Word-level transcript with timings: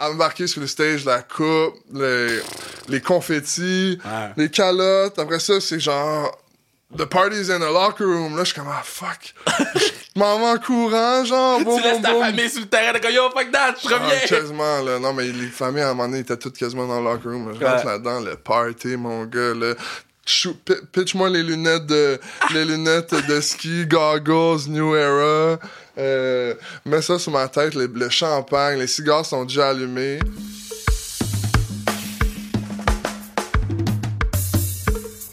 embarquer 0.00 0.46
sur 0.46 0.60
le 0.60 0.66
stage, 0.66 1.04
la 1.04 1.22
coupe, 1.22 1.74
les, 1.92 2.40
les 2.88 3.00
confettis, 3.00 3.98
Ouais. 4.04 4.30
les 4.36 4.50
calottes. 4.50 5.18
Après 5.18 5.38
ça, 5.40 5.60
c'est 5.60 5.80
genre... 5.80 6.36
The 6.96 7.04
party's 7.04 7.50
in 7.50 7.58
the 7.58 7.62
locker 7.72 8.04
room. 8.04 8.36
Là, 8.36 8.44
je 8.44 8.52
suis 8.52 8.54
comme, 8.60 8.70
ah, 8.70 8.80
fuck. 8.84 9.34
En 10.18 10.56
courant, 10.58 11.24
genre, 11.24 11.60
boum, 11.60 11.76
tu 11.78 11.82
laisses 11.82 12.00
ta 12.00 12.14
famille 12.14 12.48
sur 12.48 12.60
le 12.60 12.68
terrain, 12.68 12.98
comme 13.00 13.10
yo, 13.10 13.28
fuck 13.30 13.50
that, 13.50 13.74
je 13.82 13.88
Ah, 13.92 13.98
reviens. 13.98 14.20
quasiment, 14.26 14.82
là. 14.82 14.98
Non, 15.00 15.12
mais 15.12 15.24
les 15.24 15.48
familles, 15.48 15.82
à 15.82 15.90
un 15.90 15.94
moment 15.94 16.08
donné, 16.08 16.20
étaient 16.20 16.36
toutes 16.36 16.56
quasiment 16.56 16.86
dans 16.86 17.00
le 17.00 17.04
locker 17.10 17.28
room. 17.28 17.48
là. 17.50 17.54
Je 17.60 17.64
rentre 17.66 17.84
Ouais. 17.84 17.92
là-dedans, 17.92 18.20
le 18.20 18.36
party, 18.36 18.96
mon 18.96 19.24
gars, 19.24 19.52
là. 19.54 19.74
Pitch-moi 20.26 21.30
les 21.30 21.44
lunettes 21.44 21.86
de 21.86 22.18
les 22.52 22.64
lunettes 22.64 23.14
de 23.28 23.40
ski, 23.40 23.86
goggles, 23.86 24.68
New 24.68 24.96
Era. 24.96 25.60
Euh, 25.98 26.54
mets 26.84 27.00
ça 27.00 27.16
sur 27.18 27.32
ma 27.32 27.48
tête, 27.48 27.74
le, 27.74 27.86
le 27.86 28.10
champagne, 28.10 28.78
les 28.78 28.86
cigares 28.88 29.24
sont 29.24 29.44
déjà 29.44 29.68
allumés. 29.68 30.18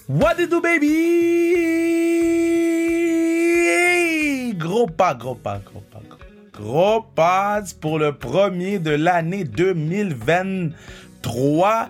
What 0.07 0.39
it 0.39 0.51
do, 0.51 0.61
baby? 0.61 0.93
Gros 4.55 4.85
pas, 4.85 5.15
gros 5.15 5.33
pas, 5.33 5.59
gros 5.65 5.81
pas, 5.91 6.01
gros 6.53 7.01
pas 7.15 7.63
pour 7.81 7.97
le 7.97 8.13
premier 8.13 8.77
de 8.77 8.91
l'année 8.91 9.43
2023. 9.43 11.89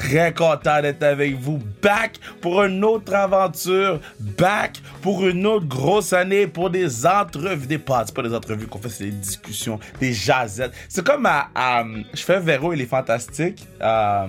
Très 0.00 0.32
content 0.32 0.80
d'être 0.80 1.02
avec 1.02 1.36
vous. 1.36 1.58
Back 1.82 2.18
pour 2.40 2.64
une 2.64 2.82
autre 2.84 3.14
aventure. 3.14 4.00
Back 4.18 4.78
pour 5.02 5.26
une 5.26 5.46
autre 5.46 5.66
grosse 5.66 6.14
année. 6.14 6.46
Pour 6.46 6.70
des 6.70 7.04
entrevues. 7.04 7.66
Des 7.66 7.78
pods, 7.78 8.04
c'est 8.06 8.14
pas 8.14 8.22
des 8.22 8.34
entrevues 8.34 8.66
qu'on 8.66 8.78
fait, 8.78 8.88
c'est 8.88 9.04
des 9.04 9.10
discussions, 9.10 9.78
des 10.00 10.14
jazettes. 10.14 10.72
C'est 10.88 11.04
comme 11.04 11.26
à, 11.26 11.84
Je 12.14 12.22
fais 12.22 12.40
Véro, 12.40 12.72
il 12.72 12.80
est 12.80 12.86
fantastique. 12.86 13.66
Euh, 13.82 14.26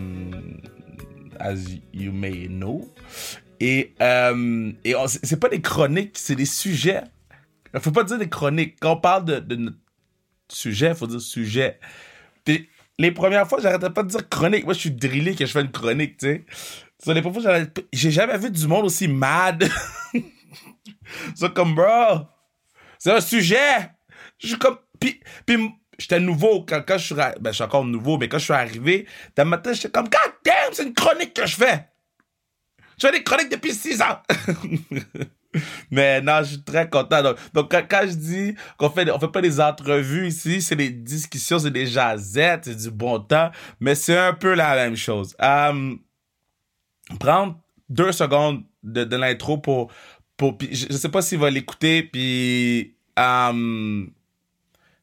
as 1.39 1.55
you 1.93 2.11
may 2.11 2.47
know. 2.47 2.93
Et, 3.61 3.93
euh, 4.01 4.73
et 4.83 4.93
c'est 5.07 5.39
pas 5.39 5.47
des 5.47 5.61
chroniques, 5.61 6.17
c'est 6.17 6.35
des 6.35 6.45
sujets. 6.45 7.03
Faut 7.79 7.91
pas 7.91 8.03
dire 8.03 8.17
des 8.17 8.27
chroniques. 8.27 8.75
Quand 8.81 8.93
on 8.93 8.97
parle 8.97 9.23
de, 9.23 9.39
de 9.39 9.55
notre 9.55 9.77
sujet, 10.49 10.93
faut 10.93 11.07
dire 11.07 11.21
sujet. 11.21 11.79
Les 13.01 13.11
premières 13.11 13.47
fois, 13.47 13.59
j'arrêtais 13.59 13.89
pas 13.89 14.03
de 14.03 14.09
dire 14.09 14.29
chronique. 14.29 14.63
Moi, 14.63 14.75
je 14.75 14.79
suis 14.81 14.91
drillé 14.91 15.33
que 15.33 15.43
je 15.43 15.51
fais 15.51 15.61
une 15.61 15.71
chronique, 15.71 16.17
tu 16.17 16.27
sais. 16.27 16.45
Sur 17.01 17.15
les 17.15 17.23
premières 17.23 17.41
fois, 17.41 17.83
j'ai 17.91 18.11
jamais 18.11 18.37
vu 18.37 18.51
du 18.51 18.67
monde 18.67 18.85
aussi 18.85 19.07
mad. 19.07 19.67
C'est 21.35 21.51
comme, 21.51 21.73
bro, 21.73 22.27
c'est 22.99 23.11
un 23.11 23.19
sujet. 23.19 23.89
Je 24.37 24.49
suis 24.49 24.57
comme, 24.59 24.77
puis, 24.99 25.19
j'étais 25.97 26.19
nouveau 26.19 26.63
quand, 26.63 26.83
quand 26.87 26.99
je 26.99 27.05
suis, 27.05 27.15
ben, 27.15 27.33
je 27.45 27.51
suis 27.53 27.63
encore 27.63 27.83
nouveau, 27.83 28.19
mais 28.19 28.29
quand 28.29 28.37
je 28.37 28.45
suis 28.45 28.53
arrivé, 28.53 29.07
d'un 29.35 29.45
matin, 29.45 29.73
j'étais 29.73 29.89
comme, 29.89 30.05
God 30.07 30.33
damn, 30.45 30.71
c'est 30.71 30.83
une 30.83 30.93
chronique 30.93 31.33
que 31.33 31.45
je 31.47 31.55
fais. 31.55 31.87
Je 32.99 33.07
fais 33.07 33.11
des 33.11 33.23
chroniques 33.23 33.49
depuis 33.49 33.73
six 33.73 33.99
ans. 34.01 34.19
Mais 35.91 36.21
non, 36.21 36.39
je 36.39 36.49
suis 36.49 36.63
très 36.63 36.89
content. 36.89 37.21
Donc, 37.21 37.37
donc 37.53 37.71
quand, 37.71 38.01
je 38.03 38.13
dis 38.13 38.55
qu'on 38.77 38.89
fait, 38.89 39.09
on 39.11 39.19
fait 39.19 39.27
pas 39.27 39.41
des 39.41 39.59
entrevues 39.59 40.27
ici, 40.27 40.61
c'est 40.61 40.75
des 40.75 40.89
discussions, 40.89 41.59
c'est 41.59 41.71
des 41.71 41.87
jazettes, 41.87 42.65
c'est 42.65 42.75
du 42.75 42.91
bon 42.91 43.19
temps, 43.19 43.51
mais 43.79 43.95
c'est 43.95 44.17
un 44.17 44.33
peu 44.33 44.53
la 44.53 44.75
même 44.75 44.95
chose. 44.95 45.35
Euh, 45.41 45.95
prendre 47.19 47.59
deux 47.89 48.11
secondes 48.11 48.63
de, 48.83 49.03
de 49.03 49.15
l'intro 49.15 49.57
pour, 49.57 49.91
pour 50.37 50.57
je, 50.61 50.87
je 50.89 50.97
sais 50.97 51.09
pas 51.09 51.21
s'il 51.21 51.39
va 51.39 51.49
l'écouter, 51.49 52.03
puis 52.03 52.95
euh, 53.19 54.05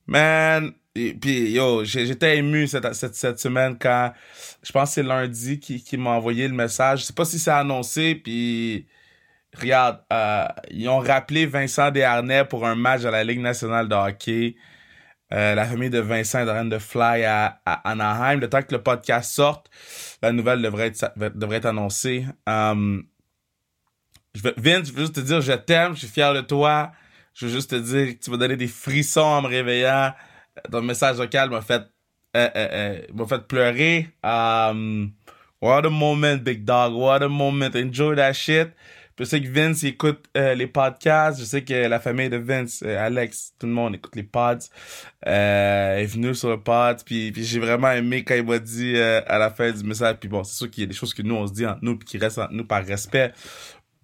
man, 0.06 0.72
puis 0.94 1.50
yo, 1.50 1.84
j'étais 1.84 2.38
ému 2.38 2.66
cette, 2.66 2.92
cette, 2.94 3.14
cette 3.14 3.38
semaine 3.38 3.76
quand, 3.78 4.12
je 4.62 4.72
pense 4.72 4.90
que 4.90 4.94
c'est 4.94 5.02
lundi 5.02 5.60
qui, 5.60 5.82
qui 5.82 5.96
m'a 5.96 6.10
envoyé 6.10 6.48
le 6.48 6.54
message. 6.54 7.00
Je 7.00 7.04
sais 7.04 7.12
pas 7.12 7.24
si 7.24 7.38
c'est 7.38 7.50
annoncé, 7.50 8.14
puis 8.14 8.86
regarde, 9.56 10.00
euh, 10.12 10.46
ils 10.70 10.88
ont 10.88 10.98
rappelé 10.98 11.46
Vincent 11.46 11.90
Desharnais 11.90 12.44
pour 12.44 12.66
un 12.66 12.74
match 12.74 13.04
à 13.04 13.10
la 13.10 13.24
Ligue 13.24 13.40
nationale 13.40 13.88
de 13.88 13.94
hockey. 13.94 14.56
Euh, 15.32 15.54
la 15.54 15.66
famille 15.66 15.90
de 15.90 15.98
Vincent 15.98 16.38
est 16.38 16.42
en 16.50 16.54
train 16.54 16.64
de 16.64 16.78
fly 16.78 17.24
à, 17.24 17.60
Anaheim. 17.84 18.40
Le 18.40 18.48
temps 18.48 18.62
que 18.62 18.74
le 18.74 18.82
podcast 18.82 19.30
sorte, 19.30 19.70
la 20.22 20.32
nouvelle 20.32 20.62
devrait 20.62 20.86
être, 20.88 21.66
annoncée. 21.66 22.24
Um, 22.46 23.06
je 24.34 24.42
veux, 24.42 24.54
Vince, 24.56 24.88
je 24.88 24.92
veux 24.92 25.02
juste 25.02 25.16
te 25.16 25.20
dire, 25.20 25.40
je 25.40 25.52
t'aime, 25.52 25.94
je 25.94 26.00
suis 26.00 26.08
fier 26.08 26.32
de 26.32 26.40
toi. 26.40 26.92
Je 27.34 27.46
veux 27.46 27.52
juste 27.52 27.70
te 27.70 27.76
dire 27.76 28.14
que 28.14 28.24
tu 28.24 28.30
m'as 28.30 28.36
donné 28.36 28.56
des 28.56 28.68
frissons 28.68 29.20
en 29.20 29.42
me 29.42 29.48
réveillant. 29.48 30.12
Ton 30.70 30.82
message 30.82 31.16
vocal 31.16 31.50
m'a 31.50 31.60
fait, 31.60 31.82
euh, 32.36 33.00
fait 33.28 33.46
pleurer. 33.46 34.08
Um, 34.24 35.12
what 35.60 35.84
a 35.84 35.90
moment, 35.90 36.38
big 36.38 36.64
dog. 36.64 36.94
What 36.94 37.22
a 37.22 37.28
moment. 37.28 37.70
Enjoy 37.76 38.16
that 38.16 38.32
shit. 38.32 38.70
Je 39.18 39.24
sais 39.24 39.40
que 39.40 39.48
Vince 39.48 39.82
écoute 39.82 40.26
euh, 40.36 40.54
les 40.54 40.68
podcasts. 40.68 41.40
Je 41.40 41.44
sais 41.44 41.62
que 41.62 41.74
la 41.74 41.98
famille 41.98 42.28
de 42.28 42.36
Vince, 42.36 42.84
euh, 42.86 43.04
Alex, 43.04 43.52
tout 43.58 43.66
le 43.66 43.72
monde 43.72 43.96
écoute 43.96 44.14
les 44.14 44.22
pods. 44.22 44.58
Euh, 45.26 45.96
est 45.96 46.06
venu 46.06 46.36
sur 46.36 46.50
le 46.50 46.60
pod. 46.60 47.02
Puis, 47.04 47.32
j'ai 47.34 47.58
vraiment 47.58 47.90
aimé 47.90 48.22
quand 48.22 48.36
il 48.36 48.44
m'a 48.44 48.60
dit 48.60 48.94
euh, 48.94 49.20
à 49.26 49.38
la 49.38 49.50
fin 49.50 49.72
du 49.72 49.82
message. 49.82 50.16
Puis 50.20 50.28
bon, 50.28 50.44
c'est 50.44 50.56
sûr 50.56 50.70
qu'il 50.70 50.82
y 50.82 50.84
a 50.84 50.86
des 50.86 50.94
choses 50.94 51.12
que 51.12 51.22
nous 51.22 51.34
on 51.34 51.48
se 51.48 51.52
dit 51.52 51.66
entre 51.66 51.80
nous 51.82 51.98
qui 51.98 52.16
restent 52.16 52.38
entre 52.38 52.52
nous 52.52 52.64
par 52.64 52.84
respect. 52.84 53.32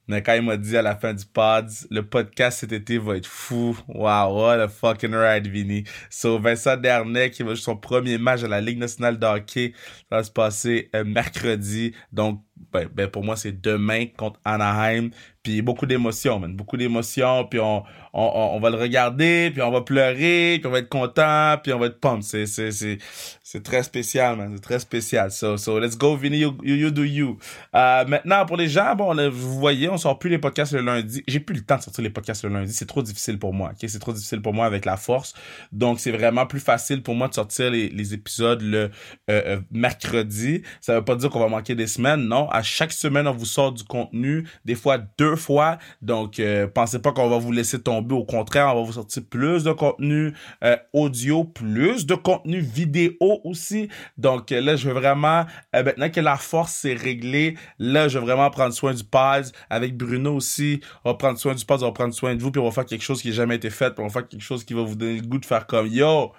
Mais 0.07 0.23
quand 0.23 0.35
il 0.35 0.43
m'a 0.43 0.57
dit 0.57 0.77
à 0.77 0.83
la 0.83 0.97
fin 0.97 1.15
du 1.15 1.25
pod, 1.25 1.67
le 1.91 2.03
podcast 2.03 2.59
cet 2.61 2.73
été 2.73 2.99
va 2.99 3.17
être 3.17 3.27
fou. 3.27 3.77
Wow, 3.89 4.37
what 4.37 4.61
a 4.61 4.69
fucking 4.69 5.15
ride, 5.15 5.47
Vinny. 5.47 5.85
So, 6.11 6.39
Vincent 6.39 6.77
Dernay 6.77 7.31
qui 7.31 7.43
va 7.43 7.55
jouer 7.55 7.63
son 7.63 7.77
premier 7.77 8.19
match 8.19 8.43
à 8.43 8.49
la 8.49 8.61
Ligue 8.61 8.79
nationale 8.79 9.19
de 9.19 9.27
hockey. 9.27 9.73
Ça 10.11 10.17
va 10.17 10.25
se 10.25 10.31
passer 10.31 10.91
euh, 10.95 11.05
mercredi. 11.05 11.95
Donc, 12.13 12.43
ben, 12.73 12.89
ben, 12.93 13.09
pour 13.09 13.25
moi, 13.25 13.37
c'est 13.37 13.59
demain 13.61 14.07
contre 14.17 14.41
Anaheim. 14.45 15.11
Puis 15.43 15.63
beaucoup 15.63 15.87
d'émotions, 15.87 16.39
man. 16.39 16.55
Beaucoup 16.55 16.77
d'émotions. 16.77 17.47
Puis 17.47 17.61
on, 17.61 17.83
on, 18.15 18.23
on, 18.23 18.57
on 18.57 18.61
va 18.61 18.71
le 18.71 18.77
regarder, 18.77 19.51
puis 19.53 19.61
on 19.61 19.71
va 19.71 19.83
pleurer, 19.83 20.59
puis 20.61 20.67
on 20.67 20.71
va 20.71 20.79
être 20.79 20.89
content, 20.89 21.57
puis 21.63 21.73
on 21.73 21.79
va 21.79 21.87
être 21.87 22.01
pumped. 22.01 22.23
C'est, 22.23 22.47
c'est, 22.47 22.71
c'est, 22.71 22.99
c'est 23.43 23.63
très 23.63 23.83
spécial, 23.83 24.37
man. 24.37 24.53
C'est 24.55 24.63
très 24.63 24.79
spécial. 24.79 25.31
So, 25.31 25.57
so 25.57 25.81
let's 25.81 25.99
go, 25.99 26.17
Vinny, 26.17 26.39
you, 26.39 26.57
you, 26.63 26.77
you 26.77 26.91
do 26.91 27.03
you. 27.03 27.39
Euh, 27.75 28.05
maintenant, 28.07 28.47
pour 28.47 28.57
les 28.57 28.69
gens, 28.69 28.95
bon, 28.95 29.13
là, 29.13 29.29
vous 29.29 29.59
voyez, 29.59 29.89
on 29.89 29.97
sort 29.97 30.19
plus 30.19 30.31
les 30.31 30.39
podcasts 30.39 30.73
le 30.73 30.81
lundi. 30.81 31.25
J'ai 31.27 31.41
plus 31.41 31.57
le 31.57 31.63
temps 31.63 31.77
de 31.77 31.83
sortir 31.83 32.05
les 32.05 32.11
podcasts 32.11 32.45
le 32.45 32.51
lundi. 32.51 32.73
C'est 32.73 32.87
trop 32.87 33.03
difficile 33.03 33.39
pour 33.39 33.53
moi, 33.53 33.71
ok? 33.73 33.89
C'est 33.89 33.99
trop 33.99 34.13
difficile 34.13 34.41
pour 34.41 34.55
moi 34.55 34.67
avec 34.67 34.85
la 34.85 34.97
force. 34.97 35.35
Donc, 35.73 35.99
c'est 35.99 36.13
vraiment 36.13 36.47
plus 36.47 36.61
facile 36.61 37.03
pour 37.03 37.17
moi 37.17 37.27
de 37.27 37.35
sortir 37.35 37.71
les, 37.71 37.89
les 37.89 38.15
épisodes 38.15 38.63
le 38.63 38.79
euh, 38.79 38.91
euh, 39.29 39.61
mercredi. 39.73 40.63
Ça 40.81 40.95
veut 40.95 41.05
pas 41.05 41.17
dire 41.17 41.31
qu'on 41.31 41.41
va 41.41 41.49
manquer 41.49 41.75
des 41.75 41.89
semaines, 41.89 42.29
non. 42.29 42.49
À 42.51 42.63
chaque 42.63 42.93
semaine, 42.93 43.27
on 43.27 43.33
vous 43.33 43.45
sort 43.45 43.73
du 43.73 43.83
contenu, 43.83 44.47
des 44.65 44.77
fois 44.77 44.99
deux 45.19 45.35
fois. 45.35 45.79
Donc, 46.01 46.39
euh, 46.39 46.69
pensez 46.69 47.01
pas 47.01 47.11
qu'on 47.11 47.29
va 47.29 47.39
vous 47.39 47.51
laisser 47.51 47.83
tomber. 47.83 48.04
Au 48.13 48.25
contraire, 48.25 48.69
on 48.75 48.81
va 48.81 48.83
vous 48.83 48.93
sortir 48.93 49.23
plus 49.29 49.65
de 49.65 49.73
contenu 49.73 50.35
euh, 50.63 50.77
audio, 50.93 51.45
plus 51.45 52.07
de 52.07 52.15
contenu 52.15 52.61
vidéo 52.61 53.41
aussi. 53.45 53.89
Donc, 54.19 54.53
euh, 54.53 54.61
là, 54.61 54.77
je 54.77 54.89
veux 54.89 54.95
vraiment, 54.95 55.45
euh, 55.75 55.83
maintenant 55.83 56.11
que 56.11 56.21
la 56.21 56.37
force 56.37 56.73
s'est 56.73 56.95
réglée, 56.95 57.57
là, 57.79 58.09
je 58.09 58.19
veux 58.19 58.25
vraiment 58.25 58.51
prendre 58.51 58.75
soin 58.75 58.95
du 58.95 59.05
pod. 59.05 59.45
Avec 59.71 59.97
Bruno 59.97 60.35
aussi, 60.35 60.81
on 61.05 61.11
va 61.11 61.17
prendre 61.17 61.39
soin 61.39 61.55
du 61.55 61.65
pod, 61.65 61.83
on 61.83 61.87
va 61.87 61.93
prendre 61.93 62.15
soin 62.15 62.35
de 62.35 62.43
vous, 62.43 62.51
puis 62.51 62.61
on 62.61 62.65
va 62.65 62.71
faire 62.71 62.87
quelque 62.87 63.05
chose 63.05 63.23
qui 63.23 63.29
n'a 63.29 63.35
jamais 63.35 63.57
été 63.57 63.71
fait, 63.71 63.95
puis 63.95 64.03
on 64.03 64.09
va 64.09 64.13
faire 64.13 64.29
quelque 64.29 64.43
chose 64.43 64.65
qui 64.65 64.75
va 64.75 64.83
vous 64.83 64.97
donner 64.97 65.21
le 65.21 65.27
goût 65.27 65.39
de 65.39 65.47
faire 65.47 65.67
comme, 65.67 65.87
yo, 65.87 66.33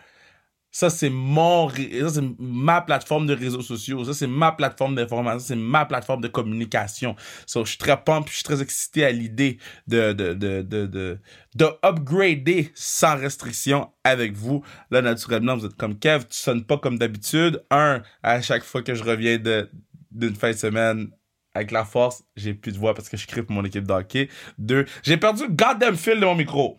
ça, 0.75 0.89
c'est 0.89 1.09
mon, 1.09 1.69
ça, 1.69 2.09
c'est 2.09 2.23
ma 2.37 2.81
plateforme 2.81 3.27
de 3.27 3.33
réseaux 3.33 3.61
sociaux. 3.61 4.03
Ça, 4.03 4.13
c'est 4.13 4.27
ma 4.27 4.51
plateforme 4.51 4.93
d'information. 4.93 5.39
C'est 5.39 5.55
ma 5.55 5.85
plateforme 5.85 6.19
de 6.19 6.27
communication. 6.27 7.15
So, 7.45 7.63
je 7.63 7.69
suis 7.69 7.77
très 7.77 7.95
puis 7.95 8.13
je 8.27 8.33
suis 8.33 8.43
très 8.43 8.61
excité 8.61 9.05
à 9.05 9.11
l'idée 9.13 9.57
de, 9.87 10.11
de, 10.11 10.33
de, 10.33 10.63
de, 10.63 10.85
de, 10.85 11.17
de 11.55 11.65
upgrader 11.81 12.73
sans 12.75 13.15
restriction 13.15 13.89
avec 14.03 14.33
vous. 14.33 14.65
Là, 14.91 15.01
naturellement, 15.01 15.55
vous 15.55 15.67
êtes 15.67 15.77
comme 15.77 15.97
Kev, 15.97 16.25
tu 16.25 16.37
sonnes 16.37 16.65
pas 16.65 16.77
comme 16.77 16.97
d'habitude. 16.97 17.63
Un, 17.71 18.01
à 18.21 18.41
chaque 18.41 18.65
fois 18.65 18.81
que 18.81 18.95
je 18.95 19.03
reviens 19.05 19.37
de, 19.37 19.69
d'une 20.11 20.35
fin 20.35 20.51
de 20.51 20.57
semaine, 20.57 21.07
avec 21.53 21.71
la 21.71 21.85
force, 21.85 22.25
j'ai 22.35 22.53
plus 22.53 22.73
de 22.73 22.77
voix 22.77 22.93
parce 22.93 23.07
que 23.07 23.15
je 23.15 23.25
crie 23.25 23.43
pour 23.43 23.55
mon 23.55 23.63
équipe 23.63 23.87
de 23.87 23.93
hockey. 23.93 24.27
Deux, 24.57 24.85
j'ai 25.03 25.15
perdu 25.15 25.43
goddamn 25.47 25.95
fil 25.95 26.19
de 26.19 26.25
mon 26.25 26.35
micro. 26.35 26.75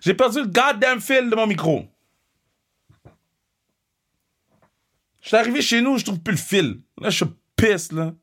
J'ai 0.00 0.14
perdu 0.14 0.38
le 0.40 0.46
goddamn 0.46 1.00
fil 1.00 1.30
de 1.30 1.34
mon 1.34 1.46
micro. 1.46 1.86
Je 5.20 5.28
suis 5.28 5.36
arrivé 5.36 5.62
chez 5.62 5.80
nous, 5.80 5.98
je 5.98 6.04
trouve 6.04 6.20
plus 6.20 6.32
le 6.32 6.38
fil. 6.38 6.80
Là, 6.98 7.10
je 7.10 7.24
pisse, 7.56 7.92
là. 7.92 8.14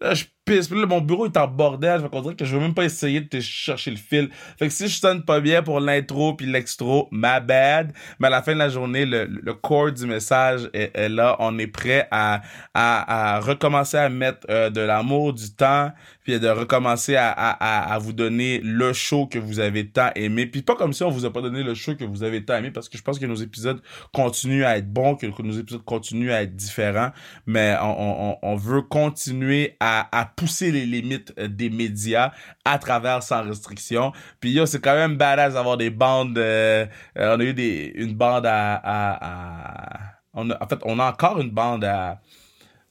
Là, 0.00 0.14
je 0.14 0.24
pisse. 0.44 0.68
Puis 0.68 0.80
là, 0.80 0.86
mon 0.86 1.00
bureau 1.00 1.26
est 1.26 1.36
en 1.36 1.48
bordel. 1.48 2.00
Fait 2.00 2.08
qu'on 2.08 2.22
dirait 2.22 2.34
que 2.34 2.44
je 2.44 2.54
veux 2.54 2.60
même 2.60 2.74
pas 2.74 2.84
essayer 2.84 3.20
de 3.20 3.28
te 3.28 3.40
chercher 3.40 3.90
le 3.90 3.96
fil. 3.96 4.30
Fait 4.58 4.68
que 4.68 4.72
si 4.72 4.88
je 4.88 4.98
sonne 4.98 5.24
pas 5.24 5.40
bien 5.40 5.62
pour 5.62 5.80
l'intro 5.80 6.34
puis 6.34 6.46
l'extro, 6.46 7.08
ma 7.10 7.40
bad. 7.40 7.92
Mais 8.18 8.28
à 8.28 8.30
la 8.30 8.42
fin 8.42 8.54
de 8.54 8.58
la 8.58 8.68
journée, 8.68 9.04
le, 9.06 9.24
le 9.24 9.54
corps 9.54 9.92
du 9.92 10.06
message 10.06 10.68
est, 10.72 10.96
est 10.96 11.08
là. 11.08 11.36
On 11.38 11.58
est 11.58 11.66
prêt 11.66 12.08
à, 12.10 12.42
à, 12.74 13.36
à 13.36 13.40
recommencer 13.40 13.96
à 13.96 14.08
mettre 14.08 14.46
euh, 14.50 14.70
de 14.70 14.80
l'amour, 14.80 15.32
du 15.32 15.54
temps, 15.54 15.92
puis 16.24 16.38
de 16.38 16.48
recommencer 16.48 17.16
à, 17.16 17.30
à, 17.30 17.94
à, 17.94 17.98
vous 17.98 18.12
donner 18.12 18.60
le 18.62 18.92
show 18.92 19.26
que 19.26 19.38
vous 19.38 19.60
avez 19.60 19.88
tant 19.88 20.10
aimé. 20.14 20.46
Puis 20.46 20.62
pas 20.62 20.76
comme 20.76 20.92
si 20.92 21.02
on 21.02 21.10
vous 21.10 21.24
a 21.24 21.32
pas 21.32 21.40
donné 21.40 21.62
le 21.62 21.74
show 21.74 21.94
que 21.96 22.04
vous 22.04 22.22
avez 22.22 22.44
tant 22.44 22.56
aimé, 22.56 22.70
parce 22.70 22.88
que 22.88 22.96
je 22.96 23.02
pense 23.02 23.18
que 23.18 23.26
nos 23.26 23.34
épisodes 23.34 23.80
continuent 24.12 24.64
à 24.64 24.78
être 24.78 24.92
bons, 24.92 25.16
que 25.16 25.26
nos 25.42 25.52
épisodes 25.52 25.84
continuent 25.84 26.32
à 26.32 26.42
être 26.42 26.54
différents, 26.54 27.10
mais 27.46 27.76
on, 27.80 28.30
on, 28.30 28.38
on 28.42 28.56
veut 28.56 28.82
continuer 28.82 29.76
à, 29.80 30.08
à 30.16 30.31
pousser 30.36 30.70
les 30.72 30.86
limites 30.86 31.32
euh, 31.38 31.48
des 31.48 31.70
médias 31.70 32.32
à 32.64 32.78
travers 32.78 33.22
sans 33.22 33.42
restriction. 33.42 34.12
Puis 34.40 34.50
yo, 34.52 34.66
c'est 34.66 34.80
quand 34.80 34.94
même 34.94 35.16
badass 35.16 35.54
d'avoir 35.54 35.76
des 35.76 35.90
bandes. 35.90 36.38
euh, 36.38 36.86
euh, 37.18 37.36
on 37.36 37.40
a 37.40 37.44
eu 37.44 37.54
des, 37.54 37.92
une 37.94 38.14
bande 38.14 38.46
à, 38.46 39.88
on 40.34 40.50
a, 40.50 40.62
en 40.62 40.66
fait, 40.66 40.78
on 40.84 40.98
a 40.98 41.10
encore 41.10 41.40
une 41.40 41.50
bande 41.50 41.84
à 41.84 42.20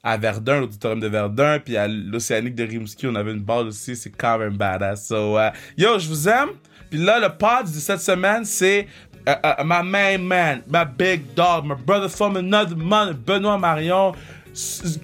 à 0.04 0.18
Verdun, 0.18 0.62
l'auditorium 0.62 1.00
de 1.00 1.08
Verdun, 1.08 1.60
puis 1.60 1.78
à 1.78 1.88
l'Océanique 1.88 2.56
de 2.56 2.64
Rimouski, 2.64 3.06
on 3.06 3.14
avait 3.14 3.34
une 3.34 3.44
bande 3.44 3.68
aussi, 3.68 3.96
c'est 3.96 4.10
quand 4.10 4.40
même 4.40 4.58
badass. 4.58 5.08
So, 5.08 5.38
yo, 5.78 6.00
je 6.00 6.08
vous 6.08 6.28
aime. 6.28 6.50
Puis 6.90 7.00
là, 7.00 7.20
le 7.20 7.30
pod 7.30 7.66
de 7.66 7.80
cette 7.80 8.02
semaine, 8.02 8.44
c'est 8.44 8.88
uh, 9.28 9.64
my 9.64 9.84
main 9.84 10.18
man, 10.18 10.64
my 10.68 10.84
big 10.86 11.34
dog, 11.36 11.66
my 11.66 11.76
brother 11.76 12.10
from 12.10 12.36
another 12.36 12.76
mother, 12.76 13.14
Benoît 13.14 13.58
Marion. 13.60 14.14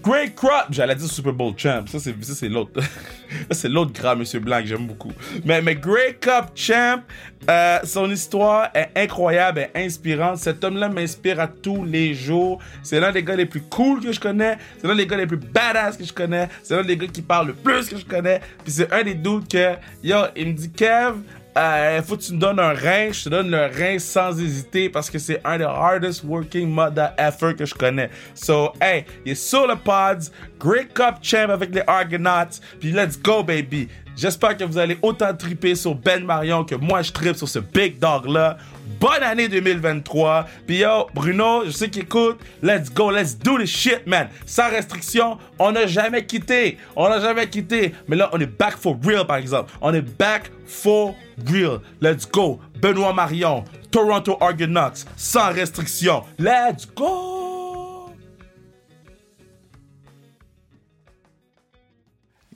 Great 0.04 0.36
crop! 0.36 0.66
J'allais 0.72 0.96
dire 0.96 1.10
Super 1.10 1.32
Bowl 1.32 1.54
champ. 1.56 1.86
Ça, 1.88 2.00
c'est, 2.00 2.24
ça, 2.24 2.36
c'est 2.36 2.50
l'autre. 2.50 2.82
c'est 3.52 3.70
l'autre 3.70 3.94
grand 3.94 4.16
monsieur 4.16 4.40
blanc 4.40 4.60
que 4.60 4.68
j'aime 4.68 4.88
beaucoup. 4.88 5.14
Mais, 5.46 5.62
mais 5.62 5.76
Great 5.76 6.20
Cup 6.20 6.52
champ, 6.54 7.02
euh, 7.50 7.80
son 7.86 8.12
histoire 8.12 8.70
est 8.74 8.90
incroyable, 8.96 9.60
est 9.60 9.72
inspirante. 9.76 10.38
Cet 10.38 10.64
homme-là 10.64 10.90
m'inspire 10.90 11.40
à 11.40 11.48
tous 11.48 11.86
les 11.86 12.14
jours. 12.14 12.60
C'est 12.84 13.00
l'un 13.00 13.12
des 13.12 13.24
gars 13.24 13.36
les 13.36 13.46
plus 13.46 13.62
cool 13.62 14.02
que 14.02 14.12
je 14.12 14.20
connais. 14.20 14.58
C'est 14.82 14.88
l'un 14.88 14.96
des 14.96 15.08
gars 15.08 15.18
les 15.18 15.28
plus 15.28 15.38
badass 15.38 15.96
que 15.96 16.04
je 16.04 16.14
connais. 16.14 16.50
C'est 16.62 16.76
l'un 16.76 16.84
des 16.84 16.98
gars 16.98 17.08
qui 17.08 17.22
parle 17.22 17.48
le 17.48 17.54
plus 17.54 17.88
que 17.88 17.98
je 17.98 18.06
connais. 18.06 18.42
Puis 18.66 18.74
c'est 18.74 18.92
un 18.92 19.04
des 19.04 19.16
doutes 19.16 19.50
que, 19.50 19.76
yo, 20.04 20.18
il 20.36 20.48
me 20.48 20.54
dit, 20.54 20.72
Kev, 20.72 21.16
euh, 21.58 22.02
faut 22.04 22.18
que 22.18 22.22
tu 22.22 22.34
me 22.34 22.40
donnes 22.40 22.60
un 22.60 22.74
rein, 22.74 23.12
je 23.12 23.24
te 23.24 23.30
donne 23.30 23.50
le 23.50 23.66
rein 23.66 23.98
sans 23.98 24.40
hésiter 24.40 24.90
parce 24.90 25.10
que 25.10 25.18
c'est 25.18 25.42
un 25.44 25.58
des 25.58 25.64
hardest 25.64 26.24
working 26.24 26.70
mother 26.70 27.14
effort 27.18 27.56
que 27.56 27.66
je 27.66 27.74
connais. 27.74 28.10
So, 28.36 28.74
hey, 28.80 29.06
il 29.26 29.32
est 29.32 29.76
pods, 29.84 30.32
Great 30.60 30.94
Cup 30.94 31.16
Champ 31.22 31.50
avec 31.50 31.74
les 31.74 31.84
Argonauts, 31.88 32.60
puis 32.80 32.92
let's 32.92 33.20
go 33.20 33.44
baby. 33.44 33.88
J'espère 34.18 34.58
que 34.58 34.64
vous 34.64 34.80
allez 34.80 34.98
autant 35.04 35.32
triper 35.36 35.76
sur 35.76 35.94
Ben 35.94 36.26
Marion 36.26 36.66
que 36.66 36.74
moi 36.74 37.04
je 37.04 37.12
tripe 37.12 37.36
sur 37.36 37.48
ce 37.48 37.60
big 37.60 38.00
dog 38.00 38.26
là. 38.28 38.58
Bonne 39.00 39.22
année 39.22 39.48
2023. 39.48 40.48
Puis 40.66 40.80
yo, 40.80 41.08
Bruno, 41.14 41.66
je 41.66 41.70
sais 41.70 41.88
qu'il 41.88 42.02
écoute. 42.02 42.40
Let's 42.64 42.92
go, 42.92 43.12
let's 43.12 43.38
do 43.38 43.60
this 43.60 43.70
shit, 43.70 44.08
man. 44.08 44.30
Sans 44.48 44.72
restriction, 44.72 45.38
on 45.60 45.74
n'a 45.74 45.86
jamais 45.86 46.26
quitté. 46.26 46.80
On 46.96 47.08
n'a 47.08 47.20
jamais 47.20 47.48
quitté. 47.48 47.94
Mais 48.08 48.16
là, 48.16 48.32
on 48.34 48.40
est 48.40 48.48
back 48.48 48.76
for 48.76 48.98
real, 49.04 49.28
par 49.28 49.38
exemple. 49.38 49.72
On 49.82 49.94
est 49.94 50.02
back 50.02 50.52
for 50.66 51.14
real. 51.46 51.80
Let's 52.02 52.28
go. 52.28 52.60
Benoît 52.82 53.14
Marion, 53.14 53.66
Toronto 53.92 54.36
Argonauts, 54.42 55.06
sans 55.16 55.52
restriction. 55.54 56.24
Let's 56.40 56.88
go. 56.96 58.10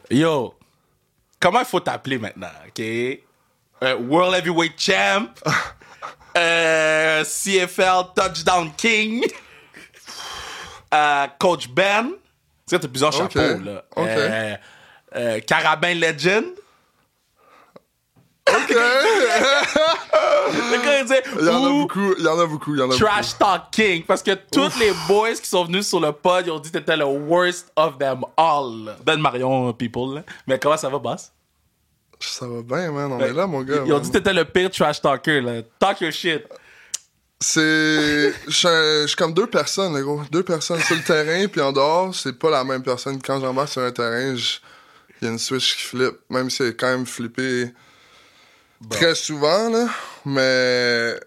Yo, 0.10 0.56
comment 1.42 1.60
il 1.60 1.66
faut 1.66 1.82
t'appeler 1.82 2.18
maintenant, 2.18 2.52
ok? 2.68 2.80
Euh, 2.80 3.96
World 3.98 4.36
Heavyweight 4.36 4.80
Champ, 4.80 5.28
euh, 6.38 7.24
CFL 7.26 8.14
Touchdown 8.16 8.72
King, 8.78 9.26
euh, 10.94 11.28
Coach 11.40 11.68
Ben. 11.68 12.12
Tu 12.68 12.76
sais, 12.76 12.80
t'as 12.80 12.88
plusieurs 12.88 13.12
chapeaux, 13.12 13.60
là? 13.60 13.84
Carabin 15.42 15.96
Legend. 15.96 16.46
OK! 18.50 18.70
Le 20.54 20.84
gars, 20.84 21.00
il 21.00 21.06
dit, 21.06 21.14
Il 21.40 21.46
y 21.46 21.50
en 21.50 21.64
a 21.64 21.70
ou 21.70 21.82
beaucoup, 21.82 22.14
il 22.18 22.24
y 22.24 22.28
en 22.28 22.40
a 22.40 22.46
beaucoup, 22.46 22.74
il 22.76 22.80
y 22.80 22.82
en 22.82 22.90
a 22.92 22.96
Trash 22.96 23.38
Talk 23.38 23.64
King? 23.72 24.04
Parce 24.06 24.22
que 24.24 24.32
tous 24.52 24.78
les 24.80 24.92
boys 25.08 25.34
qui 25.34 25.48
sont 25.48 25.66
venus 25.66 25.88
sur 25.88 26.00
le 26.00 26.12
pod, 26.12 26.46
ils 26.46 26.52
ont 26.52 26.60
dit 26.60 26.72
que 26.72 26.78
t'étais 26.78 26.98
le 26.98 27.06
worst 27.06 27.72
of 27.76 27.98
them 27.98 28.22
all. 28.36 28.96
Ben 29.06 29.18
Marion, 29.20 29.72
people. 29.74 30.16
là. 30.16 30.24
Mais 30.48 30.60
comment 30.60 30.78
ça 30.78 30.90
va, 30.90 30.98
boss? 31.00 31.32
Ça 32.20 32.48
va 32.48 32.62
bien, 32.62 32.92
man. 32.92 33.12
On 33.14 33.20
est 33.20 33.34
là, 33.34 33.48
mon 33.48 33.62
gars. 33.64 33.84
Ils 33.86 33.94
ont 33.94 34.00
dit 34.00 34.10
que 34.10 34.18
t'étais 34.18 34.34
le 34.34 34.46
pire 34.46 34.70
trash 34.70 35.02
talker, 35.02 35.42
là. 35.42 35.62
Talk 35.80 36.02
your 36.02 36.12
shit. 36.12 36.44
C'est. 37.40 38.34
Je 38.48 39.06
suis 39.08 39.16
comme 39.16 39.34
deux 39.34 39.48
personnes, 39.48 39.94
là, 39.94 40.02
gros. 40.02 40.22
Deux 40.32 40.44
personnes 40.44 40.82
sur 40.82 40.96
le 40.96 41.02
terrain, 41.04 41.48
puis 41.48 41.62
en 41.62 41.72
dehors, 41.72 42.14
c'est 42.14 42.38
pas 42.38 42.52
la 42.52 42.64
même 42.64 42.84
personne. 42.84 43.20
Quand 43.22 43.40
j'embarque 43.40 43.70
sur 43.70 43.82
un 43.82 43.92
terrain, 43.92 44.36
il 44.36 45.26
y 45.26 45.26
a 45.26 45.30
une 45.32 45.40
switch 45.40 45.76
qui 45.78 45.84
flippe. 45.84 46.20
Même 46.30 46.50
si 46.50 46.58
c'est 46.58 46.76
quand 46.76 46.90
même 46.90 47.06
très 48.90 49.16
souvent, 49.16 49.70
là. 49.70 49.88
Mais. 50.26 51.20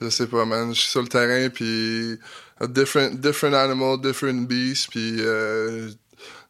Je 0.00 0.08
sais 0.10 0.26
pas, 0.26 0.44
man. 0.44 0.74
Je 0.74 0.80
suis 0.80 0.90
sur 0.90 1.02
le 1.02 1.08
terrain, 1.08 1.48
puis. 1.50 2.18
a 2.60 2.66
Different, 2.66 3.20
different 3.20 3.54
animal, 3.54 4.00
different 4.00 4.46
beast, 4.46 4.90
puis. 4.90 5.16
euh, 5.20 5.90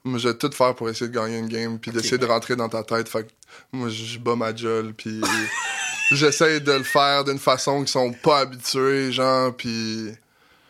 moi, 0.05 0.19
je 0.19 0.29
vais 0.29 0.35
tout 0.35 0.50
faire 0.53 0.75
pour 0.75 0.89
essayer 0.89 1.09
de 1.09 1.15
gagner 1.15 1.39
une 1.39 1.49
game, 1.49 1.79
puis 1.79 1.91
d'essayer 1.91 2.19
de 2.19 2.27
rentrer 2.27 2.56
dans 2.56 2.69
ta 2.69 2.83
tête. 2.83 3.09
Fait 3.09 3.25
que 3.25 3.31
moi, 3.73 3.89
je 3.89 4.19
bats 4.19 4.37
ma 4.37 4.55
jolle, 4.55 4.95
puis. 4.95 5.21
J'essaie 6.11 6.61
de 6.61 6.73
le 6.73 6.85
faire 6.85 7.23
d'une 7.25 7.39
façon 7.39 7.81
qu'ils 7.81 7.89
sont 7.89 8.12
pas 8.12 8.39
habitués, 8.39 9.12
genre, 9.12 9.55
puis 9.55 10.09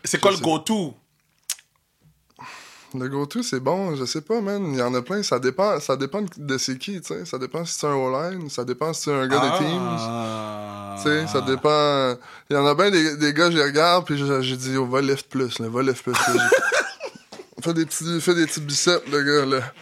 C'est 0.02 0.20
quoi 0.20 0.32
le 0.32 0.38
go-to? 0.38 0.96
Le 2.94 3.08
go-to, 3.08 3.42
c'est 3.42 3.60
bon, 3.60 3.94
je 3.96 4.04
sais 4.04 4.20
pas, 4.22 4.40
man. 4.40 4.72
Il 4.72 4.78
y 4.78 4.82
en 4.82 4.94
a 4.94 5.02
plein, 5.02 5.22
ça 5.22 5.38
dépend, 5.38 5.78
ça 5.80 5.96
dépend 5.96 6.22
de 6.36 6.58
c'est 6.58 6.78
qui, 6.78 7.00
tu 7.00 7.08
sais. 7.14 7.24
Ça 7.26 7.38
dépend 7.38 7.64
si 7.64 7.74
c'est 7.78 7.86
un 7.86 7.94
O-line, 7.94 8.48
ça 8.48 8.64
dépend 8.64 8.92
si 8.92 9.02
c'est 9.02 9.12
un 9.12 9.26
gars 9.26 9.38
de 9.38 9.58
teams. 9.58 9.96
Ah. 9.98 10.94
Tu 10.96 11.02
sais, 11.04 11.26
ça 11.26 11.40
dépend. 11.42 12.16
Il 12.50 12.54
y 12.54 12.58
en 12.58 12.66
a 12.66 12.74
bien 12.74 12.90
des, 12.90 13.16
des 13.16 13.32
gars, 13.34 13.50
je 13.50 13.56
les 13.56 13.64
regarde, 13.64 14.06
puis 14.06 14.16
je- 14.16 14.40
j'ai 14.40 14.56
dit, 14.56 14.76
oh, 14.76 14.86
va 14.86 15.00
lift 15.02 15.28
plus, 15.28 15.58
là, 15.58 15.66
va 15.68 15.82
lift 15.82 16.02
plus. 16.02 16.12
là. 16.12 16.48
Fais, 17.62 17.74
des 17.74 17.84
petits, 17.86 18.20
fais 18.20 18.34
des 18.34 18.46
petits 18.46 18.60
biceps, 18.60 19.02
le 19.10 19.22
gars, 19.22 19.44
là. 19.44 19.72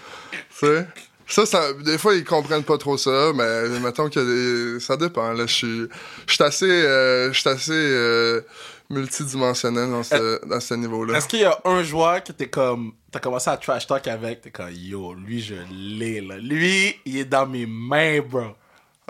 Tu 0.58 0.66
sais? 0.66 0.86
Ça, 1.28 1.44
ça, 1.44 1.72
des 1.74 1.98
fois, 1.98 2.14
ils 2.14 2.24
comprennent 2.24 2.62
pas 2.64 2.78
trop 2.78 2.96
ça, 2.96 3.32
mais 3.34 3.68
mettons 3.80 4.08
que 4.08 4.78
ça 4.80 4.96
dépend, 4.96 5.32
là. 5.32 5.46
Je 5.46 5.52
suis 5.52 5.88
je 6.26 6.34
suis 6.34 6.42
assez, 6.44 6.70
euh, 6.70 7.32
je 7.32 7.38
suis 7.40 7.48
assez 7.50 7.72
euh, 7.72 8.40
multidimensionnel 8.90 9.90
dans 9.90 10.02
ce, 10.02 10.44
dans 10.46 10.60
ce 10.60 10.74
niveau-là. 10.74 11.18
Est-ce 11.18 11.28
qu'il 11.28 11.40
y 11.40 11.44
a 11.44 11.58
un 11.64 11.82
joueur 11.82 12.22
que 12.22 12.32
t'es 12.32 12.48
comme. 12.48 12.92
T'as 13.10 13.18
commencé 13.20 13.48
à 13.50 13.56
trash 13.56 13.86
talk 13.86 14.06
avec, 14.08 14.42
t'es 14.42 14.50
comme 14.50 14.70
yo, 14.72 15.14
lui 15.14 15.40
je 15.42 15.54
l'ai 15.70 16.20
là. 16.20 16.36
Lui, 16.38 16.94
il 17.04 17.18
est 17.18 17.24
dans 17.24 17.46
mes 17.46 17.66
mains, 17.66 18.20
bro. 18.20 18.54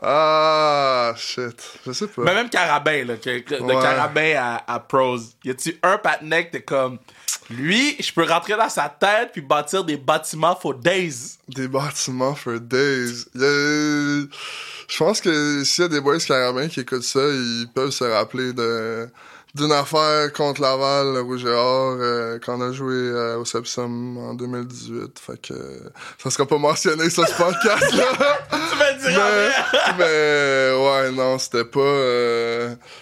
Ah, 0.02 1.14
shit. 1.16 1.56
Je 1.86 1.92
sais 1.92 2.06
pas. 2.06 2.22
Mais 2.22 2.34
même 2.34 2.50
Carabin, 2.50 3.04
là, 3.04 3.16
que- 3.16 3.38
que- 3.40 3.54
de. 3.54 3.82
Carabin 3.82 4.34
à, 4.36 4.74
à 4.74 4.78
Pros. 4.80 5.16
Y 5.42 5.50
a-tu 5.50 5.78
un 5.82 5.96
patinet 5.98 6.46
que 6.46 6.52
t'es 6.52 6.62
comme. 6.62 6.98
Lui, 7.48 7.96
je 8.00 8.12
peux 8.12 8.24
rentrer 8.24 8.56
dans 8.56 8.68
sa 8.68 8.88
tête 8.88 9.30
puis 9.32 9.40
bâtir 9.40 9.84
des 9.84 9.96
bâtiments 9.96 10.56
for 10.56 10.74
days? 10.74 11.38
Des 11.48 11.68
bâtiments 11.68 12.34
for 12.34 12.58
days. 12.60 13.24
Je 14.88 14.96
pense 14.98 15.20
que 15.20 15.64
s'il 15.64 15.82
y 15.82 15.84
a 15.86 15.88
des 15.88 16.00
boys 16.00 16.18
carabins 16.18 16.68
qui 16.68 16.80
écoutent 16.80 17.02
ça, 17.02 17.20
ils 17.20 17.66
peuvent 17.74 17.90
se 17.90 18.04
rappeler 18.04 18.52
de 18.52 19.08
d'une 19.56 19.72
affaire 19.72 20.32
contre 20.32 20.60
Laval, 20.60 21.14
le 21.14 21.20
Rouge 21.22 21.44
et 21.44 21.48
Or, 21.48 21.96
euh, 21.98 22.38
quand 22.44 22.58
on 22.58 22.68
a 22.68 22.72
joué 22.72 22.94
euh, 22.94 23.38
au 23.38 23.44
Sepsum 23.44 24.18
en 24.18 24.34
2018. 24.34 25.18
Fait 25.18 25.40
que 25.40 25.54
euh, 25.54 25.78
ça 26.22 26.30
sera 26.30 26.46
pas 26.46 26.58
mentionné 26.58 27.08
sur 27.10 27.26
ce 27.26 27.34
podcast-là. 27.34 28.04
Tu 28.50 28.76
me 28.76 28.98
dis 28.98 29.16
mais, 29.98 29.98
mais 29.98 30.84
ouais, 30.84 31.10
non, 31.12 31.38
c'était 31.38 31.64
pas... 31.64 31.80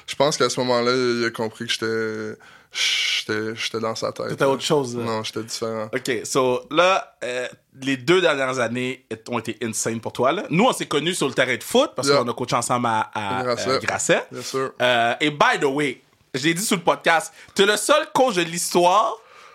Je 0.07 0.15
pense 0.17 0.37
qu'à 0.37 0.49
ce 0.49 0.61
moment-là, 0.61 0.93
il 0.93 1.25
a 1.27 1.31
compris 1.31 1.67
que 1.67 1.73
j'étais... 1.73 2.39
J'étais 2.77 3.79
dans 3.79 3.95
sa 3.95 4.11
tête. 4.11 4.31
C'était 4.31 4.45
autre 4.45 4.63
chose, 4.65 4.97
là. 4.97 5.05
Non, 5.05 5.23
j'étais 5.23 5.45
différent. 5.45 5.89
Ok, 5.95 6.11
so 6.25 6.63
là, 6.73 7.17
euh, 7.23 7.47
les 7.81 7.97
deux 7.97 8.21
dernières 8.21 8.59
années 8.59 9.07
ont 9.29 9.39
été 9.39 9.57
insane 9.63 10.01
pour 10.01 10.13
toi. 10.13 10.33
Là. 10.33 10.43
Nous, 10.51 10.65
on 10.65 10.73
s'est 10.73 10.87
connus 10.87 11.15
sur 11.15 11.29
le 11.29 11.35
terrain 11.35 11.57
de 11.57 11.63
foot 11.63 11.93
parce 11.95 12.09
Yeah. 12.09 12.19
qu'on 12.19 12.29
a 12.29 12.35
coaché 12.35 12.57
ensemble 12.57 12.87
à, 12.89 13.11
à 13.15 13.43
Grasset. 13.45 13.69
euh, 13.71 13.79
Grasset. 13.79 14.27
Bien 14.33 14.43
sûr. 14.43 14.73
Euh, 14.83 15.15
et 15.21 15.31
by 15.31 15.61
the 15.61 15.65
way, 15.67 16.03
je 16.35 16.45
l'ai 16.45 16.55
dit 16.55 16.65
sur 16.65 16.77
le 16.77 16.83
podcast, 16.83 17.33
t'es 17.55 17.65
le 17.65 17.77
seul 17.77 18.09
coach 18.15 18.35
de 18.35 18.43
l'histoire 18.43 19.15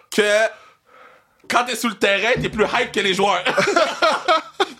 que 0.09 0.45
quand 1.49 1.65
t'es 1.65 1.75
sur 1.75 1.89
le 1.89 1.95
terrain, 1.95 2.33
t'es 2.41 2.49
plus 2.49 2.65
hype 2.65 2.91
que 2.91 2.99
les 2.99 3.13
joueurs. 3.13 3.43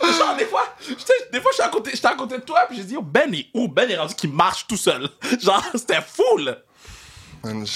Genre, 0.02 0.36
des 0.38 0.46
fois, 0.46 0.66
des 1.32 1.42
fois, 1.42 1.52
j'étais 1.52 1.64
à 1.64 1.70
côté, 1.70 1.92
j'étais 1.94 2.08
à 2.08 2.16
côté 2.16 2.38
de 2.38 2.44
toi, 2.44 2.62
puis 2.68 2.78
j'ai 2.78 2.84
dit, 2.84 2.96
oh, 2.98 3.02
Ben 3.02 3.34
est 3.34 3.48
où? 3.54 3.68
Ben 3.68 3.90
est 3.90 3.98
rendu 3.98 4.16
qu'il 4.16 4.32
marche 4.32 4.66
tout 4.68 4.78
seul. 4.78 5.10
Genre, 5.42 5.64
c'était 5.74 6.02
fou, 6.02 6.38
là. 6.38 6.58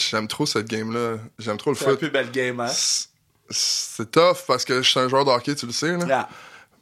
J'aime 0.09 0.27
trop 0.27 0.45
cette 0.45 0.67
game-là. 0.67 1.17
J'aime 1.39 1.57
trop 1.57 1.71
le 1.71 1.75
C'est 1.77 1.85
la 1.85 1.91
foot. 1.91 1.99
plus 1.99 2.09
belle 2.09 2.31
game, 2.31 2.59
hein. 2.59 2.67
C'est- 2.67 3.07
c'est 3.49 4.09
tough 4.09 4.37
parce 4.47 4.63
que 4.65 4.81
je 4.81 4.89
suis 4.89 4.99
un 4.99 5.07
joueur 5.09 5.25
de 5.25 5.29
hockey, 5.29 5.53
tu 5.55 5.65
le 5.65 5.71
sais, 5.73 5.95
là. 5.97 6.05
Yeah. 6.05 6.29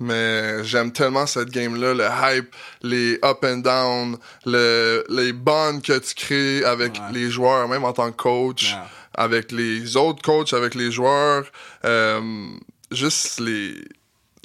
Mais 0.01 0.63
j'aime 0.63 0.91
tellement 0.91 1.25
cette 1.27 1.50
game-là, 1.51 1.93
le 1.93 2.05
hype, 2.36 2.53
les 2.81 3.20
up 3.24 3.43
and 3.43 3.58
down, 3.58 4.17
le, 4.46 5.05
les 5.10 5.31
bonds 5.31 5.79
que 5.79 5.98
tu 6.00 6.15
crées 6.15 6.65
avec 6.65 6.93
Ouais. 6.96 7.13
les 7.13 7.29
joueurs, 7.29 7.67
même 7.67 7.84
en 7.86 7.93
tant 7.93 8.12
que 8.12 8.17
coach, 8.17 8.74
Ouais. 8.74 8.79
avec 9.15 9.51
les 9.51 9.96
autres 9.98 10.22
coachs, 10.22 10.53
avec 10.53 10.74
les 10.75 10.91
joueurs. 10.91 11.46
euh, 11.86 12.48
juste 12.91 13.39
les, 13.39 13.75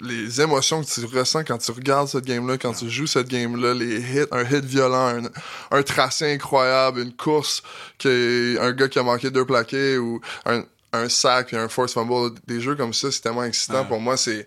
les 0.03 0.41
émotions 0.43 0.83
que 0.85 0.89
tu 0.89 1.05
ressens 1.07 1.43
quand 1.45 1.59
tu 1.59 1.71
regardes 1.73 2.09
cette 2.09 2.25
game-là, 2.27 2.59
quand 2.59 2.75
tu 2.75 2.89
joues 2.91 3.07
cette 3.07 3.29
game-là, 3.29 3.73
les 3.75 3.99
hits, 3.99 4.27
un 4.31 4.43
hit 4.45 4.65
violent, 4.65 5.23
un, 5.71 5.77
un 5.79 5.83
tracé 5.83 6.33
incroyable, 6.35 7.01
une 7.01 7.13
course, 7.15 7.63
que 7.99 8.59
un 8.61 8.73
gars 8.73 8.89
qui 8.89 8.99
a 8.99 9.03
manqué 9.03 9.31
deux 9.31 9.45
plaqués 9.47 9.97
ou 9.99 10.21
un, 10.45 10.63
un 10.93 11.09
sac 11.09 11.47
puis 11.49 11.57
un 11.57 11.69
force 11.69 11.95
fumble, 11.95 12.35
des 12.47 12.61
jeux 12.61 12.75
comme 12.77 12.93
ça, 12.93 13.11
c'est 13.11 13.21
tellement 13.23 13.45
excitant. 13.45 13.85
Pour 13.87 14.01
moi, 14.01 14.17
c'est 14.19 14.47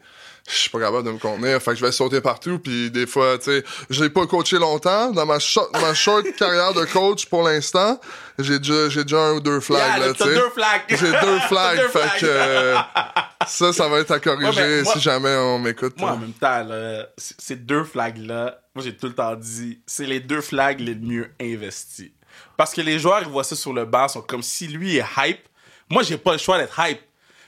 je 0.50 0.56
suis 0.56 0.70
pas 0.70 0.80
capable 0.80 1.06
de 1.08 1.12
me 1.12 1.18
contenir. 1.20 1.62
Fait 1.62 1.72
que 1.72 1.78
je 1.78 1.86
vais 1.86 1.92
sauter 1.92 2.22
partout. 2.22 2.60
Puis 2.60 2.90
des 2.92 3.06
fois, 3.08 3.38
tu 3.38 3.46
sais, 3.46 3.64
j'ai 3.90 4.10
pas 4.10 4.26
coaché 4.26 4.58
longtemps. 4.58 5.12
Dans 5.12 5.26
ma, 5.26 5.40
short, 5.40 5.72
ma 5.82 5.94
short 5.94 6.26
carrière 6.38 6.74
de 6.74 6.86
coach 6.86 7.26
pour 7.28 7.44
l'instant, 7.44 8.00
j'ai 8.40 8.60
déjà, 8.60 8.90
j'ai 8.90 9.04
déjà 9.04 9.20
un 9.20 9.34
ou 9.34 9.40
deux 9.40 9.60
flags. 9.60 9.98
Yeah, 10.00 10.14
t'as 10.14 10.26
deux 10.26 10.50
flags. 10.50 10.82
J'ai 10.90 11.12
deux 11.12 11.40
flags. 11.48 11.78
deux 11.80 11.88
fait 11.88 12.00
flags. 12.00 12.20
que 12.20 12.26
euh, 12.26 12.78
ça, 13.48 13.74
ça 13.74 13.88
va 13.88 14.00
être 14.00 14.12
à 14.12 14.20
corriger 14.20 14.50
Ouais, 14.62 14.68
mais 14.68 14.82
moi- 14.84 14.94
si 14.94 15.00
jamais 15.00 15.36
on 15.36 15.60
m'écoute. 15.60 15.94
Moi, 15.98 16.12
en 16.12 16.18
même 16.18 16.34
temps, 16.34 16.64
là, 16.64 17.08
ces 17.18 17.56
deux 17.56 17.84
flags-là, 17.84 18.60
moi, 18.76 18.84
j'ai 18.84 18.96
tout 18.96 19.08
le 19.08 19.14
temps 19.16 19.36
dit, 19.36 19.82
c'est 19.86 20.06
les 20.06 20.20
deux 20.20 20.42
flags 20.42 20.80
les 20.80 20.96
mieux 20.96 21.30
investis. 21.42 22.12
Parce 22.58 22.74
que 22.74 22.82
les 22.82 23.00
joueurs, 23.00 23.22
ils 23.22 23.28
voient 23.30 23.44
ça 23.44 23.56
sur 23.56 23.74
le 23.74 23.86
banc, 23.86 24.08
sont 24.08 24.22
comme 24.22 24.44
si 24.44 24.68
lui 24.68 24.98
est 24.98 25.06
hype. 25.18 25.40
Moi, 25.90 26.04
j'ai 26.04 26.18
pas 26.18 26.34
le 26.34 26.38
choix 26.38 26.58
d'être 26.58 26.80
hype. 26.80 27.00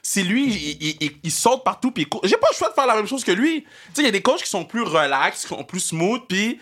Si 0.03 0.23
lui, 0.23 0.45
il, 0.53 0.77
il- 0.83 0.97
il- 0.99 1.17
il 1.23 1.31
saute 1.31 1.63
partout, 1.63 1.91
puis 1.91 2.07
j'ai 2.23 2.37
pas 2.37 2.47
le 2.51 2.57
choix 2.57 2.69
de 2.69 2.73
faire 2.73 2.87
la 2.87 2.95
même 2.95 3.07
chose 3.07 3.23
que 3.23 3.31
lui. 3.31 3.61
Tu 3.63 3.67
sais, 3.93 4.01
il 4.01 4.05
y 4.05 4.09
a 4.09 4.11
des 4.11 4.21
coachs 4.21 4.41
qui 4.43 4.49
sont 4.49 4.65
plus 4.65 4.81
relax, 4.81 5.41
qui 5.43 5.47
sont 5.49 5.63
plus 5.63 5.79
smooth, 5.79 6.21
puis 6.27 6.59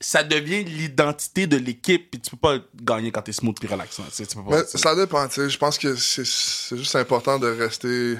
ça 0.00 0.22
devient 0.22 0.62
l'identité 0.64 1.46
de 1.46 1.56
l'équipe, 1.56 2.10
puis 2.10 2.20
tu 2.20 2.30
peux 2.30 2.36
pas 2.36 2.58
gagner 2.82 3.10
quand 3.10 3.22
t'es 3.22 3.32
smooth 3.32 3.58
puis 3.58 3.68
relax. 3.68 3.98
hein. 4.00 4.04
Tu 4.14 4.24
peux 4.26 4.44
pas- 4.44 4.64
ça 4.64 4.94
dépend, 4.94 5.26
tu 5.28 5.34
sais. 5.36 5.50
Je 5.50 5.58
pense 5.58 5.78
que 5.78 5.96
c'est 5.96 6.76
juste 6.76 6.94
important 6.96 7.38
de 7.38 7.48
rester 7.48 8.16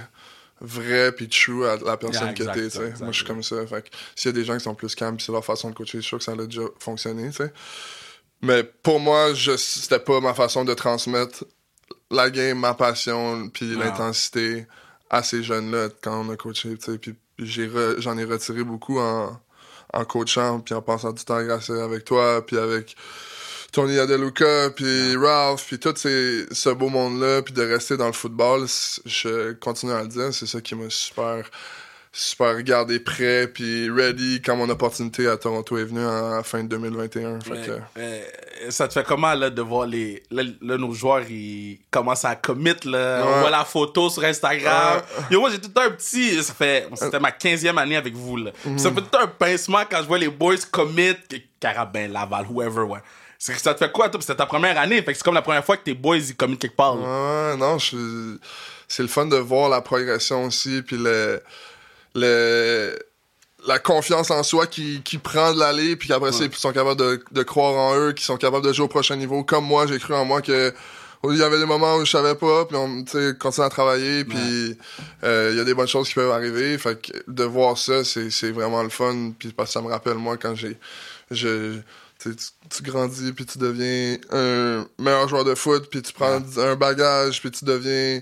vrai 0.60 1.12
puis 1.12 1.28
true 1.28 1.66
à 1.66 1.76
la 1.76 1.96
personne 1.96 2.24
Yeah, 2.28 2.32
que 2.34 2.42
exact, 2.42 2.54
t'es, 2.54 2.68
tu 2.68 2.76
sais. 2.78 2.84
exact, 2.86 3.00
Moi, 3.02 3.12
je 3.12 3.16
suis 3.18 3.26
comme 3.26 3.42
ça. 3.44 3.64
Fait 3.66 3.82
que 3.82 3.94
s'il 4.16 4.30
y 4.30 4.30
a 4.30 4.32
des 4.32 4.44
gens 4.44 4.56
qui 4.56 4.64
sont 4.64 4.74
plus 4.74 4.94
calmes 4.96 5.20
c'est 5.20 5.30
leur 5.30 5.44
façon 5.44 5.70
de 5.70 5.74
coacher, 5.76 5.98
je 5.98 6.02
suis 6.02 6.08
sûr 6.08 6.18
que 6.18 6.24
ça 6.24 6.32
a 6.32 6.36
déjà 6.46 6.62
fonctionné, 6.80 7.28
tu 7.30 7.36
sais. 7.36 7.52
Mais 8.42 8.64
pour 8.64 8.98
moi, 8.98 9.28
c'était 9.56 10.00
pas 10.00 10.20
ma 10.20 10.32
façon 10.34 10.64
de 10.64 10.72
transmettre 10.74 11.44
la 12.10 12.30
game, 12.30 12.58
ma 12.58 12.74
passion 12.74 13.48
puis 13.50 13.74
Ouais. 13.76 13.84
l'intensité 13.84 14.66
à 15.10 15.22
ces 15.22 15.42
jeunes-là 15.42 15.88
quand 16.02 16.20
on 16.26 16.30
a 16.30 16.36
coaché, 16.36 16.76
tu 16.76 16.92
sais. 16.92 16.98
Puis 16.98 17.14
j'en 17.98 18.18
ai 18.18 18.24
retiré 18.24 18.64
beaucoup 18.64 18.98
en, 18.98 19.38
en 19.92 20.04
coachant 20.04 20.60
puis 20.60 20.74
en 20.74 20.82
passant 20.82 21.12
du 21.12 21.24
temps 21.24 21.36
avec 21.36 22.04
toi 22.04 22.44
puis 22.46 22.58
avec 22.58 22.96
Tony 23.72 23.98
Adeluca, 23.98 24.70
puis 24.70 25.14
Ralph, 25.16 25.66
puis 25.66 25.78
tout 25.78 25.92
ces, 25.96 26.46
ce 26.52 26.70
beau 26.70 26.88
monde-là, 26.88 27.42
puis 27.42 27.52
de 27.52 27.62
rester 27.62 27.96
dans 27.98 28.06
le 28.06 28.14
football, 28.14 28.66
je 29.04 29.52
continue 29.52 29.92
à 29.92 30.02
le 30.02 30.08
dire, 30.08 30.32
c'est 30.32 30.46
ça 30.46 30.60
qui 30.62 30.74
m'a 30.74 30.88
super, 30.88 31.50
super 32.12 32.60
gardé 32.62 32.98
prêt, 33.00 33.48
puis 33.48 33.90
ready 33.90 34.40
quand 34.42 34.56
mon 34.56 34.68
opportunité 34.70 35.28
à 35.28 35.36
Toronto 35.36 35.76
est 35.78 35.84
venue 35.84 36.04
en, 36.04 36.42
fin 36.42 36.62
de 36.62 36.68
2021. 36.68 37.40
Fait 37.40 37.50
Mais, 37.50 37.66
que, 37.66 37.72
euh, 37.98 38.20
ça 38.70 38.88
te 38.88 38.94
fait 38.94 39.04
comment 39.04 39.34
là 39.34 39.50
de 39.50 39.62
voir 39.62 39.86
les 39.86 40.22
là, 40.30 40.42
là, 40.62 40.78
nos 40.78 40.92
joueurs 40.92 41.22
ils 41.28 41.78
commencent 41.90 42.24
à 42.24 42.34
commit 42.34 42.74
là 42.84 43.22
on 43.24 43.40
voit 43.40 43.50
la 43.50 43.64
photo 43.64 44.10
sur 44.10 44.24
Instagram. 44.24 45.00
Yo 45.30 45.40
moi 45.40 45.50
j'ai 45.50 45.60
tout 45.60 45.70
un 45.80 45.90
petit 45.90 46.42
ça 46.42 46.54
fait 46.54 46.88
c'était 46.94 47.20
ma 47.20 47.30
15e 47.30 47.76
année 47.78 47.96
avec 47.96 48.14
vous 48.14 48.36
là. 48.36 48.50
Mhm. 48.64 48.78
ça 48.78 48.90
fait 48.90 49.00
tout 49.02 49.18
un 49.18 49.26
pincement 49.26 49.82
quand 49.88 49.98
je 50.02 50.06
vois 50.08 50.18
les 50.18 50.28
boys 50.28 50.56
commit 50.70 51.14
Carabin 51.60 52.08
Laval 52.08 52.46
whoever 52.50 52.82
ouais. 52.82 53.00
Ça 53.38 53.72
te 53.72 53.78
fait 53.78 53.92
quoi 53.92 54.08
toi? 54.08 54.20
C'était 54.20 54.34
ta 54.34 54.46
première 54.46 54.76
année 54.78 54.96
fait 55.02 55.12
que 55.12 55.18
c'est 55.18 55.24
comme 55.24 55.34
la 55.34 55.42
première 55.42 55.64
fois 55.64 55.76
que 55.76 55.84
tes 55.84 55.94
boys 55.94 56.16
ils 56.16 56.34
quelque 56.34 56.74
part 56.74 56.96
là. 56.96 57.54
Non, 57.56 57.78
je- 57.78 58.36
c'est 58.88 59.02
le 59.02 59.08
fun 59.08 59.26
de 59.26 59.36
voir 59.36 59.68
la 59.68 59.82
progression 59.82 60.44
aussi, 60.46 60.82
puis 60.82 60.96
le, 60.96 61.42
le, 62.18 62.98
la 63.66 63.78
confiance 63.78 64.30
en 64.30 64.42
soi 64.42 64.66
qui, 64.66 65.02
qui 65.02 65.18
prend 65.18 65.52
de 65.52 65.58
l'allée, 65.58 65.96
puis 65.96 66.08
qu'après 66.08 66.32
ça, 66.32 66.44
ils 66.44 66.54
sont 66.54 66.72
capables 66.72 66.98
de, 67.00 67.22
de 67.30 67.42
croire 67.42 67.74
en 67.74 67.96
eux, 67.98 68.12
qui 68.12 68.24
sont 68.24 68.36
capables 68.36 68.64
de 68.64 68.72
jouer 68.72 68.84
au 68.84 68.88
prochain 68.88 69.16
niveau. 69.16 69.42
Comme 69.44 69.64
moi, 69.64 69.86
j'ai 69.86 69.98
cru 69.98 70.14
en 70.14 70.24
moi 70.24 70.42
que 70.42 70.72
il 71.24 71.36
y 71.36 71.42
avait 71.42 71.58
des 71.58 71.64
moments 71.66 71.96
où 71.96 72.04
je 72.04 72.10
savais 72.12 72.36
pas, 72.36 72.64
puis 72.66 72.76
on 72.76 73.04
continue 73.40 73.66
à 73.66 73.68
travailler, 73.68 74.24
puis 74.24 74.78
euh, 75.24 75.48
il 75.52 75.58
y 75.58 75.60
a 75.60 75.64
des 75.64 75.74
bonnes 75.74 75.88
choses 75.88 76.06
qui 76.08 76.14
peuvent 76.14 76.30
arriver. 76.30 76.78
Fait 76.78 76.96
que 77.00 77.10
de 77.26 77.42
voir 77.42 77.76
ça, 77.76 78.04
c'est 78.04 78.52
vraiment 78.52 78.84
le 78.84 78.88
fun, 78.88 79.32
puis 79.36 79.50
parce 79.50 79.70
que 79.70 79.72
ça 79.74 79.82
me 79.82 79.88
rappelle 79.88 80.14
moi 80.14 80.36
quand 80.36 80.54
j'ai 80.54 80.78
je 81.32 81.80
tu, 82.20 82.30
sais, 82.30 82.36
tu- 82.36 82.76
tu 82.76 82.82
grandis 82.84 83.32
puis 83.32 83.44
tu 83.46 83.58
deviens 83.58 84.16
un 84.30 84.86
meilleur 84.98 85.28
joueur 85.28 85.44
de 85.44 85.54
foot 85.56 85.88
puis 85.90 86.02
tu 86.02 86.12
prends 86.12 86.40
un 86.56 86.74
bagage 86.76 87.40
puis 87.40 87.50
tu 87.50 87.64
deviens 87.64 88.20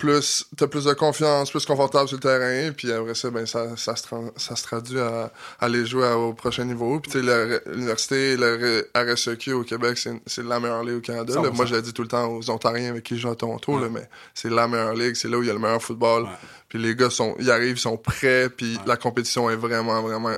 plus 0.00 0.46
t'as 0.56 0.66
plus 0.66 0.84
de 0.86 0.92
confiance 0.94 1.50
plus 1.50 1.64
confortable 1.66 2.08
sur 2.08 2.16
le 2.16 2.20
terrain 2.22 2.72
puis 2.76 2.90
après 2.90 3.14
ça 3.14 3.30
ben 3.30 3.46
ça 3.46 3.76
ça 3.76 3.94
se, 3.94 4.04
tra- 4.08 4.32
ça 4.36 4.56
se 4.56 4.62
traduit 4.64 4.98
à, 4.98 5.24
à 5.60 5.66
aller 5.66 5.86
jouer 5.86 6.06
à- 6.06 6.16
au 6.18 6.32
prochain 6.32 6.64
niveau 6.64 6.98
puis 7.00 7.20
l'université 7.66 8.36
le 8.36 8.88
RSEQ 8.96 9.52
au 9.52 9.62
Québec 9.62 9.98
c'est 9.98 10.20
c'est 10.26 10.42
la 10.44 10.58
meilleure 10.58 10.82
ligue 10.84 10.96
au 10.96 11.00
Canada 11.00 11.34
là. 11.34 11.50
100%. 11.50 11.54
moi 11.54 11.66
je 11.66 11.74
le 11.74 11.82
dis 11.82 11.92
tout 11.92 12.02
le 12.02 12.08
temps 12.08 12.26
aux 12.28 12.50
Ontariens 12.50 12.90
avec 12.90 13.04
qui 13.04 13.16
je 13.16 13.20
joue 13.22 13.30
à 13.30 13.36
Toronto 13.36 13.78
là, 13.78 13.88
mais 13.90 14.08
c'est 14.34 14.50
la 14.50 14.66
meilleure 14.66 14.94
ligue 14.94 15.14
c'est 15.14 15.28
là 15.28 15.38
où 15.38 15.42
il 15.42 15.46
y 15.46 15.50
a 15.50 15.54
le 15.54 15.58
meilleur 15.60 15.82
football 15.82 16.22
Ouais. 16.24 16.28
Puis 16.70 16.78
les 16.78 16.94
gars 16.94 17.10
sont 17.10 17.34
ils 17.38 17.50
arrivent 17.50 17.76
ils 17.76 17.80
sont 17.80 17.98
prêts 17.98 18.48
puis 18.48 18.78
la 18.86 18.96
compétition 18.96 19.50
est 19.50 19.56
vraiment 19.56 20.00
vraiment 20.00 20.30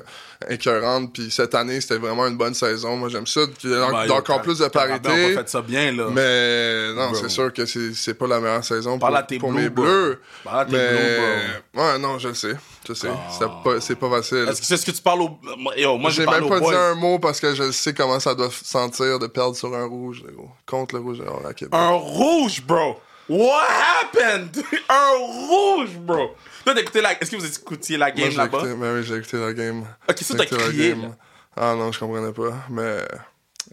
écœurante 0.48 1.12
puis 1.12 1.30
cette 1.30 1.54
année 1.54 1.80
c'était 1.80 1.98
vraiment 1.98 2.26
une 2.26 2.36
bonne 2.36 2.54
saison 2.54 2.96
moi 2.96 3.08
j'aime 3.08 3.26
ça 3.26 3.42
Ben, 3.62 4.10
encore 4.10 4.42
plus 4.42 4.58
de 4.58 4.66
parité 4.66 5.10
on 5.10 5.38
fait 5.38 5.48
ça 5.48 5.62
bien 5.62 5.92
là 5.92 6.06
mais 6.12 6.92
non, 6.94 7.14
c'est 7.14 7.28
sûr 7.28 7.52
que 7.52 7.64
c'est 7.66 7.94
c'est 7.94 8.14
pas 8.14 8.26
la 8.26 8.40
meilleure 8.40 8.64
saison 8.64 8.92
pour, 8.92 9.00
Parle 9.00 9.16
à 9.18 9.22
tes 9.22 9.38
pour 9.38 9.52
mes 9.52 9.68
bro. 9.68 9.84
bleus. 9.84 10.20
Parle 10.42 10.60
à 10.60 10.64
tes 10.64 10.72
mais 10.72 11.80
ouais, 11.80 11.98
non, 11.98 12.18
je 12.18 12.28
le 12.28 12.34
sais, 12.34 12.56
je 12.88 12.94
sais, 12.94 13.08
Ah. 13.08 13.30
c'est 13.38 13.46
pas 13.62 13.80
c'est 13.80 13.96
pas 13.96 14.10
facile. 14.10 14.46
est-ce 14.48 14.60
que 14.60 14.66
c'est 14.66 14.76
ce 14.78 14.86
que 14.86 14.90
tu 14.90 15.02
parles 15.02 15.22
au 15.22 15.38
yo 15.76 15.98
moi 15.98 16.10
je 16.10 16.16
J'ai 16.22 16.26
même 16.26 16.48
pas 16.48 16.60
dit 16.60 16.74
un 16.74 16.94
mot 16.94 17.18
parce 17.18 17.40
que 17.40 17.54
je 17.54 17.70
sais 17.70 17.92
comment 17.94 18.18
ça 18.20 18.34
doit 18.34 18.50
sentir 18.50 19.18
de 19.18 19.26
perdre 19.26 19.54
sur 19.54 19.74
un 19.74 19.84
rouge, 19.84 20.24
gros. 20.34 20.48
contre 20.66 20.94
le 20.96 21.02
rouge 21.02 21.18
à 21.48 21.52
Québec. 21.54 21.74
Un 21.74 21.90
rouge, 21.92 22.62
bro. 22.66 22.96
What 23.32 23.66
happened? 23.68 24.62
Un 24.88 25.10
rouge, 25.48 25.90
bro. 25.96 26.36
Toi, 26.64 26.78
écouté 26.80 27.00
la... 27.00 27.20
Est-ce 27.20 27.30
que 27.30 27.36
vous 27.36 27.46
écoutiez 27.46 27.96
la 27.96 28.10
game 28.10 28.34
là-bas? 28.36 28.58
écouté, 28.58 28.74
ben 28.74 28.94
oui, 28.96 29.04
j'ai 29.04 29.16
écouté 29.16 29.38
la 29.38 29.52
game. 29.52 29.84
Ok, 30.08 30.18
ça, 30.18 30.34
t'as 30.36 30.44
crié, 30.46 30.94
là. 30.94 31.08
Ah 31.56 31.74
non, 31.76 31.90
je 31.92 31.98
comprenais 31.98 32.32
pas, 32.32 32.64
mais 32.70 32.98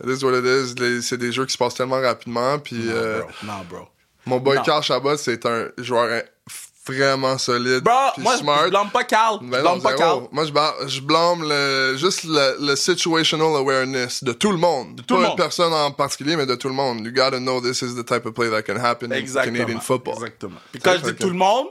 it 0.04 0.06
is 0.20 0.24
what 0.24 0.38
it 0.38 0.46
is. 0.46 0.75
Les- 0.80 1.01
C'est 1.01 1.18
des 1.18 1.32
jeux 1.32 1.46
qui 1.46 1.54
se 1.54 1.58
passent 1.58 1.75
tellement 1.75 2.01
rapidement, 2.01 2.58
puis 2.60 2.75
Non, 2.78 2.92
euh, 2.94 3.20
bro. 3.22 3.30
Non, 3.44 3.54
bro. 3.70 3.88
mon 4.25 4.38
boy. 4.39 4.60
Carl 4.66 4.84
Chabot, 4.84 5.16
c'est 5.18 5.46
un 5.46 5.68
joueur 5.78 6.24
vraiment 6.88 7.38
solide, 7.38 7.84
Bro, 7.84 7.94
moi, 8.18 8.38
smart. 8.38 8.64
je 8.66 8.70
blâme 8.70 8.90
pas 8.90 9.04
Carl. 9.04 9.40
Je 9.42 9.48
Ben 9.48 9.58
non, 9.64 9.78
blâme 9.78 9.82
pas. 9.82 9.94
Carl. 9.94 10.28
Moi, 10.32 10.46
je, 10.46 10.88
je 10.88 11.02
blâme 11.02 11.44
le, 11.48 11.96
juste 11.98 12.24
le, 12.24 12.58
le 12.68 12.76
situational 12.76 13.56
awareness 13.56 14.24
de 14.24 14.34
tout 14.34 14.52
le 14.52 14.58
monde. 14.58 14.96
De 14.96 15.02
tout 15.04 15.16
le 15.16 15.22
monde. 15.22 15.32
une 15.32 15.36
personne 15.38 15.74
en 15.74 15.92
particulier, 15.92 16.36
mais 16.36 16.46
de 16.46 16.56
tout 16.56 16.68
le 16.68 16.74
monde. 16.74 17.06
You 17.06 17.12
gotta 17.12 17.40
know 17.40 17.62
this 17.62 17.82
is 17.82 17.96
the 17.96 18.06
type 18.06 18.26
of 18.26 18.34
play 18.34 18.50
that 18.50 18.64
can 18.64 18.78
happen 18.84 19.12
in 19.12 19.16
Exactement. 19.18 19.58
Canadian 19.58 19.80
football. 19.82 20.16
Exactement. 20.16 20.58
Puis 20.72 20.82
quand 20.82 20.94
je 21.04 21.12
dis 21.12 21.16
tout 21.16 21.30
le 21.30 21.36
monde, 21.36 21.68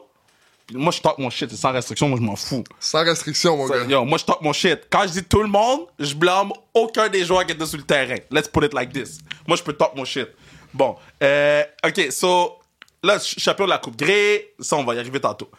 moi, 0.73 0.93
je 0.93 1.01
talk 1.01 1.17
mon 1.19 1.31
shit, 1.31 1.51
sans 1.57 1.73
restriction, 1.73 2.09
moi, 2.11 2.19
je 2.21 2.25
m'en 2.25 2.37
fous. 2.37 2.63
Sans 2.79 3.03
restriction, 3.03 3.57
mon 3.57 3.67
gars. 3.67 3.85
Yo, 3.89 4.05
moi, 4.05 4.19
je 4.19 4.25
talk 4.25 4.43
mon 4.43 4.53
shit. 4.53 4.81
Quand 4.91 5.03
je 5.05 5.13
dis 5.13 5.25
tout 5.25 5.41
le 5.43 5.49
monde, 5.49 5.87
je 5.99 6.15
blâme 6.15 6.53
aucun 6.75 7.09
des 7.09 7.25
joueurs 7.25 7.47
qui 7.47 7.53
étaient 7.53 7.65
sur 7.67 7.79
le 7.79 7.85
terrain. 7.85 8.17
Let's 8.31 8.49
put 8.49 8.63
it 8.65 8.75
like 8.75 8.93
this. 8.93 9.19
Moi, 9.47 9.57
je 9.57 9.63
peux 9.63 9.73
talk 9.73 9.95
mon 9.97 10.05
shit. 10.05 10.29
Bon, 10.75 10.97
euh, 11.23 11.63
OK, 11.85 12.13
so, 12.13 12.58
là, 13.03 13.19
ch- 13.19 13.39
champion 13.39 13.65
de 13.65 13.71
la 13.71 13.79
Coupe 13.79 13.97
Grey, 13.97 14.55
ça, 14.61 14.77
on 14.77 14.85
va 14.85 14.95
y 14.95 14.99
arriver 14.99 15.21
tantôt. 15.21 15.51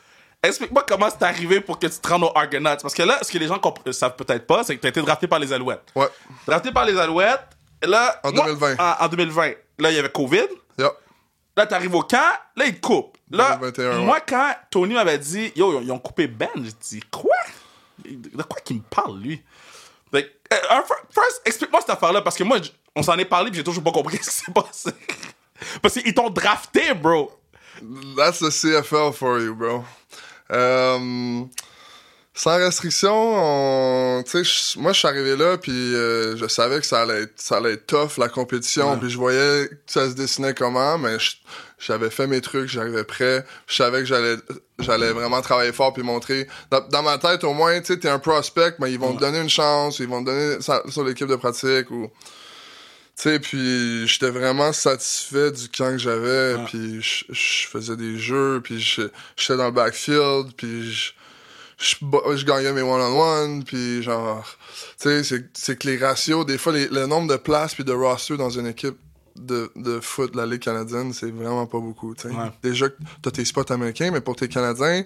Explique-moi 0.42 0.86
comment 0.88 1.10
c'est 1.10 1.24
arrivé 1.24 1.60
pour 1.60 1.80
que 1.80 1.88
tu 1.88 2.00
te 2.00 2.08
rendes 2.08 2.24
aux 2.24 2.32
Argonauts. 2.36 2.78
Parce 2.82 2.94
que 2.94 3.04
là, 3.04 3.20
ce 3.22 3.32
que 3.32 3.38
les 3.38 3.48
gens 3.48 3.58
compre- 3.58 3.82
euh, 3.88 3.92
savent 3.92 4.16
peut-être 4.16 4.48
pas, 4.48 4.64
c'est 4.64 4.76
que 4.76 4.82
tu 4.82 4.88
as 4.88 4.90
été 4.90 5.02
drafté 5.02 5.28
par 5.28 5.40
les 5.40 5.52
Alouettes. 5.52 5.84
Ouais. 5.96 6.08
Drafté 6.48 6.72
par 6.72 6.86
les 6.86 6.98
Alouettes, 6.98 7.42
là... 7.84 8.20
En 8.24 8.32
moi, 8.32 8.46
2020. 8.46 8.76
En, 8.80 9.06
en 9.06 9.08
2020. 9.10 9.48
Là, 9.80 9.92
il 9.92 9.96
y 9.96 10.00
avait 10.00 10.10
COVID. 10.12 10.48
Yeah. 10.78 10.92
Là, 11.58 11.66
t'arrives 11.68 11.94
au 11.96 12.04
camp, 12.04 12.18
là, 12.56 12.66
ils 12.66 12.76
te 12.76 12.80
coupent. 12.86 13.18
Là, 13.32 13.58
2021, 13.58 13.98
moi, 14.00 14.20
quand 14.22 14.54
Tony 14.72 14.94
m'avait 14.94 15.18
dit, 15.20 15.52
yo, 15.56 15.82
ils 15.82 15.92
ont- 15.92 16.00
coupé 16.00 16.28
Ben, 16.28 16.48
j'ai 16.56 16.72
dit, 16.82 17.04
quoi? 17.12 17.36
De 18.06 18.44
quoi 18.44 18.62
qu'il 18.64 18.78
me 18.78 18.82
parle, 18.82 19.20
lui? 19.20 19.44
Que, 20.12 20.18
euh, 20.18 20.82
first, 21.12 21.42
explique-moi 21.46 21.82
cette 21.82 21.92
affaire-là, 21.92 22.22
parce 22.22 22.36
que 22.36 22.44
moi, 22.44 22.58
on 22.96 23.04
s'en 23.04 23.16
est 23.20 23.26
parlé, 23.26 23.52
puis 23.52 23.58
j'ai 23.58 23.64
toujours 23.64 23.84
pas 23.84 23.92
compris 23.92 24.18
ce 24.24 24.30
qui 24.30 24.36
s'est 24.38 24.52
passé. 24.54 24.92
Parce 25.82 25.96
qu'ils 25.96 26.14
t'ont 26.14 26.30
drafté, 26.30 26.94
bro. 26.94 27.32
That's 28.18 28.40
the 28.40 28.50
CFL 28.52 29.14
for 29.14 29.40
you, 29.40 29.56
bro. 29.56 29.84
Euh, 30.52 31.42
Sans 32.34 32.58
restriction, 32.58 33.12
on, 33.14 34.24
moi 34.78 34.94
je 34.94 34.98
suis 35.00 35.08
arrivé 35.08 35.36
là 35.36 35.58
puis 35.58 35.72
euh, 35.74 36.38
je 36.38 36.48
savais 36.48 36.80
que 36.80 36.86
ça 36.86 37.02
allait 37.02 37.24
être, 37.24 37.34
ça 37.36 37.58
allait 37.58 37.74
être 37.74 37.86
tough 37.86 38.18
la 38.18 38.30
compétition, 38.30 38.98
puis 38.98 39.10
je 39.10 39.18
voyais 39.18 39.68
que 39.68 39.76
ça 39.88 40.10
se 40.10 40.16
dessinait 40.16 40.54
comment, 40.54 40.98
mais 40.98 41.18
j'avais 41.78 42.10
fait 42.10 42.28
mes 42.28 42.40
trucs, 42.40 42.70
j'arrivais 42.70 43.04
prêt, 43.04 43.46
je 43.68 43.76
savais 43.76 44.00
que 44.00 44.06
j'allais, 44.06 44.38
j'allais 44.80 45.12
vraiment 45.12 45.42
travailler 45.42 45.74
fort 45.74 45.92
puis 45.94 46.02
montrer. 46.04 46.48
Dans, 46.72 46.80
dans 46.88 47.04
ma 47.04 47.18
tête 47.18 47.44
au 47.44 47.54
moins, 47.54 47.78
tu 47.82 47.88
sais, 47.88 48.00
t'es 48.00 48.10
un 48.10 48.20
prospect, 48.20 48.76
mais 48.80 48.92
ils 48.94 49.00
vont 49.00 49.14
te 49.16 49.20
donner 49.20 49.40
une 49.42 49.50
chance, 49.50 50.00
ils 50.00 50.08
vont 50.08 50.22
te 50.24 50.28
donner 50.30 50.62
ça- 50.62 50.84
sur 50.90 51.04
l'équipe 51.04 51.28
de 51.28 51.36
pratique 51.36 51.92
ou. 51.92 52.10
Tu 53.22 53.24
sais, 53.30 53.40
puis 53.40 54.08
j'étais 54.08 54.30
vraiment 54.30 54.72
satisfait 54.72 55.52
du 55.52 55.68
camp 55.68 55.92
que 55.92 55.98
j'avais, 55.98 56.56
Ouais. 56.56 56.66
puis 56.68 57.02
je 57.02 57.68
faisais 57.68 57.98
des 57.98 58.18
jeux, 58.18 58.62
puis 58.64 58.80
j'étais 58.80 59.58
dans 59.58 59.66
le 59.66 59.72
backfield, 59.72 60.54
puis 60.56 60.94
je 61.78 62.46
gagnais 62.46 62.72
mes 62.72 62.82
one-on-one, 62.82 63.66
puis 63.66 64.02
genre, 64.04 64.46
tu 64.98 65.10
sais, 65.10 65.24
c'est- 65.26 65.50
c'est 65.54 65.78
que 65.78 65.88
les 65.90 65.98
ratios, 65.98 66.46
des 66.46 66.58
fois, 66.58 66.72
les- 66.72 66.88
le 66.88 67.08
nombre 67.08 67.28
de 67.30 67.36
places 67.38 67.76
puis 67.76 67.84
de 67.84 67.92
rosters 67.92 68.38
dans 68.38 68.50
une 68.52 68.68
équipe 68.68 68.98
de, 69.36 69.70
de 69.76 70.00
foot 70.00 70.32
de 70.32 70.38
la 70.38 70.46
Ligue 70.46 70.62
canadienne, 70.62 71.12
c'est 71.14 71.32
vraiment 71.32 71.66
pas 71.66 71.80
beaucoup, 71.80 72.16
tu 72.16 72.24
sais. 72.24 72.28
Ouais. 72.34 72.52
Déjà, 72.64 72.88
que 72.90 72.96
t'as 73.22 73.32
tes 73.32 73.44
spots 73.46 73.72
américains, 73.74 74.12
mais 74.12 74.22
pour 74.22 74.36
tes 74.38 74.48
Canadiens, 74.48 75.04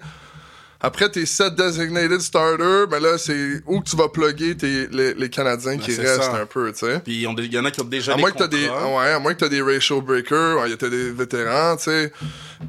après 0.83 1.09
tes 1.09 1.25
7 1.25 1.55
designated 1.55 2.19
starters, 2.19 2.87
ben 2.87 3.01
là, 3.01 3.17
c'est 3.17 3.63
où 3.65 3.79
que 3.81 3.89
tu 3.89 3.95
vas 3.95 4.09
plugger 4.09 4.55
tes, 4.57 4.87
les, 4.87 5.13
les 5.13 5.29
Canadiens 5.29 5.77
qui 5.77 5.87
Ben, 5.87 5.95
c'est 5.95 6.01
restent 6.01 6.23
ça. 6.31 6.35
un 6.35 6.45
peu, 6.45 6.71
tu 6.73 6.79
sais. 6.79 6.99
Puis 6.99 7.13
il 7.13 7.21
y 7.21 7.57
en 7.57 7.65
a 7.65 7.71
qui 7.71 7.81
ont 7.81 7.85
déjà 7.85 8.11
À 8.11 8.15
des 8.15 8.21
moins 8.21 8.31
que 8.31 8.37
t'as 8.37 8.47
des, 8.47 8.67
ouais, 8.67 9.09
à 9.11 9.19
moins 9.19 9.33
que 9.33 9.39
t'as 9.39 9.49
des 9.49 9.61
ratio 9.61 10.01
breakers, 10.01 10.59
ouais, 10.61 10.75
t'as 10.75 10.89
des 10.89 11.09
vétérans, 11.11 11.77
tu 11.77 11.83
sais. 11.85 12.11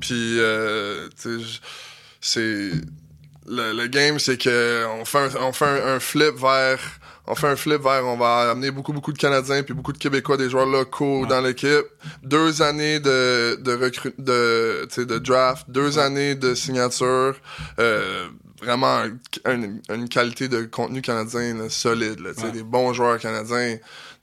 Puis, 0.00 0.38
euh, 0.38 1.08
tu 1.20 1.38
sais, 1.40 1.44
j- 1.44 1.60
c'est 2.20 2.70
le, 3.46 3.72
le 3.74 3.86
game, 3.88 4.18
c'est 4.18 4.38
que 4.38 4.86
on 5.00 5.04
fait 5.04 5.18
un, 5.18 5.30
on 5.42 5.52
fait 5.52 5.64
un, 5.66 5.96
un 5.96 6.00
flip 6.00 6.34
vers, 6.40 6.78
on 7.26 7.34
fait 7.34 7.48
un 7.48 7.56
flip 7.56 7.82
vers, 7.82 8.04
on 8.06 8.16
va 8.16 8.50
amener 8.50 8.70
beaucoup 8.70 8.92
beaucoup 8.92 9.12
de 9.12 9.18
Canadiens 9.18 9.62
puis 9.62 9.74
beaucoup 9.74 9.92
de 9.92 9.98
Québécois, 9.98 10.36
des 10.36 10.50
joueurs 10.50 10.66
locaux 10.66 11.22
Ouais. 11.22 11.28
dans 11.28 11.40
l'équipe. 11.40 11.86
Deux 12.22 12.60
années 12.62 13.00
de 13.00 13.56
de 13.60 13.72
recrut, 13.74 14.14
de, 14.18 14.86
tu 14.88 14.94
sais, 14.94 15.06
de 15.06 15.18
draft, 15.18 15.64
deux 15.68 15.98
années 15.98 16.34
de 16.34 16.54
signature. 16.54 17.36
Euh, 17.78 18.26
vraiment 18.62 19.02
un- 19.44 19.78
une 19.94 20.08
qualité 20.08 20.48
de 20.48 20.62
contenu 20.64 21.02
canadien 21.02 21.54
là, 21.54 21.68
solide 21.68 22.20
là, 22.20 22.32
tu 22.34 22.40
sais, 22.40 22.46
Ouais. 22.46 22.52
des 22.52 22.62
bons 22.62 22.92
joueurs 22.94 23.18
canadiens 23.18 23.76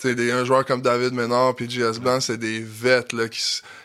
sais, 0.10 0.15
des, 0.15 0.31
un 0.31 0.46
joueur 0.46 0.65
comme 0.65 0.81
David 0.81 1.13
Ménard 1.13 1.55
puis 1.55 1.70
JS 1.70 2.00
Blanc, 2.00 2.20
c'est 2.20 2.38
des 2.38 2.60
vets 2.60 3.13
là, 3.13 3.27
qui, 3.27 3.41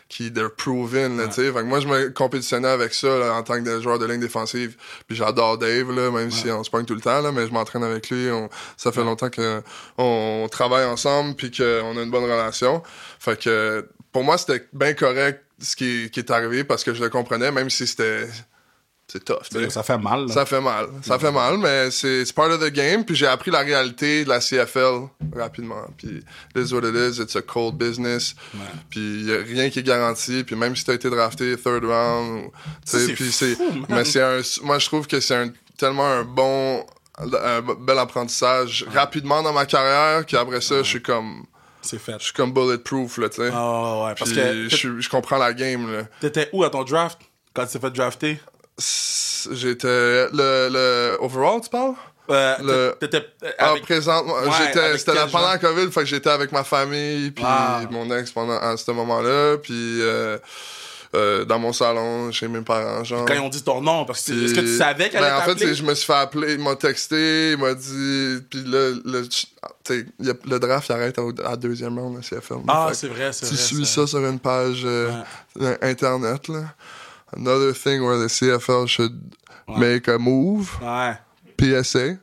qui 0.09 0.31
they're 0.31 0.49
proven. 0.49 1.17
Là, 1.17 1.25
Ouais. 1.27 1.31
Fait 1.31 1.51
que 1.51 1.61
moi, 1.63 1.79
je 1.79 1.87
me 1.87 2.09
compétitionnais 2.09 2.67
avec 2.67 2.93
ça 2.93 3.17
là, 3.19 3.33
en 3.33 3.43
tant 3.43 3.61
que 3.61 3.81
joueur 3.81 3.99
de 3.99 4.05
ligne 4.05 4.19
défensive. 4.19 4.75
Puis 5.07 5.15
j'adore 5.15 5.57
Dave, 5.57 5.91
là, 5.91 6.09
même 6.11 6.31
si 6.31 6.49
on 6.49 6.63
se 6.63 6.69
pogne 6.69 6.85
tout 6.85 6.95
le 6.95 7.01
temps, 7.01 7.21
là, 7.21 7.31
mais 7.31 7.47
je 7.47 7.51
m'entraîne 7.51 7.83
avec 7.83 8.09
lui. 8.09 8.31
On, 8.31 8.49
ça 8.77 8.91
fait 8.91 9.03
longtemps 9.03 9.29
que 9.29 9.61
on 9.97 10.47
travaille 10.49 10.85
ensemble 10.85 11.35
puis 11.35 11.51
qu'on 11.51 11.97
a 11.97 12.01
une 12.01 12.11
bonne 12.11 12.23
relation. 12.23 12.81
Fait 13.19 13.39
que 13.39 13.87
pour 14.11 14.23
moi, 14.23 14.37
c'était 14.37 14.65
bien 14.73 14.93
correct 14.93 15.43
ce 15.59 15.75
qui, 15.75 16.09
qui 16.11 16.19
est 16.19 16.31
arrivé 16.31 16.63
parce 16.63 16.83
que 16.83 16.93
je 16.93 17.03
le 17.03 17.09
comprenais, 17.09 17.51
même 17.51 17.69
si 17.69 17.85
c'était... 17.87 18.27
C'est 19.09 19.23
tough. 19.23 19.43
Ça 19.69 19.83
fait 19.83 19.97
mal. 19.97 20.27
là. 20.27 20.33
Ça 20.33 20.45
fait 20.45 20.59
mal. 20.59 20.87
Ça 21.01 21.17
fait 21.17 21.31
mal, 21.31 21.57
mais 21.59 21.89
c'est 21.91 22.25
part 22.33 22.49
of 22.49 22.59
the 22.59 22.69
game. 22.73 23.05
Puis 23.05 23.15
j'ai 23.15 23.27
appris 23.27 23.51
la 23.51 23.59
réalité 23.59 24.25
de 24.25 24.29
la 24.29 24.39
CFL 24.41 25.07
rapidement. 25.33 25.85
Puis 25.97 26.17
it 26.55 26.57
is 26.69 26.73
what 26.73 26.81
it 26.87 26.93
is. 26.93 27.21
It's 27.21 27.35
a 27.37 27.41
cold 27.41 27.75
business. 27.77 28.35
Ouais. 28.53 28.59
Puis 28.89 29.23
y 29.23 29.33
a 29.33 29.37
rien 29.37 29.69
qui 29.69 29.79
est 29.79 29.83
garanti. 29.83 30.43
Puis 30.43 30.57
même 30.57 30.75
si 30.75 30.83
t'as 30.83 30.93
été 30.95 31.09
drafté 31.09 31.55
third 31.55 31.85
round, 31.85 32.49
puis 33.15 33.31
c'est. 33.31 33.57
Mais 33.87 34.03
c'est 34.03 34.21
un. 34.21 34.41
Moi, 34.63 34.77
je 34.79 34.85
trouve 34.87 35.07
que 35.07 35.21
c'est 35.21 35.35
un 35.35 35.51
tellement 35.77 36.05
un 36.07 36.23
bon, 36.23 36.85
un 37.17 37.61
bel 37.61 37.97
apprentissage 37.99 38.85
rapidement 38.93 39.41
dans 39.41 39.53
ma 39.53 39.65
carrière 39.65 40.25
qu'après 40.25 40.59
ça, 40.59 40.79
je 40.79 40.89
suis 40.89 41.01
comme, 41.01 41.45
C'est 41.81 41.99
fait. 41.99 42.15
je 42.19 42.25
suis 42.25 42.33
comme 42.33 42.51
bulletproof 42.51 43.19
là, 43.19 43.29
tu 43.29 43.37
sais. 43.37 43.51
Ah 43.53 44.03
ouais, 44.05 44.15
parce 44.17 44.31
Puis 44.31 44.39
que 44.81 44.99
je 44.99 45.09
comprends 45.09 45.37
la 45.37 45.53
game 45.53 45.89
là. 45.93 46.03
t'étais 46.19 46.49
où 46.51 46.63
à 46.65 46.69
ton 46.69 46.83
draft 46.83 47.19
quand 47.53 47.65
tu 47.65 47.73
t'es 47.73 47.79
fait 47.79 47.91
drafter? 47.91 48.39
J'étais 49.51 50.27
le 50.31 50.69
le 50.71 51.17
overall, 51.21 51.61
tu 51.61 51.69
parles? 51.69 51.93
Euh, 52.29 52.55
Le- 52.61 52.95
T'étais 52.99 53.25
euh, 53.43 53.51
Ah, 53.57 53.69
avec... 53.71 53.83
présentement, 53.83 54.33
Ouais, 54.33 54.49
j'étais, 54.67 54.97
c'était 54.97 55.13
pendant 55.31 55.47
la 55.47 55.57
COVID, 55.57 55.89
fait 55.91 56.01
que 56.01 56.05
j'étais 56.07 56.29
avec 56.29 56.51
ma 56.51 56.65
famille, 56.65 57.31
puis 57.31 57.43
Ah. 57.47 57.81
mon 57.89 58.11
ex 58.17 58.31
pendant 58.31 58.57
à 58.59 58.75
ce 58.75 58.91
moment-là, 58.91 59.55
puis 59.57 60.01
euh, 60.01 60.37
euh, 61.15 61.45
dans 61.45 61.57
mon 61.57 61.71
salon, 61.71 62.29
chez 62.33 62.49
mes 62.49 62.59
parents, 62.61 63.01
genre. 63.05 63.23
Quand 63.25 63.33
ils 63.33 63.39
ont 63.39 63.47
dit 63.47 63.63
ton 63.63 63.79
nom, 63.79 64.03
parce 64.03 64.23
que 64.23 64.33
est-ce 64.33 64.53
que 64.53 64.59
tu 64.59 64.65
Puis- 64.65 64.77
savais 64.77 65.09
qu'elle 65.09 65.21
ben, 65.21 65.37
en 65.37 65.41
fait, 65.41 65.73
je 65.73 65.83
me 65.83 65.95
suis 65.95 66.05
fait 66.05 66.13
appeler, 66.15 66.55
il 66.55 66.59
m'a 66.59 66.75
texté, 66.75 67.51
il 67.53 67.57
m'a 67.57 67.73
dit, 67.73 68.43
puis 68.49 68.61
là, 68.65 68.91
le, 69.05 69.21
a- 69.21 70.33
le 70.49 70.59
draft 70.59 70.89
il 70.89 70.91
arrête 70.91 71.17
à 71.45 71.55
deuxième 71.55 71.97
round, 71.97 72.17
la 72.17 72.21
CFL. 72.23 72.57
Ah, 72.67 72.89
c'est 72.91 73.07
vrai, 73.07 73.31
c'est 73.31 73.45
que 73.45 73.51
tu 73.51 73.55
vrai. 73.55 73.63
suis 73.63 73.85
ça 73.85 74.05
sur 74.05 74.19
une 74.19 74.37
page 74.39 74.83
Ouais. 74.83 75.77
internet, 75.81 76.49
là. 76.49 76.63
Another 77.35 77.73
thing 77.73 78.01
where 78.03 78.17
the 78.17 78.29
CFL 78.29 78.87
should 78.87 79.13
Ouais. 79.67 79.77
make 79.79 80.07
a 80.07 80.17
move, 80.17 80.69
Ouais. 80.81 81.17
PSA. 81.57 82.15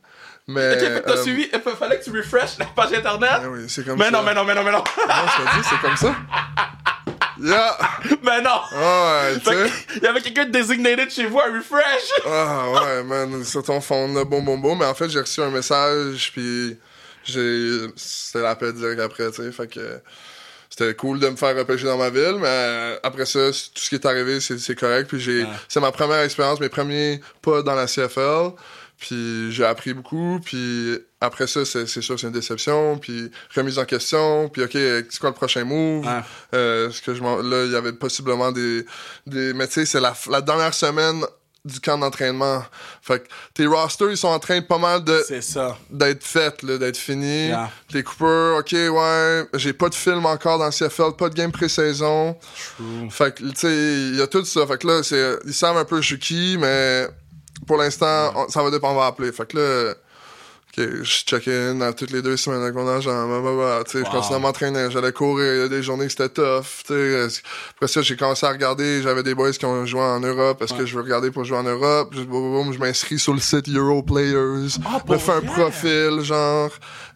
Mais, 0.46 0.74
Ok, 0.74 1.02
t'as 1.06 1.12
euh, 1.12 1.22
suivi, 1.22 1.48
il 1.52 1.60
fallait 1.76 1.98
que 1.98 2.04
tu 2.04 2.10
refresh 2.10 2.58
la 2.58 2.66
page 2.66 2.92
internet? 2.92 3.42
oui, 3.50 3.64
c'est 3.68 3.84
comme 3.84 3.98
Mais 3.98 4.06
ça. 4.06 4.10
non, 4.10 4.22
mais 4.22 4.34
non, 4.34 4.44
mais 4.44 4.54
non, 4.54 4.62
mais 4.64 4.72
non. 4.72 4.78
Non, 4.78 4.84
je 5.26 5.42
te 5.42 5.56
dis, 5.58 5.68
c'est 5.68 5.80
comme 5.80 5.96
ça. 5.96 6.14
Yeah! 7.40 7.76
mais 8.22 8.40
non. 8.42 8.60
Ah 8.72 9.22
ouais, 9.32 9.38
tu 9.40 9.44
sais. 9.50 9.72
Il 9.96 10.02
y 10.02 10.06
avait 10.06 10.20
quelqu'un 10.20 10.44
de 10.46 10.50
designated 10.52 11.10
chez 11.10 11.26
vous 11.26 11.40
à 11.40 11.44
refresh. 11.46 12.10
Ah 12.26 12.70
ouais, 12.70 13.02
man, 13.04 13.42
sur 13.44 13.62
ton 13.62 13.80
fond 13.80 14.12
de 14.12 14.22
bon 14.22 14.40
bon 14.42 14.56
bon. 14.58 14.76
Mais 14.76 14.84
en 14.86 14.94
fait, 14.94 15.08
j'ai 15.08 15.20
reçu 15.20 15.42
un 15.42 15.50
message, 15.50 16.30
puis 16.32 16.78
j'ai. 17.24 17.88
C'était 17.96 18.42
l'appel 18.42 18.72
direct 18.74 19.00
après, 19.00 19.30
tu 19.32 19.42
sais. 19.42 19.52
Fait 19.52 19.66
que 19.66 20.00
c'était 20.76 20.94
cool 20.94 21.20
de 21.20 21.28
me 21.28 21.36
faire 21.36 21.56
repêcher 21.56 21.84
dans 21.84 21.98
ma 21.98 22.10
ville, 22.10 22.38
mais 22.40 22.98
après 23.04 23.26
ça, 23.26 23.50
tout 23.50 23.80
ce 23.80 23.88
qui 23.88 23.94
est 23.94 24.06
arrivé, 24.06 24.40
c'est 24.40 24.74
correct. 24.74 25.06
Puis 25.06 25.20
j'ai. 25.20 25.44
Ouais. 25.44 25.48
C'est 25.68 25.78
ma 25.78 25.92
première 25.92 26.22
expérience, 26.22 26.58
mes 26.58 26.68
premiers 26.68 27.20
pas 27.42 27.62
dans 27.62 27.76
la 27.76 27.86
CFL. 27.86 28.50
Puis 28.98 29.52
j'ai 29.52 29.64
appris 29.64 29.92
beaucoup, 29.92 30.40
puis 30.44 30.98
après 31.20 31.46
ça, 31.46 31.64
c'est 31.64 31.86
sûr, 31.86 32.18
c'est 32.18 32.26
une 32.26 32.32
déception, 32.32 32.96
puis 32.96 33.30
remise 33.54 33.78
en 33.78 33.84
question, 33.84 34.48
puis 34.48 34.62
OK, 34.62 34.72
c'est 34.72 35.18
quoi 35.18 35.30
le 35.30 35.34
prochain 35.34 35.64
move? 35.64 36.06
Euh, 36.54 36.90
ce 36.90 37.02
que 37.02 37.12
je 37.12 37.22
là, 37.22 37.64
il 37.66 37.72
y 37.72 37.76
avait 37.76 37.92
possiblement 37.92 38.50
des, 38.52 38.86
des 39.26 39.52
mais 39.52 39.66
tu 39.66 39.74
sais, 39.74 39.86
c'est 39.86 40.00
la, 40.00 40.14
la 40.30 40.40
dernière 40.40 40.74
semaine 40.74 41.24
du 41.64 41.80
camp 41.80 41.96
d'entraînement. 41.98 42.62
Fait 43.00 43.20
que 43.20 43.28
tes 43.54 43.66
rosters, 43.66 44.10
ils 44.10 44.16
sont 44.16 44.28
en 44.28 44.38
train 44.38 44.60
de 44.60 44.64
pas 44.66 44.78
mal 44.78 45.02
de 45.02 45.24
C'est 45.26 45.40
ça. 45.42 45.78
d'être 45.90 46.22
faits, 46.22 46.62
là, 46.62 46.76
d'être 46.76 46.96
finis. 46.96 47.46
Yeah. 47.48 47.70
Les 47.92 48.02
coupeurs, 48.02 48.58
OK, 48.58 48.72
ouais, 48.72 49.44
j'ai 49.54 49.72
pas 49.72 49.88
de 49.88 49.94
film 49.94 50.26
encore 50.26 50.58
dans 50.58 50.66
le 50.66 50.70
CFL, 50.70 51.16
pas 51.16 51.28
de 51.30 51.34
game 51.34 51.52
pré-saison. 51.52 52.36
Fait 53.10 53.34
que, 53.34 53.42
tu 53.44 53.56
sais, 53.56 53.72
il 53.72 54.16
y 54.16 54.22
a 54.22 54.26
tout 54.26 54.44
ça. 54.44 54.66
Fait 54.66 54.78
que 54.78 54.86
là, 54.86 55.38
ils 55.46 55.54
savent 55.54 55.78
un 55.78 55.84
peu 55.84 56.00
je 56.02 56.06
suis 56.06 56.18
qui, 56.18 56.56
mais 56.58 57.08
pour 57.66 57.78
l'instant, 57.78 58.46
ça 58.48 58.62
va 58.62 58.70
dépendre, 58.70 58.96
on 58.96 59.00
va 59.00 59.06
appeler. 59.06 59.32
Fait 59.32 59.46
que 59.46 59.56
là, 59.56 59.94
OK, 60.76 60.84
je 61.02 61.24
check 61.24 61.46
in 61.48 61.80
à 61.82 61.92
toutes 61.92 62.10
les 62.10 62.20
deux 62.22 62.36
semaines 62.36 62.72
mon 62.72 62.88
agent, 62.88 63.10
blablabla, 63.28 63.84
tu 63.84 63.92
sais, 63.92 64.04
je 64.04 64.10
continuais 64.10 64.36
à 64.36 64.38
m'entraîner, 64.40 64.90
j'allais 64.90 65.12
courir, 65.12 65.54
il 65.54 65.58
y 65.60 65.62
a 65.62 65.68
des 65.68 65.82
journées 65.82 66.06
que 66.06 66.10
c'était 66.12 66.28
tough, 66.30 66.82
tu 66.86 66.92
sais. 67.28 67.42
Après 67.76 67.86
ça, 67.88 68.02
j'ai 68.02 68.16
commencé 68.16 68.44
à 68.44 68.50
regarder, 68.50 69.00
j'avais 69.02 69.22
des 69.22 69.34
boys 69.34 69.52
qui 69.52 69.64
ont 69.66 69.86
joué 69.86 70.00
en 70.00 70.20
Europe, 70.20 70.60
est-ce 70.62 70.72
Ouais. 70.74 70.80
que 70.80 70.86
je 70.86 70.96
veux 70.96 71.02
regarder 71.02 71.30
pour 71.30 71.44
jouer 71.44 71.58
en 71.58 71.62
Europe? 71.62 72.12
Je, 72.16 72.22
boum, 72.22 72.52
boum, 72.64 72.72
je 72.72 72.78
m'inscris 72.78 73.18
sur 73.20 73.34
le 73.34 73.40
site 73.40 73.68
Euro 73.68 74.02
Players, 74.02 74.76
Ah, 74.84 75.00
me 75.08 75.16
fais 75.18 75.32
un 75.32 75.40
profil, 75.42 76.20
genre. 76.22 76.70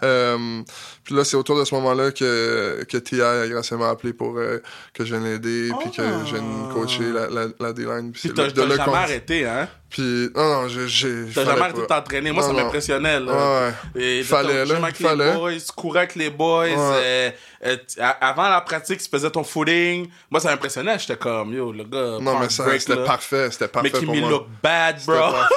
Euh, 0.05 0.62
puis 1.03 1.14
là, 1.16 1.25
c'est 1.25 1.37
autour 1.37 1.59
de 1.59 1.64
ce 1.64 1.75
moment-là 1.75 2.12
que, 2.12 2.85
que 2.88 2.99
T.I. 2.99 3.23
a 3.23 3.49
gracieusement 3.49 3.88
appelé 3.90 4.12
pour 4.12 4.37
euh, 4.37 4.59
que 4.94 5.05
je 5.05 5.14
vienne 5.16 5.25
l'aider, 5.25 5.71
puis 5.81 5.90
que 5.90 6.03
je 6.27 6.35
vienne 6.35 6.68
coacher 6.73 7.11
la, 7.12 7.29
la, 7.29 7.47
la 7.59 7.73
D-line. 7.73 8.12
Puis 8.12 8.31
t'as 8.33 8.49
jamais 8.51 8.77
qu'on- 8.77 8.92
arrêté, 8.94 9.47
hein? 9.47 9.68
Puis, 9.90 10.29
non, 10.35 10.62
non, 10.62 10.68
j'ai... 10.68 10.87
j'ai 10.87 11.24
T'as 11.35 11.46
jamais 11.46 11.61
arrêté 11.62 11.81
de 11.81 11.87
t'entraîner? 11.87 12.31
Moi, 12.31 12.42
Non, 12.42 12.48
ça 12.48 12.62
m'impressionnait, 12.62 13.20
là. 13.20 13.33
Ouais. 13.33 13.72
Et 14.03 14.22
Fallait, 14.22 14.66
là, 14.66 14.77
avec 14.83 14.96
fallait. 14.96 15.33
les 15.33 15.33
boys, 15.33 15.53
tu 15.55 15.72
courais 15.74 16.01
avec 16.01 16.14
les 16.14 16.29
boys. 16.29 16.64
Ouais. 16.66 16.74
euh, 16.77 17.31
euh, 17.66 17.77
avant 18.20 18.51
la 18.51 18.61
pratique, 18.61 19.01
tu 19.03 19.09
faisais 19.09 19.31
ton 19.31 19.42
footing. 19.42 20.09
Moi, 20.31 20.40
ça 20.40 20.51
m'impressionnait. 20.51 20.98
J'étais 20.98 21.16
comme, 21.16 21.55
yo, 21.55 21.72
le 21.72 21.85
gars. 21.85 22.18
Non, 22.20 22.38
mais 22.38 22.51
ça, 22.51 22.64
c'était 22.79 23.03
parfait, 23.03 23.48
c'était 23.51 23.68
parfait 23.68 23.90
Making 23.90 24.07
pour 24.07 24.14
me 24.16 24.29
look 24.29 24.46
bad, 24.62 24.96
bro. 25.07 25.16
Ah, 25.16 25.48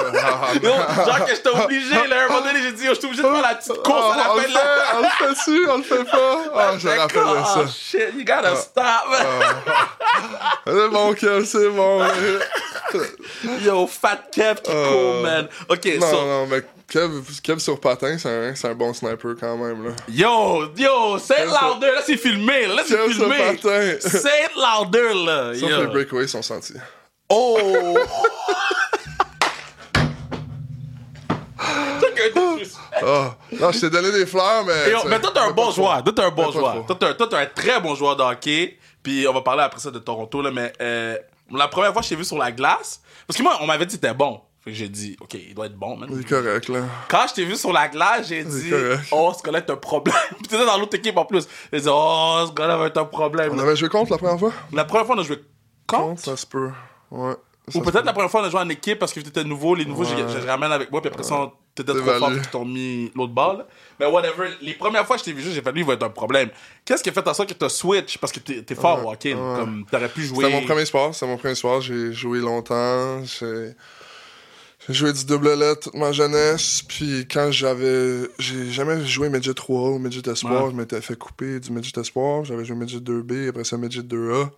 Yo, 0.62 0.70
genre 0.70 1.26
que 1.26 1.34
j'étais 1.34 1.48
obligé, 1.50 1.94
là, 2.08 2.22
à 2.22 2.24
un 2.24 2.28
moment 2.28 2.40
donné, 2.46 2.62
j'ai 2.62 2.72
dit, 2.72 2.84
yo, 2.86 2.94
j'étais 2.94 3.06
obligé 3.06 3.22
de 3.22 3.28
faire 3.28 3.42
la 3.42 3.54
petite 3.54 3.82
course 3.82 4.04
Oh, 4.08 4.12
à 4.12 4.16
la 4.16 4.32
on 4.32 4.36
fin 4.38 4.48
de 4.48 4.54
la... 4.54 4.60
on 4.96 5.02
le 5.02 5.08
fait 5.08 5.30
dessus, 5.34 5.66
on 5.70 5.76
le 5.76 5.82
fait 5.82 6.04
pas. 6.10 6.38
Ah, 6.54 6.72
je 6.78 6.88
rappelle 6.88 7.22
comme, 7.22 7.44
ça. 7.44 7.54
Oh, 7.58 7.68
shit, 7.68 8.14
you 8.16 8.24
gotta 8.24 8.56
stop. 8.56 8.84
C'est 10.66 10.88
bon, 10.88 11.12
Kev, 11.14 11.44
c'est 11.44 11.68
bon. 11.68 12.02
Yo, 13.62 13.86
fat 13.86 14.21
Kev, 14.32 14.54
qui 14.62 14.70
Euh, 14.70 14.88
cool, 14.88 15.22
man. 15.22 15.48
OK, 15.68 15.84
non, 16.00 16.10
so... 16.10 16.16
non, 16.24 16.46
mais 16.46 16.62
Kev, 16.88 17.10
Kev 17.42 17.58
sur 17.58 17.80
patin, 17.80 18.16
c'est 18.18 18.28
un, 18.28 18.54
c'est 18.54 18.68
un 18.68 18.74
bon 18.74 18.92
sniper 18.94 19.34
quand 19.40 19.56
même, 19.56 19.84
là. 19.84 19.90
Yo, 20.08 20.68
yo, 20.76 21.18
say 21.18 21.34
it 21.34 21.48
Kev 21.48 21.50
sur- 21.58 21.68
louder. 21.74 21.86
Là, 21.86 22.02
c'est 22.06 22.16
filmé. 22.16 22.66
Là, 22.66 22.82
c'est 22.86 22.96
Kev 22.96 23.12
sur 23.12 23.32
filmé. 23.32 23.36
patin. 23.38 23.96
Say 24.00 24.44
it 24.44 24.52
louder, 24.56 25.14
là. 25.26 25.54
Sauf 25.54 25.70
yo. 25.70 25.76
que 25.76 25.80
les 25.82 25.86
breakaways 25.88 26.28
sont 26.28 26.42
sentis. 26.42 26.74
Oh! 27.28 27.96
Ah. 33.04 33.36
Non, 33.52 33.72
je 33.72 33.80
t'ai 33.80 33.90
donné 33.90 34.10
des 34.12 34.26
fleurs, 34.26 34.64
mais. 34.64 34.92
Tu- 35.00 35.08
mais 35.08 35.20
toi, 35.20 35.30
t'es 35.32 35.40
un 35.40 35.50
bon 35.50 35.70
joueur. 35.70 36.02
Toi, 36.04 36.12
t'es 36.14 36.22
un 36.22 36.30
bon 36.30 36.50
joueur. 36.52 36.84
Toi, 36.86 36.96
t'es 36.98 37.06
un- 37.06 37.14
toi, 37.14 37.26
t'es 37.28 37.36
un 37.36 37.46
très 37.46 37.80
bon 37.80 37.94
joueur 37.94 38.16
de 38.16 38.22
hockey. 38.22 38.78
Puis 39.02 39.26
on 39.26 39.32
va 39.32 39.40
parler 39.40 39.62
après 39.62 39.80
ça 39.80 39.90
de 39.90 39.98
Toronto, 39.98 40.42
là, 40.42 40.50
mais 40.52 40.72
euh, 40.80 41.16
la 41.52 41.68
première 41.68 41.92
fois 41.92 42.00
que 42.02 42.04
je 42.06 42.10
t'ai 42.10 42.16
vu 42.16 42.24
sur 42.24 42.38
la 42.38 42.52
glace, 42.52 43.02
parce 43.26 43.36
que 43.36 43.42
moi, 43.42 43.58
on 43.60 43.66
m'avait 43.66 43.86
dit 43.86 43.96
que 43.96 44.00
t'étais 44.00 44.14
bon. 44.14 44.40
Fait 44.64 44.70
que 44.70 44.76
j'ai 44.76 44.88
dit, 44.88 45.16
OK, 45.20 45.34
il 45.34 45.54
doit 45.54 45.66
être 45.66 45.74
bon, 45.76 45.96
man. 45.96 46.08
Il 46.12 46.20
est 46.20 46.28
correct, 46.28 46.68
là. 46.68 46.82
Quand 47.08 47.26
je 47.28 47.34
t'ai 47.34 47.44
vu 47.44 47.56
sur 47.56 47.72
la 47.72 47.88
glace, 47.88 48.28
j'ai 48.28 48.44
dit, 48.44 48.70
correct. 48.70 49.02
oh, 49.10 49.32
ce 49.36 49.42
gars-là 49.42 49.58
est 49.58 49.70
un 49.70 49.76
problème. 49.76 50.14
Puis 50.38 50.46
t'étais 50.48 50.64
dans 50.64 50.78
l'autre 50.78 50.96
équipe 50.96 51.16
en 51.16 51.24
plus. 51.24 51.48
J'ai 51.72 51.80
dit, 51.80 51.88
oh, 51.90 52.44
ce 52.46 52.52
gars-là 52.52 52.76
va 52.76 52.86
être 52.86 52.98
un 52.98 53.04
problème. 53.04 53.52
On 53.54 53.58
avait 53.58 53.74
joué 53.74 53.88
contre 53.88 54.12
la 54.12 54.18
première 54.18 54.38
fois? 54.38 54.52
La 54.72 54.84
première 54.84 55.06
fois, 55.06 55.16
on 55.16 55.20
a 55.20 55.24
joué 55.24 55.38
Contre, 55.86 56.02
contre. 56.04 56.20
ça 56.22 56.36
se 56.36 56.46
peut. 56.46 56.70
Ouais. 57.10 57.34
Ou 57.68 57.80
peut-être 57.80 58.00
peut. 58.00 58.06
la 58.06 58.12
première 58.12 58.30
fois, 58.30 58.42
on 58.42 58.44
a 58.44 58.50
joué 58.50 58.60
en 58.60 58.68
équipe 58.68 58.98
parce 58.98 59.12
que 59.12 59.20
t'étais 59.20 59.44
nouveau. 59.44 59.74
Les 59.74 59.84
nouveaux, 59.84 60.04
j'ai- 60.04 60.16
je 60.16 60.38
les 60.38 60.50
ramène 60.50 60.72
avec 60.72 60.90
moi. 60.90 61.00
Puis 61.00 61.10
après 61.10 61.22
ça, 61.22 61.52
t'étais 61.74 61.92
trop 61.92 62.02
fort. 62.18 62.28
Puis 62.30 62.40
ils 62.42 62.48
t'ont 62.50 62.64
mis 62.64 63.12
l'autre 63.14 63.32
balle. 63.32 63.64
Mais 64.00 64.06
whatever. 64.06 64.48
Les 64.60 64.74
premières 64.74 65.06
fois 65.06 65.14
que 65.16 65.20
je 65.20 65.26
t'ai 65.26 65.32
vu 65.32 65.42
jouer, 65.42 65.52
j'ai 65.52 65.62
fait 65.62 65.70
lui, 65.72 65.80
il 65.82 65.86
va 65.86 65.92
être 65.94 66.02
un 66.02 66.10
problème. 66.10 66.50
Qu'est-ce 66.84 67.02
qui 67.04 67.08
a 67.08 67.12
fait 67.12 67.26
en 67.28 67.32
sorte 67.34 67.48
que 67.50 67.54
t'as 67.54 67.68
switch? 67.68 68.18
Parce 68.18 68.32
que 68.32 68.40
t'es 68.40 68.62
t'es 68.62 68.74
fort 68.74 69.06
au 69.06 69.12
hockey. 69.12 69.32
Comme 69.34 69.84
t'aurais 69.90 70.08
pu 70.08 70.22
jouer. 70.24 70.44
C'était 70.46 70.60
mon 70.60 70.66
premier 70.66 70.84
sport, 70.84 71.14
c'était 71.14 71.26
mon 71.26 71.36
premier 71.38 71.54
sport. 71.54 71.80
J'ai 71.80 72.12
joué 72.12 72.40
longtemps. 72.40 73.24
J'ai 73.24 73.74
j'ai 74.88 74.94
joué 74.94 75.12
du 75.12 75.24
double 75.24 75.54
lettre 75.54 75.82
toute 75.90 75.94
ma 75.94 76.10
jeunesse. 76.10 76.82
Puis 76.88 77.28
quand 77.32 77.52
j'avais. 77.52 78.28
J'ai 78.40 78.72
jamais 78.72 79.06
joué 79.06 79.28
Midget 79.28 79.54
3 79.54 79.90
ou 79.90 79.98
Midget 80.00 80.28
Espoir. 80.28 80.64
Ouais. 80.64 80.70
Je 80.72 80.76
m'étais 80.76 81.00
fait 81.00 81.16
couper 81.16 81.60
du 81.60 81.70
Midget 81.70 82.00
Espoir. 82.00 82.44
J'avais 82.44 82.64
joué 82.64 82.74
Midget 82.74 82.98
2B, 82.98 83.50
après 83.50 83.62
ça 83.62 83.76
Midget 83.76 84.00
2A. 84.02 84.50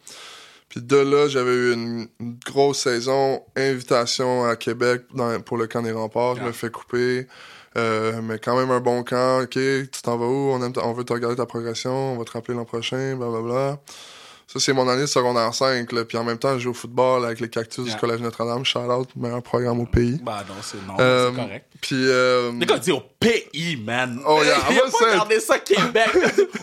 Puis 0.74 0.82
de 0.82 0.96
là, 0.96 1.28
j'avais 1.28 1.52
eu 1.52 1.72
une, 1.72 2.08
une 2.18 2.36
grosse 2.44 2.80
saison, 2.80 3.40
invitation 3.54 4.44
à 4.44 4.56
Québec 4.56 5.02
dans- 5.14 5.40
pour 5.40 5.56
le 5.56 5.68
camp 5.68 5.82
des 5.82 5.92
remparts. 5.92 6.34
Je 6.34 6.40
me 6.40 6.46
Yeah. 6.46 6.52
fais 6.52 6.70
couper. 6.70 7.28
Euh, 7.76 8.20
mais 8.22 8.40
quand 8.40 8.56
même 8.56 8.72
un 8.72 8.80
bon 8.80 9.04
camp. 9.04 9.42
OK, 9.42 9.50
tu 9.52 9.88
t'en 10.02 10.16
vas 10.16 10.26
où? 10.26 10.50
On, 10.52 10.60
aime 10.64 10.72
ta- 10.72 10.84
on 10.84 10.92
veut 10.92 11.04
te 11.04 11.12
regarder 11.12 11.36
ta 11.36 11.46
progression. 11.46 12.14
On 12.14 12.18
va 12.18 12.24
te 12.24 12.32
rappeler 12.32 12.54
l'an 12.54 12.64
prochain, 12.64 13.14
blablabla. 13.14 13.78
Ça, 14.48 14.58
c'est 14.60 14.72
mon 14.72 14.88
année 14.88 15.02
de 15.02 15.06
secondaire 15.06 15.54
5. 15.54 15.90
Là. 15.92 16.04
Puis 16.04 16.18
en 16.18 16.24
même 16.24 16.38
temps, 16.38 16.54
je 16.54 16.64
joue 16.64 16.70
au 16.70 16.74
football 16.74 17.24
avec 17.24 17.38
les 17.40 17.48
Cactus 17.48 17.84
Yeah. 17.84 17.94
du 17.94 18.00
Collège 18.00 18.20
Notre-Dame. 18.20 18.64
Shout-out, 18.64 19.08
meilleur 19.16 19.42
programme 19.44 19.78
au 19.80 19.86
pays. 19.86 20.18
Bah 20.24 20.44
non, 20.48 20.54
c'est 20.60 20.84
non, 20.86 20.96
Euh, 20.98 21.30
c'est 21.34 21.40
correct. 21.40 21.66
Puis... 21.80 21.96
euh, 22.08 22.50
Les 22.58 22.66
gars 22.66 22.78
disent 22.78 22.94
au 22.94 23.02
pays, 23.20 23.76
man. 23.76 24.20
Oh, 24.26 24.40
yeah, 24.44 24.56
Il 24.70 24.78
a 24.78 24.82
pas 24.82 25.10
regardé 25.12 25.38
ça 25.38 25.58
Québec. 25.60 26.08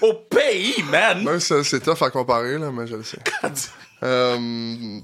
au 0.02 0.14
pays, 0.30 0.84
man. 0.90 1.24
même 1.24 1.40
c'est 1.40 1.80
tough 1.80 2.02
à 2.02 2.10
comparer, 2.10 2.58
là, 2.58 2.72
mais 2.72 2.88
je 2.88 2.96
le 2.98 3.04
sais. 3.04 3.18
Euh, 4.04 5.00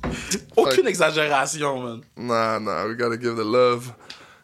Aucune 0.55 0.87
exagération, 0.87 1.79
man. 1.79 2.01
Nah, 2.17 2.59
nah, 2.59 2.85
we 2.87 2.95
gotta 2.95 3.17
give 3.17 3.35
the 3.35 3.43
love. 3.43 3.93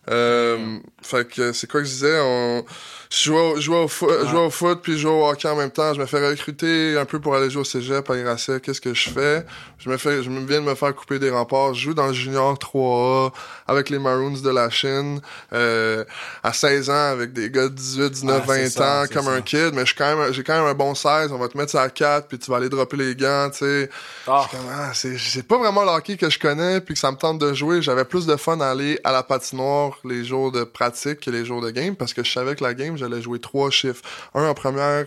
Euh, 0.10 0.78
Fait 1.02 1.28
que 1.28 1.52
c'est 1.54 1.70
quoi 1.70 1.82
que 1.82 1.86
je 1.88 1.92
disais? 1.92 2.20
On... 2.22 2.66
Je 3.10 3.26
jouais 3.26 3.40
au, 3.40 3.56
je 3.58 3.62
jouais 3.62 3.78
au 3.78 3.88
foot, 3.88 4.10
je 4.24 4.28
jouais 4.30 4.40
au 4.40 4.50
foot 4.50 4.80
puis 4.82 4.94
je 4.94 4.98
jouais 5.00 5.12
au 5.12 5.28
hockey 5.30 5.48
en 5.48 5.56
même 5.56 5.70
temps. 5.70 5.94
Je 5.94 6.02
me 6.02 6.08
fais 6.08 6.28
recruter 6.28 6.98
un 6.98 7.06
peu 7.06 7.20
pour 7.20 7.36
aller 7.36 7.48
jouer 7.52 7.62
au 7.62 7.64
cégep 7.64 8.10
à 8.10 8.18
Iracet. 8.18 8.60
Qu'est-ce 8.60 8.82
que 8.82 8.94
je 8.96 9.08
fais? 9.12 9.46
Je 9.78 9.88
me 9.88 9.98
fais, 9.98 10.24
je 10.24 10.32
me 10.32 10.44
viens 10.48 10.62
de 10.62 10.66
me 10.66 10.74
faire 10.74 10.96
couper 10.96 11.20
des 11.20 11.30
remparts. 11.30 11.76
Je 11.76 11.82
joue 11.82 11.94
dans 11.94 12.08
le 12.08 12.14
junior 12.14 12.56
3A 12.58 13.32
avec 13.68 13.92
les 13.92 14.00
Maroons 14.00 14.32
de 14.42 14.50
la 14.50 14.72
Chine. 14.72 15.22
Euh, 15.54 16.04
à 16.42 16.54
16 16.54 16.90
ans 16.90 17.12
avec 17.12 17.34
des 17.34 17.52
gars 17.52 17.66
de 17.66 17.76
18, 17.76 18.10
19, 18.10 18.48
Ouais, 18.48 18.68
c'est 18.68 18.80
20 18.80 18.84
ça, 18.84 19.02
ans 19.02 19.06
comme 19.14 19.26
ça. 19.26 19.32
un 19.32 19.42
kid. 19.42 19.72
Mais 19.76 19.82
je 19.82 19.86
suis 19.88 19.96
quand 19.96 20.18
même, 20.18 20.34
j'ai 20.34 20.44
quand 20.44 20.56
même 20.58 20.66
un 20.66 20.74
bon 20.74 20.96
16. 20.96 21.32
On 21.34 21.38
va 21.38 21.48
te 21.50 21.58
mettre 21.58 21.72
ça 21.72 21.84
à 21.84 21.90
4 21.90 22.28
puis 22.28 22.40
tu 22.40 22.50
vas 22.50 22.58
aller 22.58 22.70
dropper 22.70 22.98
les 22.98 23.16
gants, 23.16 23.50
tu 23.52 23.60
sais. 23.60 23.92
Ah. 24.28 24.50
Ah, 24.72 24.92
c'est, 24.96 25.20
c'est 25.20 25.48
pas 25.48 25.60
vraiment 25.60 25.84
le 25.84 25.90
hockey 25.92 26.18
que 26.18 26.32
je 26.32 26.40
connais, 26.40 26.82
puis 26.82 26.96
que 26.96 27.00
ça 27.00 27.12
me 27.12 27.18
tente 27.18 27.38
de 27.38 27.54
jouer. 27.54 27.84
J'avais 27.84 28.06
plus 28.06 28.26
de 28.26 28.36
fun 28.38 28.60
à 28.60 28.72
aller 28.72 29.00
à 29.04 29.12
la 29.12 29.22
patinoire 29.22 29.93
les 30.04 30.24
jours 30.24 30.52
de 30.52 30.64
pratique 30.64 31.20
que 31.22 31.30
les 31.32 31.46
jours 31.46 31.62
de 31.62 31.70
game, 31.72 31.96
parce 31.96 32.14
que 32.14 32.24
je 32.24 32.32
savais 32.32 32.56
que 32.56 32.64
la 32.64 32.74
game, 32.74 32.98
j'allais 32.98 33.22
jouer 33.22 33.40
trois 33.40 33.70
chiffres. 33.70 34.02
Un 34.34 34.48
en 34.48 34.54
première, 34.54 35.06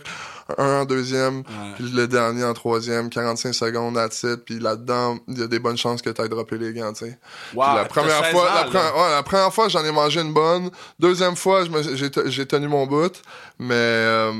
un 0.57 0.81
en 0.81 0.85
deuxième, 0.85 1.43
puis 1.75 1.85
le 1.91 2.07
dernier 2.07 2.43
en 2.43 2.53
troisième, 2.53 3.09
45 3.09 3.53
secondes, 3.53 3.95
that's 3.95 4.23
it. 4.23 4.43
Puis 4.45 4.59
là-dedans, 4.59 5.17
il 5.27 5.39
y 5.39 5.43
a 5.43 5.47
des 5.47 5.59
bonnes 5.59 5.77
chances 5.77 6.01
que 6.01 6.09
t'ailles 6.09 6.29
dropper 6.29 6.57
les 6.57 6.73
gants, 6.73 6.93
tu 6.93 7.05
sais. 7.05 7.19
Wow, 7.53 7.65
Puis 7.65 7.75
la 7.75 7.85
première 7.85 8.23
16 8.23 8.31
fois, 8.33 8.41
ans, 8.43 8.55
la, 8.55 8.63
là. 8.63 8.69
pre- 8.69 8.93
ouais, 8.95 9.09
la 9.11 9.23
première 9.23 9.53
fois, 9.53 9.67
j'en 9.69 9.83
ai 9.83 9.91
mangé 9.91 10.21
une 10.21 10.33
bonne. 10.33 10.69
Deuxième 10.99 11.35
fois, 11.35 11.63
me- 11.65 11.95
j'ai 12.29 12.45
tenu 12.47 12.67
mon 12.67 12.85
bout, 12.87 13.21
mais... 13.59 13.73
euh, 13.75 14.31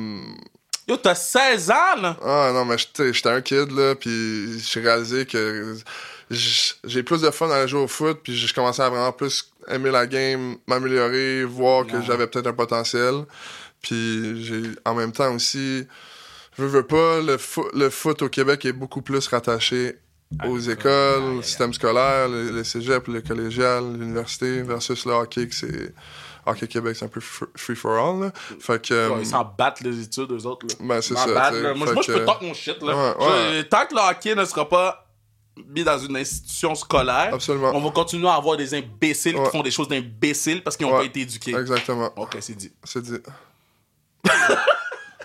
Yo, 0.88 0.96
t'as 0.98 1.16
16 1.16 1.70
ans, 1.72 2.02
là? 2.02 2.18
ah 2.24 2.52
non, 2.54 2.64
mais 2.64 2.78
j'étais 2.78 3.30
un 3.30 3.42
kid, 3.42 3.72
là, 3.72 3.96
puis 3.96 4.60
j'ai 4.60 4.80
réalisé 4.80 5.26
que 5.26 5.76
j'ai 6.30 7.04
plus 7.04 7.22
de 7.22 7.30
fun 7.32 7.50
à 7.50 7.68
jouer 7.68 7.82
au 7.82 7.88
foot, 7.88 8.20
puis 8.24 8.38
je 8.38 8.54
commençais 8.54 8.82
à 8.84 8.90
vraiment 8.90 9.12
plus 9.12 9.52
aimer 9.68 9.92
la 9.92 10.08
game, 10.08 10.56
m'améliorer, 10.68 11.44
voir 11.44 11.86
que 11.86 12.02
j'avais 12.02 12.28
peut-être 12.28 12.48
un 12.48 12.54
potentiel. 12.54 13.26
Puis 13.82 14.44
j'ai 14.46 14.62
en 14.86 14.96
même 14.96 15.12
temps 15.12 15.34
aussi, 15.36 15.86
je 16.58 16.64
veux, 16.64 16.68
veux 16.68 16.88
pas, 16.88 17.22
le, 17.22 17.38
fo- 17.38 17.70
le 17.78 17.90
foot 17.90 18.22
au 18.22 18.30
Québec 18.30 18.66
est 18.66 18.74
beaucoup 18.74 19.02
plus 19.02 19.28
rattaché 19.28 19.98
aux 20.46 20.60
écoles, 20.60 21.36
yeah. 21.36 21.44
système 21.44 21.74
scolaire, 21.74 22.28
le, 22.28 22.50
le 22.52 22.64
cégep, 22.64 23.08
le 23.08 23.22
collégial, 23.22 23.84
l'université, 23.94 24.62
versus 24.62 25.06
le 25.06 25.14
hockey, 25.14 25.48
que 25.48 25.56
c'est... 25.56 25.94
Hockey 26.48 26.68
Québec, 26.68 26.96
c'est 26.98 27.06
un 27.06 27.10
peu 27.10 27.20
fr- 27.20 27.48
free 27.56 27.76
for 27.76 27.92
all, 27.98 28.22
là. 28.26 28.32
Fait 28.60 28.82
que... 28.82 28.94
euh, 28.94 29.16
Ils 29.20 29.26
s'en 29.26 29.44
battent 29.58 29.82
les 29.82 30.02
études, 30.04 30.32
eux 30.32 30.46
autres, 30.46 30.66
là. 30.68 30.74
ben, 30.80 31.02
c'est 31.02 31.14
ça, 31.16 31.28
battent, 31.34 31.54
là. 31.56 31.74
Moi, 31.74 31.88
je 32.02 32.12
peux 32.14 32.26
talk 32.26 32.42
mon 32.42 32.54
shit, 32.54 32.82
là. 32.82 32.96
Ouais, 33.18 33.26
ouais. 33.26 33.32
Je- 33.58 33.62
tant 33.64 33.86
que 33.86 33.94
le 33.96 34.02
hockey 34.02 34.36
ne 34.36 34.46
sera 34.46 34.68
pas 34.68 35.04
mis 35.68 35.84
dans 35.84 35.98
une 35.98 36.16
institution 36.16 36.76
scolaire, 36.76 37.32
Absolument. 37.34 37.72
on 37.74 37.80
va 37.82 37.90
continuer 37.90 38.28
à 38.30 38.36
avoir 38.36 38.58
des 38.58 38.76
imbéciles 38.76 39.34
qui 39.36 39.50
font 39.50 39.64
des 39.64 39.72
choses 39.72 39.88
d'imbéciles 39.88 40.62
parce 40.64 40.78
qu'ils 40.78 40.86
n'ont 40.86 40.96
pas 40.98 41.04
été 41.04 41.22
éduqués. 41.22 41.56
Exactement. 41.56 42.12
Ok, 42.16 42.38
c'est 42.42 42.56
dit. 42.56 42.72
C'est 42.84 43.02
dit. 43.02 43.18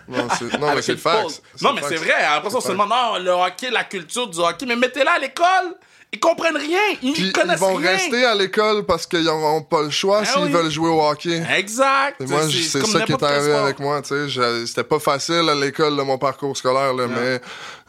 non, 0.08 0.26
c'est, 0.38 0.58
non 0.58 0.74
mais 0.74 0.82
c'est 0.82 0.92
le 0.92 0.98
fact. 0.98 1.42
Non, 1.60 1.72
mais 1.74 1.82
c'est 1.82 1.96
vrai. 1.96 2.12
Après 2.24 2.50
ça, 2.50 2.56
on 2.56 2.60
se 2.60 2.68
demande, 2.70 2.88
non, 2.90 3.18
le 3.18 3.30
hockey, 3.30 3.70
la 3.70 3.84
culture 3.84 4.26
du 4.28 4.38
hockey, 4.38 4.66
mais 4.66 4.76
mettez-la 4.76 5.12
à 5.12 5.18
l'école. 5.18 5.76
Ils 6.14 6.20
comprennent 6.20 6.58
rien. 6.58 6.78
Ils 7.02 7.14
Puis 7.14 7.22
ils 7.28 7.32
connaissent 7.32 7.58
vont 7.58 7.74
rien. 7.76 7.92
rester 7.92 8.22
à 8.26 8.34
l'école 8.34 8.84
parce 8.84 9.06
qu'ils 9.06 9.24
n'auront 9.24 9.62
pas 9.62 9.82
le 9.82 9.88
choix 9.88 10.20
Ben 10.20 10.26
s'ils 10.26 10.42
oui. 10.42 10.50
veulent 10.50 10.70
jouer 10.70 10.90
au 10.90 11.00
hockey. 11.00 11.42
Exact. 11.56 12.20
Et 12.20 12.26
moi, 12.26 12.40
c'est, 12.50 12.80
ça 12.84 13.00
qui 13.00 13.12
est 13.12 13.22
arrivé 13.22 13.54
avec 13.54 13.78
moi, 13.78 14.02
C'était 14.04 14.84
pas 14.84 14.98
facile 14.98 15.48
à 15.48 15.54
l'école, 15.54 15.94
mon 15.94 16.18
parcours 16.18 16.54
scolaire, 16.54 16.92
là, 16.92 17.06
mais 17.06 17.40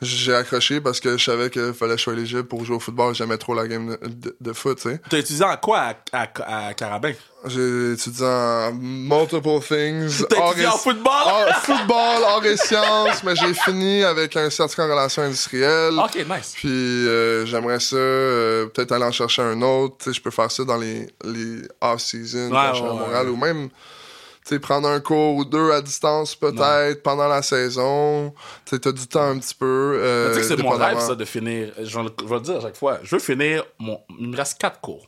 j'ai 0.04 0.34
accroché 0.36 0.82
parce 0.82 1.00
que 1.00 1.18
je 1.18 1.24
savais 1.24 1.50
qu'il 1.50 1.74
fallait 1.74 1.94
que 1.94 1.98
je 1.98 2.04
sois 2.04 2.14
éligible 2.14 2.44
pour 2.44 2.64
jouer 2.66 2.76
au 2.76 2.80
football. 2.80 3.16
J'aimais 3.16 3.38
trop 3.38 3.54
la 3.56 3.68
game 3.68 3.98
de, 4.02 4.08
de- 4.08 4.36
de 4.40 4.54
foot, 4.54 4.78
tu 4.82 4.90
sais. 4.90 5.02
T'as 5.10 5.18
étudié 5.18 5.44
en 5.46 5.58
quoi? 5.58 5.94
À, 6.12 6.28
à, 6.46 6.68
à 6.68 6.74
Carabin? 6.74 7.14
J'ai 7.46 7.92
étudié 7.94 8.26
en 8.26 8.72
multiple 8.74 9.60
things. 9.68 10.26
T'as 10.30 10.48
étudié 10.50 10.68
en 10.68 10.78
football? 10.78 11.54
Football, 11.64 12.24
arts 12.28 12.46
et 12.46 12.56
sciences, 12.58 13.24
mais 13.24 13.36
j'ai 13.36 13.54
fini 13.54 14.04
avec 14.04 14.36
un 14.38 14.50
certificat 14.50 14.86
en 14.86 14.90
relations 14.92 15.24
industrielles. 15.24 15.98
Ok, 16.00 16.16
nice. 16.16 16.54
Puis 16.56 16.70
euh, 16.70 17.46
j'aimerais 17.46 17.80
ça, 17.82 17.96
euh, 17.98 18.68
peut-être 18.68 18.92
aller 18.94 19.06
en 19.06 19.12
chercher 19.12 19.42
un 19.42 19.62
autre. 19.62 19.98
Tu 20.00 20.06
sais, 20.06 20.14
je 20.14 20.22
peux 20.22 20.32
faire 20.32 20.50
ça 20.52 20.64
dans 20.64 20.78
les, 20.78 21.08
les 21.26 21.62
off-season 21.82 22.50
Ouais, 22.50 22.52
ouais, 22.52 22.60
à 22.60 22.94
Montréal. 22.94 23.26
ouais. 23.26 23.32
Ou 23.32 23.36
même, 23.38 23.70
sais, 24.46 24.60
prendre 24.60 24.88
un 24.88 25.00
cours 25.00 25.36
ou 25.36 25.46
deux 25.46 25.72
à 25.72 25.82
distance 25.82 26.36
peut-être 26.36 27.02
pendant 27.04 27.28
la 27.28 27.42
saison. 27.42 28.34
Tu 28.66 28.80
t'as 28.80 28.92
du 28.92 29.08
temps 29.08 29.30
un 29.30 29.40
petit 29.40 29.56
peu. 29.56 30.00
euh, 30.02 30.30
Tu 30.30 30.36
sais 30.36 30.42
que 30.42 30.48
c'est 30.58 30.64
mon 30.64 30.72
rêve, 30.72 31.00
ça, 31.00 31.16
de 31.16 31.26
finir. 31.26 31.72
Je 31.82 31.98
vais, 31.98 32.04
le- 32.04 32.14
je 32.22 32.26
vais 32.26 32.36
le 32.36 32.42
dire 32.42 32.58
à 32.58 32.62
chaque 32.62 32.76
fois. 32.78 33.00
Je 33.04 33.16
veux 33.16 33.22
finir 33.22 33.64
mon. 33.80 34.00
Il 34.20 34.30
me 34.30 34.38
reste 34.38 34.60
quatre 34.60 34.80
cours, 34.82 35.08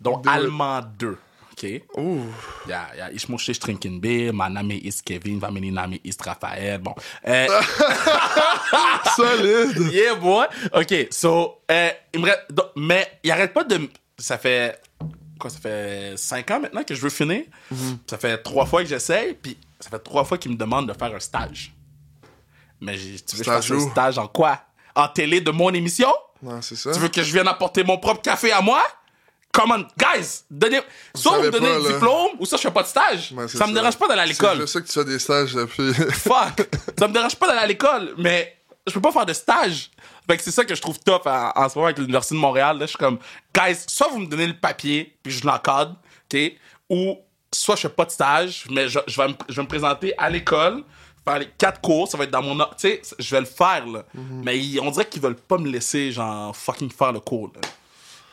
dont 0.00 0.18
Deux. 0.18 0.30
allemand 0.30 0.80
2. 0.98 1.16
OK? 1.56 1.66
Ouh, 1.96 2.18
Ja, 2.68 2.88
ja, 2.98 3.10
ich 3.12 3.28
muss 3.28 3.46
nicht 3.46 3.62
trinken 3.62 4.00
Bier. 4.00 4.32
Mein 4.32 4.54
Name 4.54 4.72
ist 4.76 5.06
Kevin, 5.06 5.38
mein 5.38 5.72
Name 5.72 6.00
ist 6.02 6.20
Raphaël. 6.26 6.78
Bon. 6.78 6.94
Euh, 7.24 7.46
solide! 9.16 9.78
yeah, 9.92 10.14
boy. 10.14 10.46
OK, 10.72 11.08
so, 11.10 11.60
euh, 11.70 11.90
il 12.12 12.20
me 12.20 12.30
mais 12.76 13.06
il 13.22 13.30
arrête 13.30 13.52
pas 13.52 13.64
de. 13.64 13.88
Ça 14.18 14.38
fait. 14.38 14.80
Quoi, 15.38 15.50
ça 15.50 15.58
fait 15.58 16.14
5 16.16 16.50
ans 16.52 16.60
maintenant 16.60 16.84
que 16.84 16.94
je 16.94 17.00
veux 17.00 17.10
finir. 17.10 17.42
Mhm. 17.70 17.98
Ça 18.06 18.18
fait 18.18 18.38
trois 18.38 18.66
fois 18.66 18.82
que 18.82 18.88
j'essaye, 18.88 19.34
puis 19.34 19.56
ça 19.80 19.90
fait 19.90 19.98
trois 19.98 20.24
fois 20.24 20.38
qu'il 20.38 20.52
me 20.52 20.56
demande 20.56 20.88
de 20.88 20.92
faire 20.96 21.14
un 21.14 21.20
stage. 21.20 21.74
Mais 22.80 22.96
tu 22.96 23.36
veux 23.36 23.38
que 23.38 23.38
je 23.38 23.42
fasse 23.42 23.70
un 23.70 23.90
stage 23.90 24.18
en 24.18 24.28
quoi? 24.28 24.60
En 24.94 25.08
télé 25.08 25.40
de 25.40 25.50
mon 25.50 25.70
émission? 25.70 26.12
Non, 26.42 26.60
c'est 26.62 26.76
ça. 26.76 26.92
Tu 26.92 27.00
veux 27.00 27.08
que 27.08 27.22
je 27.22 27.32
vienne 27.32 27.48
apporter 27.48 27.82
mon 27.82 27.98
propre 27.98 28.22
café 28.22 28.52
à 28.52 28.60
moi? 28.60 28.82
Come 29.52 29.70
on, 29.70 29.86
guys! 29.96 30.42
Donnez... 30.50 30.80
Soit 31.14 31.38
vous 31.38 31.44
me 31.44 31.50
donnez 31.50 31.74
le 31.74 31.92
diplôme, 31.92 32.32
ou 32.40 32.44
ça, 32.46 32.56
je 32.56 32.62
fais 32.62 32.70
pas 32.72 32.82
de 32.82 32.88
stage. 32.88 33.32
Ouais, 33.32 33.46
c'est 33.48 33.56
ça 33.56 33.66
me 33.66 33.72
dérange 33.72 33.96
pas 33.96 34.08
d'aller 34.08 34.22
à 34.22 34.26
l'école. 34.26 34.60
Je 34.60 34.66
sais 34.66 34.82
que 34.82 34.86
tu 34.86 34.92
fais 34.92 35.04
des 35.04 35.18
stages 35.18 35.54
depuis. 35.54 35.94
Fuck! 35.94 36.68
ça 36.98 37.08
me 37.08 37.12
dérange 37.12 37.36
pas 37.36 37.46
d'aller 37.46 37.60
à 37.60 37.66
l'école, 37.66 38.14
mais 38.18 38.56
je 38.86 38.92
peux 38.92 39.00
pas 39.00 39.12
faire 39.12 39.26
de 39.26 39.32
stage. 39.32 39.90
Fait 40.26 40.36
que 40.36 40.42
c'est 40.42 40.50
ça 40.50 40.64
que 40.64 40.74
je 40.74 40.80
trouve 40.80 40.98
top 41.00 41.26
en, 41.26 41.50
en 41.54 41.68
ce 41.68 41.74
moment 41.76 41.86
avec 41.86 41.98
l'Université 41.98 42.34
de 42.34 42.40
Montréal. 42.40 42.78
Là, 42.78 42.84
je 42.86 42.90
suis 42.90 42.98
comme, 42.98 43.18
guys, 43.54 43.76
soit 43.86 44.08
vous 44.08 44.18
me 44.18 44.26
donnez 44.26 44.46
le 44.46 44.56
papier, 44.58 45.16
puis 45.22 45.32
je 45.32 45.46
l'encadre, 45.46 45.96
OK? 46.32 46.40
Ou 46.90 47.18
soit 47.52 47.76
je 47.76 47.82
fais 47.82 47.88
pas 47.88 48.04
de 48.04 48.10
stage, 48.10 48.64
mais 48.70 48.88
je, 48.88 48.98
je 49.06 49.20
vais, 49.20 49.28
me, 49.28 49.34
je 49.48 49.54
vais 49.56 49.62
me 49.62 49.68
présenter 49.68 50.12
à 50.18 50.28
l'école, 50.28 50.82
faire 51.26 51.38
les 51.38 51.48
quatre 51.56 51.80
cours, 51.80 52.08
ça 52.08 52.18
va 52.18 52.24
être 52.24 52.30
dans 52.30 52.42
mon... 52.42 52.56
Tu 52.56 52.64
sais, 52.78 53.00
je 53.18 53.30
vais 53.34 53.40
le 53.40 53.46
faire, 53.46 53.86
là. 53.86 54.04
Mhm. 54.14 54.42
Mais 54.44 54.58
ils- 54.58 54.80
on 54.80 54.90
dirait 54.90 55.06
qu'ils 55.08 55.22
veulent 55.22 55.36
pas 55.36 55.56
me 55.56 55.68
laisser, 55.70 56.12
genre, 56.12 56.54
fucking 56.56 56.90
faire 56.90 57.12
le 57.12 57.20
cours, 57.20 57.50
là. 57.54 57.60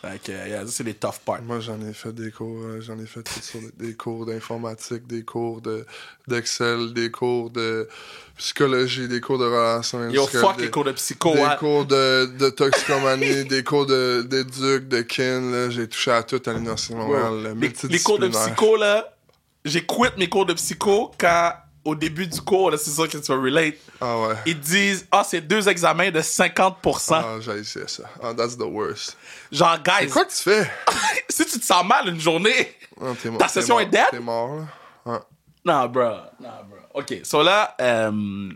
Fait 0.01 0.19
que, 0.19 0.31
yeah, 0.31 0.65
ça, 0.65 0.71
c'est 0.71 0.83
les 0.83 0.95
tough 0.95 1.19
parts. 1.23 1.43
Moi, 1.43 1.59
j'en 1.59 1.79
ai 1.81 1.93
fait 1.93 2.11
des 2.11 2.31
cours, 2.31 2.63
euh, 2.63 2.81
j'en 2.81 2.97
ai 2.97 3.05
fait 3.05 3.27
sur 3.41 3.59
des, 3.77 3.93
cours 3.93 4.25
d'informatique, 4.25 5.05
des 5.05 5.23
cours 5.23 5.61
de, 5.61 5.85
d'Excel, 6.27 6.93
des 6.93 7.11
cours 7.11 7.51
de 7.51 7.87
psychologie, 8.35 9.07
des 9.07 9.21
cours 9.21 9.37
de 9.37 9.45
relations 9.45 10.09
Yo, 10.09 10.25
fuck 10.25 10.57
des, 10.57 10.63
les 10.63 10.71
cours 10.71 10.85
de 10.85 10.93
psycho, 10.93 11.33
des 11.35 11.41
hein. 11.41 11.55
cours 11.59 11.85
de, 11.85 12.25
de 12.25 12.49
toxicomanie, 12.49 13.45
des 13.49 13.63
cours 13.63 13.85
de, 13.85 14.25
d'éduc, 14.27 14.87
de 14.87 15.01
kin, 15.01 15.51
là. 15.51 15.69
J'ai 15.69 15.87
touché 15.87 16.09
à 16.09 16.23
tout 16.23 16.41
à 16.47 16.53
l'Université 16.53 16.95
de 16.95 16.99
Montréal, 16.99 17.55
Les, 17.61 17.89
les 17.89 17.99
cours 17.99 18.17
de 18.17 18.27
psycho, 18.27 18.77
là, 18.77 19.15
j'ai 19.63 19.85
quitté 19.85 20.09
mes 20.17 20.29
cours 20.29 20.47
de 20.47 20.53
psycho 20.53 21.11
quand, 21.19 21.53
au 21.83 21.95
début 21.95 22.27
du 22.27 22.39
cours, 22.41 22.71
c'est 22.77 22.89
ça 22.91 23.07
que 23.07 23.17
tu 23.17 23.31
vas 23.31 23.41
relate, 23.41 23.75
Ah 23.99 24.17
ouais. 24.19 24.35
ils 24.45 24.59
disent, 24.59 25.07
ah, 25.11 25.23
c'est 25.27 25.41
deux 25.41 25.67
examens 25.67 26.11
de 26.11 26.19
50%. 26.21 27.13
Ah, 27.13 27.35
j'ai 27.41 27.63
ça. 27.87 28.03
Ah, 28.21 28.33
that's 28.35 28.55
the 28.57 28.61
worst. 28.63 29.17
Genre, 29.51 29.77
guys, 29.83 30.07
Quoi 30.11 30.25
que 30.25 30.31
tu 30.31 30.43
fais? 30.43 30.69
si 31.29 31.45
tu 31.45 31.59
te 31.59 31.65
sens 31.65 31.83
mal 31.85 32.07
une 32.07 32.19
journée, 32.19 32.75
Ah, 32.99 33.05
mort, 33.25 33.37
Ta 33.39 33.47
session 33.47 33.75
mort, 33.75 33.81
est 33.81 33.87
dead? 33.87 34.05
T'es 34.11 34.19
mort, 34.19 34.55
là. 34.55 34.63
Ouais. 35.13 35.19
Non, 35.65 35.87
bro. 35.87 36.03
Non, 36.39 36.49
bro. 36.69 36.77
OK, 36.93 37.15
so 37.23 37.41
là, 37.41 37.75
euh, 37.81 38.49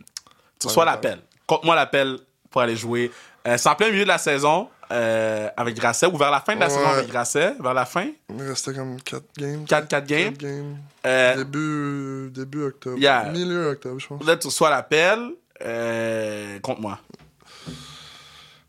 tu 0.60 0.68
reçois 0.68 0.86
l'appel. 0.86 1.20
Compte-moi 1.48 1.76
l'appel 1.76 2.20
pour 2.52 2.62
aller 2.62 2.76
jouer. 2.76 3.12
Euh, 3.48 3.58
c'est 3.58 3.70
en 3.70 3.76
plein 3.76 3.90
milieu 3.92 4.04
de 4.04 4.08
la 4.10 4.18
saison 4.18 4.70
euh, 4.92 5.50
avec 5.58 5.76
Grasset, 5.76 6.06
ou 6.08 6.18
vers 6.18 6.32
la 6.32 6.42
fin 6.42 6.56
de 6.56 6.60
la 6.60 6.68
Ouais. 6.68 6.74
saison 6.74 6.88
avec 6.88 7.08
Grasset, 7.10 7.56
vers 7.60 7.74
la 7.74 7.86
fin? 7.86 8.08
Il 8.30 8.42
restait 8.44 8.74
comme 8.74 9.02
4 9.02 9.24
games. 9.38 9.66
4-4 9.66 9.88
Quatre 9.88 10.06
games? 10.08 10.34
games. 10.38 10.78
Euh, 11.06 11.36
Début, 11.38 12.32
début 12.32 12.64
octobre. 12.64 12.98
Yeah. 12.98 13.32
Milieu 13.32 13.70
octobre, 13.72 14.00
je 14.00 14.08
pense. 14.08 14.26
là, 14.26 14.38
tu 14.38 14.48
reçois 14.48 14.70
l'appel. 14.70 15.20
Euh, 15.64 16.60
Compte-moi. 16.60 17.00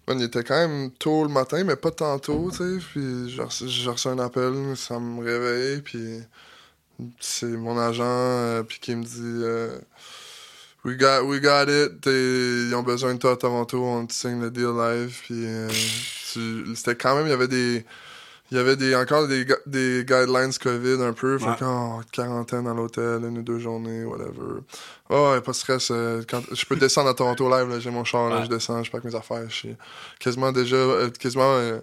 Man, 0.09 0.21
il 0.21 0.25
était 0.27 0.45
quand 0.45 0.55
même 0.55 0.91
tôt 0.93 1.25
le 1.25 1.29
matin, 1.31 1.65
mais 1.65 1.75
pas 1.75 1.91
tantôt, 1.91 2.51
tu 2.53 2.59
sais. 2.59 2.87
Puis 2.93 3.29
j'ai 3.31 3.43
reçu, 3.91 4.09
un 4.09 4.19
appel, 4.21 4.53
ça 4.77 5.01
me 5.01 5.25
réveille, 5.25 5.81
puis 5.83 6.21
c'est 7.19 7.47
mon 7.47 7.77
agent, 7.79 8.05
euh, 8.07 8.63
puis 8.63 8.79
qui 8.79 8.95
me 8.95 9.03
dit 9.03 9.43
we, 10.87 10.97
got, 10.97 11.25
we 11.25 11.41
got 11.41 11.69
it, 11.69 12.07
ils 12.07 12.75
ont 12.75 12.83
besoin 12.83 13.15
de 13.15 13.19
toi 13.19 13.33
à 13.33 13.37
Toronto, 13.37 13.83
on 13.85 14.07
te 14.07 14.13
signe 14.15 14.41
le 14.41 14.51
deal 14.51 14.73
live, 14.77 15.15
puis 15.25 15.45
euh, 15.47 15.69
c'était 16.75 16.95
quand 16.95 17.17
même, 17.17 17.27
il 17.27 17.31
y 17.31 17.35
avait 17.35 17.49
des. 17.49 17.85
Il 18.53 18.57
y 18.57 18.61
avait 18.61 18.77
des, 18.77 18.95
encore 18.95 19.27
des, 19.27 19.45
des 19.67 20.05
guidelines 20.07 20.53
COVID 20.53 21.03
un 21.03 21.13
peu. 21.13 21.37
Fait 21.37 21.47
Ouais. 21.47 21.57
oh, 21.63 22.01
quarantaine 22.13 22.63
dans 22.63 22.75
l'hôtel, 22.75 23.25
une 23.25 23.39
ou 23.39 23.43
deux 23.43 23.59
journées, 23.59 24.05
whatever. 24.05 24.61
Oh, 25.11 25.35
pas 25.45 25.51
de 25.51 25.57
stress. 25.57 25.89
euh, 25.91 26.23
quand, 26.31 26.43
je 26.53 26.65
peux 26.65 26.77
descendre 26.77 27.09
à 27.11 27.15
Toronto 27.15 27.51
live, 27.51 27.77
j'ai 27.81 27.91
mon 27.91 28.05
char, 28.05 28.31
là, 28.31 28.37
Ouais. 28.37 28.45
je 28.45 28.49
descends, 28.51 28.85
je 28.85 28.91
pack 28.93 29.03
mes 29.03 29.17
affaires. 29.17 29.43
Je 29.49 29.53
suis 29.55 29.77
quasiment 30.21 30.53
déjà, 30.53 30.77
euh, 30.77 31.11
quasiment 31.11 31.57
euh, 31.57 31.81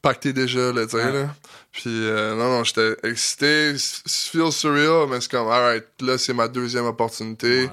pacté 0.00 0.32
déjà, 0.32 0.72
sais, 0.72 0.94
Ouais. 0.96 1.12
là. 1.12 1.34
Puis, 1.70 1.90
non, 1.90 2.36
non, 2.36 2.64
j'étais 2.64 2.96
excité. 3.02 3.74
Feel 4.06 4.50
surreal, 4.52 5.06
mais 5.10 5.20
c'est 5.20 5.30
comme, 5.30 5.48
alright, 5.48 5.84
là, 6.00 6.16
c'est 6.16 6.32
ma 6.32 6.48
deuxième 6.48 6.86
opportunité. 6.86 7.68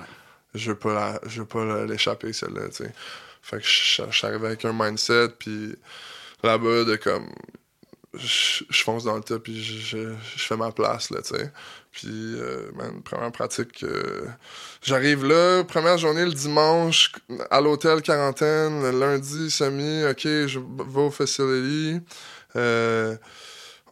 Je 0.55 0.71
veux 0.71 0.77
pas 0.77 0.93
la- 0.93 1.19
je 1.27 1.41
pas 1.43 1.85
l'échapper, 1.85 2.33
celle-là, 2.33 2.69
tu 2.69 2.83
sais. 2.85 2.93
Fait 3.41 3.57
que 3.57 3.63
je 3.63 4.03
suis 4.11 4.27
arrivé 4.27 4.47
avec 4.47 4.65
un 4.65 4.73
mindset, 4.73 5.29
puis 5.39 5.75
là-bas, 6.43 6.85
de 6.85 6.95
comme, 6.95 7.29
je 8.13 8.83
fonce 8.83 9.03
dans 9.03 9.15
le 9.15 9.23
tas, 9.23 9.39
puis 9.39 9.63
je, 9.63 10.13
fais 10.37 10.55
ma 10.55 10.71
place, 10.71 11.09
là, 11.09 11.21
tu 11.21 11.35
sais. 11.35 11.51
Puis, 11.91 12.09
euh, 12.09 12.71
man, 12.75 13.01
première 13.03 13.31
pratique, 13.31 13.85
j'arrive 14.81 15.25
là, 15.25 15.63
première 15.63 15.97
journée 15.97 16.25
le 16.25 16.33
dimanche, 16.33 17.11
à 17.51 17.61
l'hôtel 17.61 18.01
quarantaine, 18.01 18.99
lundi, 18.99 19.49
semi, 19.51 20.03
ok, 20.09 20.47
je 20.47 20.59
vais 20.59 21.01
au 21.01 21.11
facility. 21.11 22.01
Euh, 22.55 23.15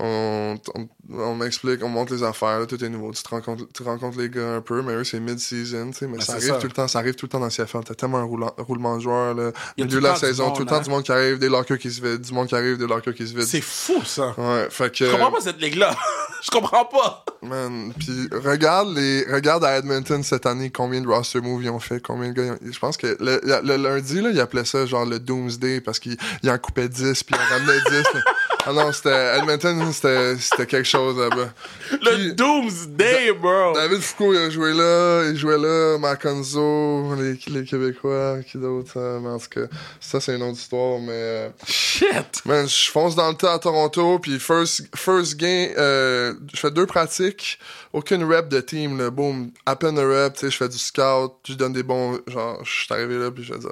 on, 0.01 0.57
on, 0.75 0.87
on 1.19 1.35
m'explique, 1.35 1.83
on 1.83 1.89
monte 1.89 2.09
les 2.11 2.23
affaires, 2.23 2.59
là, 2.59 2.65
tout 2.65 2.83
est 2.83 2.89
nouveau. 2.89 3.11
Tu 3.13 3.21
te 3.23 3.29
rencontres, 3.29 3.63
tu 3.73 3.83
rencontres 3.83 4.17
les 4.17 4.29
gars 4.29 4.55
un 4.55 4.61
peu, 4.61 4.81
mais 4.81 4.93
eux, 4.93 5.03
c'est 5.03 5.19
mid-season, 5.19 5.91
tu 5.91 5.97
sais. 5.99 6.07
Mais 6.07 6.17
Ben, 6.17 6.23
ça 6.23 6.33
arrive 6.33 6.47
ça. 6.47 6.53
tout 6.55 6.67
le 6.67 6.73
temps, 6.73 6.87
ça 6.87 6.99
arrive 6.99 7.15
tout 7.15 7.25
le 7.25 7.29
temps 7.29 7.39
dans 7.39 7.49
CFL. 7.49 7.79
T'as 7.85 7.93
tellement 7.95 8.17
un 8.17 8.23
roulant- 8.23 8.55
roulement 8.57 8.97
de 8.97 9.01
joueurs, 9.01 9.33
là. 9.35 9.51
Milieu 9.77 9.87
de 9.89 9.99
la 9.99 10.15
saison, 10.15 10.45
monde, 10.47 10.55
tout 10.55 10.61
le 10.63 10.67
temps 10.67 10.75
hein. 10.77 10.81
du 10.81 10.89
monde 10.89 11.03
qui 11.03 11.11
arrive, 11.11 11.37
des 11.39 11.49
lockers 11.49 11.77
qui 11.77 11.91
se 11.91 12.01
vident, 12.01 12.17
du 12.21 12.33
monde 12.33 12.47
qui 12.47 12.55
arrive, 12.55 12.77
des 12.77 12.87
lockers 12.87 13.13
qui 13.13 13.27
se 13.27 13.33
vident. 13.33 13.45
C'est 13.47 13.61
fou, 13.61 14.01
ça. 14.05 14.33
Ouais, 14.37 14.67
fait 14.69 14.91
que. 14.91 15.05
Je 15.05 15.11
comprends 15.11 15.31
pas 15.31 15.41
cette 15.41 15.61
ligue-là. 15.61 15.95
Je 16.43 16.49
comprends 16.49 16.85
pas. 16.85 17.23
Man, 17.43 17.93
puis 17.99 18.27
regarde 18.43 18.95
les 18.95 19.23
regarde 19.31 19.63
à 19.63 19.77
Edmonton 19.77 20.23
cette 20.23 20.47
année 20.47 20.71
combien 20.71 20.99
de 21.01 21.07
roster 21.07 21.39
moves 21.39 21.61
ils 21.63 21.69
ont 21.69 21.79
fait, 21.79 21.99
combien 21.99 22.29
de 22.29 22.33
gars 22.33 22.43
ils 22.45 22.51
ont- 22.69 22.71
je 22.71 22.79
pense 22.79 22.97
que 22.97 23.15
le, 23.19 23.39
le- 23.43 23.61
le 23.63 23.75
lundi 23.77 24.21
là, 24.21 24.29
ils 24.31 24.39
appelaient 24.39 24.65
ça 24.65 24.87
genre 24.87 25.05
le 25.05 25.19
Doomsday 25.19 25.81
parce 25.81 25.99
qu'ils 25.99 26.17
ils 26.41 26.49
en 26.49 26.57
coupaient 26.57 26.89
10 26.89 27.23
puis 27.23 27.35
ils 27.35 27.41
en 27.41 27.59
ramenaient 27.59 27.81
10. 27.91 28.03
là. 28.15 28.21
Ah 28.65 28.73
non, 28.73 28.91
c'était 28.91 29.37
Edmonton, 29.37 29.91
c'était 29.91 30.37
c'était 30.37 30.65
quelque 30.67 30.87
chose 30.87 31.17
là-bas. 31.17 31.49
Le 31.91 31.97
Puis- 32.15 32.33
Doomsday, 32.35 33.31
bro. 33.33 33.73
David 33.73 34.01
Foucault, 34.01 34.33
il 34.33 34.37
a 34.39 34.49
joué 34.49 34.73
là, 34.73 35.23
il 35.29 35.35
jouait 35.37 35.57
là, 35.57 35.97
Maconzo, 35.97 37.15
les, 37.15 37.39
les 37.47 37.63
Québécois, 37.65 38.37
qui 38.45 38.57
d'autre, 38.59 38.97
mais 39.21 39.29
en 39.29 39.39
tout 39.39 39.49
cas, 39.49 39.67
ça 39.99 40.19
c'est 40.19 40.35
une 40.35 40.43
autre 40.43 40.59
histoire, 40.59 40.99
mais 40.99 41.11
euh, 41.11 41.49
Shit. 41.65 42.41
Man, 42.45 42.67
je 42.67 42.91
fonce 42.91 43.15
dans 43.15 43.29
le 43.29 43.35
tas 43.35 43.53
à 43.53 43.59
Toronto, 43.59 44.19
puis 44.19 44.39
first, 44.39 44.83
first 44.95 45.37
game, 45.37 45.71
euh, 45.77 46.33
je 46.53 46.59
fais 46.59 46.71
deux 46.71 46.85
pratiques, 46.85 47.57
aucune 47.93 48.23
rep 48.23 48.47
de 48.47 48.61
team, 48.61 48.97
là, 48.97 49.09
boom, 49.09 49.51
à 49.65 49.75
peine 49.75 49.95
de 49.95 50.01
rep, 50.01 50.33
tu 50.33 50.41
sais, 50.41 50.51
je 50.51 50.57
fais 50.57 50.69
du 50.69 50.77
scout, 50.77 51.33
je 51.47 51.53
donne 51.55 51.73
des 51.73 51.83
bons, 51.83 52.19
genre, 52.27 52.63
je 52.63 52.71
suis 52.83 52.93
arrivé 52.93 53.17
là, 53.17 53.31
puis 53.31 53.43
je 53.43 53.53
vais 53.53 53.59
dire, 53.59 53.69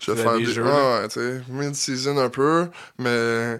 je 0.00 0.12
vais 0.12 0.22
faire 0.22 0.36
des 0.36 0.44
jeux, 0.46 0.64
là? 0.64 1.00
ouais, 1.00 1.08
tu 1.08 1.14
sais, 1.20 1.40
mid-season 1.48 2.18
un 2.18 2.28
peu, 2.28 2.66
mais 2.98 3.58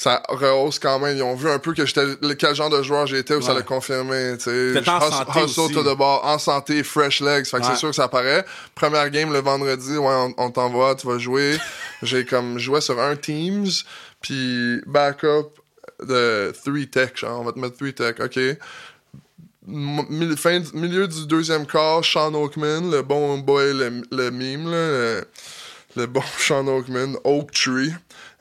ça 0.00 0.22
rehausse 0.28 0.78
quand 0.78 1.00
même, 1.00 1.16
ils 1.16 1.22
ont 1.24 1.34
vu 1.34 1.50
un 1.50 1.58
peu 1.58 1.74
que 1.74 1.84
j'étais, 1.84 2.04
quel 2.38 2.54
genre 2.54 2.70
de 2.70 2.80
joueur 2.84 3.08
j'étais, 3.08 3.34
ou 3.34 3.42
ça 3.42 3.52
l'a 3.52 3.62
confirmé, 3.62 4.36
tu 4.38 4.44
sais, 4.44 4.70
T'étais 4.74 4.90
en 4.90 5.00
santé 5.10 5.40
hustle 5.44 5.60
aussi. 5.60 5.74
to 5.74 5.82
the 5.82 5.98
ball, 5.98 6.20
en 6.22 6.38
santé, 6.38 6.84
fresh 6.84 7.20
legs, 7.20 7.46
fait 7.46 7.56
que 7.58 7.62
Ouais. 7.64 7.68
c'est 7.72 7.78
sûr 7.78 7.88
que 7.90 7.96
ça 7.96 8.04
apparaît. 8.04 8.44
Première 8.76 9.10
game 9.10 9.32
le 9.32 9.40
vendredi, 9.40 9.96
ouais, 9.96 10.06
on, 10.06 10.34
on 10.38 10.50
t'envoie, 10.52 10.94
tu 10.94 11.08
vas 11.08 11.18
jouer. 11.18 11.56
J'ai 12.04 12.24
comme 12.24 12.60
joué 12.60 12.80
sur 12.80 13.00
un 13.00 13.16
Teams, 13.16 13.66
puis 14.22 14.80
backup 14.86 15.48
de 16.00 16.52
3 16.64 16.74
tech, 16.92 17.16
genre, 17.16 17.40
on 17.40 17.44
va 17.44 17.50
te 17.52 17.58
mettre 17.58 17.76
3 17.76 17.90
tech, 17.90 18.14
ok. 18.24 18.38
M- 19.66 20.36
fin 20.36 20.62
milieu 20.74 21.08
du 21.08 21.26
deuxième 21.26 21.66
quart, 21.66 22.04
Sean 22.04 22.32
Oakman, 22.34 22.90
le 22.90 23.02
bon 23.02 23.38
boy, 23.38 23.74
le, 23.74 24.02
le 24.12 24.30
mime, 24.30 24.70
là, 24.70 24.76
le, 24.76 25.24
le 25.96 26.06
bon 26.06 26.22
Sean 26.38 26.66
Oakman, 26.68 27.16
Oak 27.24 27.50
Tree. 27.52 27.92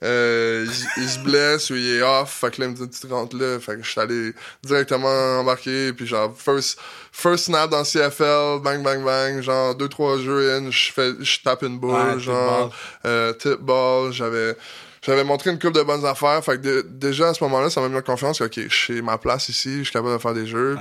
Euh, 0.03 0.67
il, 0.97 1.09
se 1.09 1.17
blesse 1.19 1.71
ou 1.71 1.75
il 1.75 1.95
est 1.95 2.01
off, 2.03 2.31
fait 2.41 2.51
que 2.55 2.61
là, 2.61 2.67
il 2.67 2.73
me 2.73 2.75
dit, 2.85 2.87
tu 2.89 3.07
te 3.07 3.11
rentres 3.11 3.35
là. 3.35 3.59
Fait 3.59 3.75
que 3.77 3.81
je 3.83 3.89
suis 3.89 3.99
allé 3.99 4.31
directement 4.63 5.39
embarquer, 5.39 5.91
puis 5.93 6.05
genre, 6.05 6.31
first, 6.37 6.77
first 7.11 7.45
snap 7.45 7.69
dans 7.71 7.83
CFL, 7.83 8.59
bang, 8.61 8.83
bang, 8.83 9.03
bang, 9.03 9.41
genre, 9.41 9.73
deux, 9.73 9.89
trois 9.89 10.19
jeux 10.19 10.53
in, 10.53 10.69
je 10.69 10.91
fais, 10.93 11.13
je 11.19 11.39
tape 11.43 11.63
une 11.63 11.79
boule, 11.79 11.93
Ouais, 11.95 12.13
tip 12.13 12.21
genre, 12.25 12.67
ball. 12.69 12.77
euh, 13.05 13.33
tip 13.33 13.59
ball, 13.59 14.11
j'avais, 14.13 14.55
j'avais 15.01 15.23
montré 15.23 15.49
une 15.49 15.57
coupe 15.57 15.73
de 15.73 15.81
bonnes 15.81 16.05
affaires, 16.05 16.43
fait 16.43 16.57
que 16.61 16.81
dé- 16.81 16.83
déjà 16.85 17.29
à 17.29 17.33
ce 17.33 17.43
moment-là, 17.45 17.71
ça 17.71 17.81
m'a 17.81 17.89
mis 17.89 17.97
en 17.97 18.01
confiance 18.03 18.37
que, 18.37 18.43
ok, 18.43 18.59
je 18.69 18.85
sais 18.93 19.01
ma 19.01 19.17
place 19.17 19.49
ici, 19.49 19.79
je 19.79 19.83
suis 19.85 19.93
capable 19.93 20.13
de 20.13 20.19
faire 20.21 20.33
des 20.35 20.45
jeux, 20.45 20.77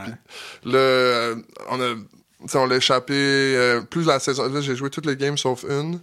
puis 0.62 0.72
là, 0.72 1.34
on 1.70 1.80
a, 1.80 1.94
tu 2.46 2.52
sais, 2.52 2.58
on 2.58 2.66
l'a 2.66 2.76
échappé 2.76 3.14
euh, 3.14 3.80
plus 3.82 4.06
la 4.06 4.18
saison. 4.18 4.48
Là, 4.48 4.60
j'ai 4.60 4.76
joué 4.76 4.90
toutes 4.90 5.06
les 5.06 5.16
games 5.16 5.36
sauf 5.36 5.64
une 5.68 6.00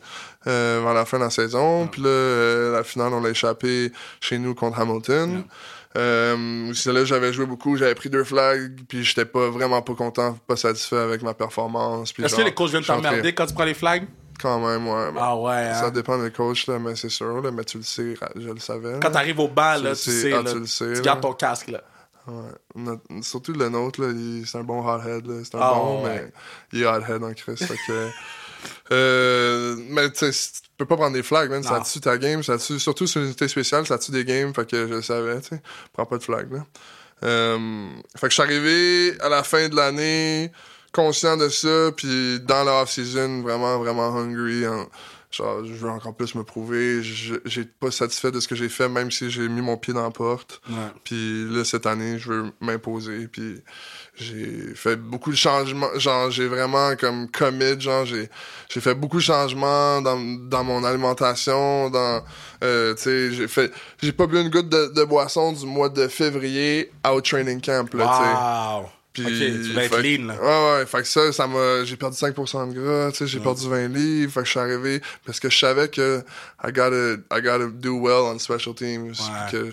euh, 0.47 0.81
vers 0.83 0.93
la 0.93 1.05
fin 1.05 1.17
de 1.17 1.23
la 1.23 1.29
saison. 1.29 1.87
Puis 1.87 2.01
là, 2.01 2.09
euh, 2.09 2.73
la 2.73 2.83
finale, 2.83 3.13
on 3.13 3.21
l'a 3.21 3.29
échappé 3.29 3.91
chez 4.19 4.37
nous 4.37 4.53
contre 4.55 4.79
Hamilton. 4.79 5.43
Euh, 5.95 6.73
c'est 6.73 6.91
là 6.91 7.05
j'avais 7.05 7.31
joué 7.31 7.45
beaucoup, 7.45 7.77
j'avais 7.77 7.93
pris 7.93 8.09
deux 8.09 8.23
flags, 8.23 8.81
puis 8.87 9.03
j'étais 9.03 9.25
pas 9.25 9.49
vraiment 9.49 9.81
pas 9.83 9.93
content, 9.93 10.37
pas 10.47 10.55
satisfait 10.55 10.97
avec 10.97 11.21
ma 11.21 11.35
performance. 11.35 12.13
Est-ce 12.17 12.35
que 12.35 12.41
les 12.41 12.53
coachs 12.53 12.71
viennent 12.71 12.83
t'emmerder 12.83 13.33
quand 13.33 13.45
tu 13.45 13.53
prends 13.53 13.65
les 13.65 13.75
flags? 13.75 14.07
Quand 14.41 14.59
même, 14.59 14.87
ouais. 14.87 15.09
Ah 15.19 15.37
ouais, 15.37 15.53
hein. 15.53 15.75
Ça 15.75 15.91
dépend 15.91 16.17
des 16.17 16.31
coachs, 16.31 16.65
là, 16.67 16.79
mais 16.79 16.95
c'est 16.95 17.09
sûr, 17.09 17.39
là, 17.41 17.51
mais 17.51 17.63
tu 17.63 17.77
le 17.77 17.83
sais, 17.83 18.15
je 18.35 18.49
le 18.49 18.59
savais. 18.59 18.99
Quand 18.99 19.11
t'arrives 19.11 19.39
au 19.39 19.47
banc, 19.47 19.75
là, 19.81 19.91
tu 19.91 19.95
sais, 19.95 20.11
sais, 20.11 20.33
ah, 20.33 20.41
là, 20.41 20.51
tu 20.51 20.59
le 20.59 20.65
sais, 20.65 20.87
tu 20.87 20.93
là. 20.95 21.01
gardes 21.01 21.21
ton 21.21 21.33
casque, 21.33 21.67
là. 21.67 21.81
Ouais. 22.27 22.51
Notre- 22.75 23.03
surtout 23.21 23.53
le 23.53 23.67
nôtre, 23.69 24.01
c'est 24.45 24.57
un 24.57 24.63
bon 24.63 24.81
là. 24.85 24.99
C'est 25.43 25.55
un 25.55 25.59
Ah, 25.61 25.73
bon, 25.75 26.03
ouais. 26.05 26.21
mais 26.25 26.31
il 26.71 26.83
est 26.83 26.85
hothead 26.85 27.23
en 27.23 27.33
Chris. 27.33 27.57
fait 27.57 27.75
que, 27.87 28.09
euh, 28.91 29.75
mais 29.89 30.09
tu 30.11 30.25
peux 30.77 30.85
pas 30.85 30.95
prendre 30.95 31.13
des 31.13 31.23
flags, 31.23 31.49
man. 31.49 31.63
Ça 31.63 31.81
tue 31.81 31.99
ta 31.99 32.17
game. 32.17 32.43
Ça 32.43 32.57
tue, 32.57 32.79
surtout 32.79 33.07
sur 33.07 33.19
une 33.21 33.27
unité 33.27 33.47
spéciale, 33.47 33.85
ça 33.85 33.97
tue 33.97 34.11
des 34.11 34.25
games. 34.25 34.53
Fait 34.53 34.69
que 34.69 34.87
je 34.87 34.93
le 34.93 35.01
savais, 35.01 35.39
tu 35.41 35.49
sais. 35.49 35.61
Prends 35.91 36.05
pas 36.05 36.17
de 36.17 36.23
flag, 36.23 36.51
là. 36.51 36.65
Euh, 37.23 37.87
fait 38.17 38.27
que 38.27 38.29
je 38.29 38.33
suis 38.33 38.43
arrivé 38.43 39.21
à 39.21 39.29
la 39.29 39.43
fin 39.43 39.69
de 39.69 39.75
l'année, 39.75 40.51
conscient 40.91 41.37
de 41.37 41.47
ça, 41.49 41.91
puis 41.95 42.39
dans 42.41 42.63
la 42.63 42.81
off-season, 42.81 43.41
vraiment, 43.41 43.79
vraiment 43.79 44.15
hungry. 44.17 44.65
hein. 44.65 44.87
Genre, 45.33 45.65
je 45.65 45.73
veux 45.73 45.89
encore 45.89 46.15
plus 46.15 46.35
me 46.35 46.43
prouver. 46.43 47.01
J'ai 47.01 47.63
pas 47.65 47.91
satisfait 47.91 48.31
de 48.31 48.39
ce 48.39 48.47
que 48.47 48.55
j'ai 48.55 48.69
fait, 48.69 48.87
même 48.87 49.11
si 49.11 49.29
j'ai 49.29 49.49
mis 49.49 49.61
mon 49.61 49.77
pied 49.77 49.93
dans 49.93 50.03
la 50.03 50.11
porte. 50.11 50.61
Ouais. 50.69 50.75
Puis 51.03 51.45
là, 51.49 51.65
cette 51.65 51.85
année, 51.85 52.19
je 52.19 52.29
veux 52.31 52.51
m'imposer. 52.61 53.27
Puis 53.27 53.59
j'ai 54.15 54.75
fait 54.75 54.95
beaucoup 54.95 55.31
de 55.31 55.35
changements. 55.35 55.89
Genre, 55.97 56.29
j'ai 56.29 56.47
vraiment 56.47 56.95
comme 56.95 57.29
commit. 57.29 57.79
Genre, 57.79 58.05
j'ai, 58.05 58.29
j'ai 58.69 58.79
fait 58.79 58.95
beaucoup 58.95 59.17
de 59.17 59.23
changements 59.23 60.01
dans, 60.01 60.19
dans 60.49 60.63
mon 60.63 60.83
alimentation. 60.83 61.89
Dans, 61.89 62.23
euh, 62.63 62.93
tu 62.93 63.01
sais, 63.01 63.31
j'ai 63.31 63.47
fait, 63.47 63.71
j'ai 64.01 64.11
pas 64.11 64.27
bu 64.27 64.39
une 64.39 64.49
goutte 64.49 64.69
de, 64.69 64.93
de 64.93 65.03
boisson 65.03 65.51
du 65.51 65.65
mois 65.65 65.89
de 65.89 66.07
février 66.07 66.91
au 67.11 67.21
training 67.21 67.59
camp, 67.59 67.91
là, 67.93 68.05
tu 68.05 68.23
sais. 68.23 68.93
Puis, 69.13 69.23
ok, 69.23 69.29
tu 69.29 69.73
vas 69.73 69.83
être 69.83 69.95
fait- 69.95 70.17
lean, 70.17 70.25
là. 70.27 70.33
Ouais, 70.41 70.79
ouais. 70.79 70.85
Fait 70.87 70.97
que 71.03 71.07
ça, 71.07 71.31
ça 71.31 71.45
m'a, 71.45 71.83
j'ai 71.83 71.95
perdu 71.97 72.17
5% 72.17 72.67
de 72.73 72.73
gras, 72.79 73.11
tu 73.11 73.17
sais, 73.19 73.27
j'ai 73.27 73.39
perdu 73.39 73.69
20 73.69 73.87
livres. 73.87 74.31
Fait 74.31 74.39
que 74.39 74.45
je 74.45 74.51
suis 74.51 74.59
arrivé 74.59 75.01
parce 75.25 75.39
que 75.39 75.49
je 75.51 75.57
savais 75.59 75.87
que 75.87 76.23
I 76.63 76.71
gotta, 76.71 77.13
I 77.37 77.41
gotta 77.41 77.67
do 77.71 77.99
well 77.99 78.23
on 78.33 78.39
special 78.39 78.73
teams. 78.73 79.11
Puis 79.13 79.51
que 79.51 79.69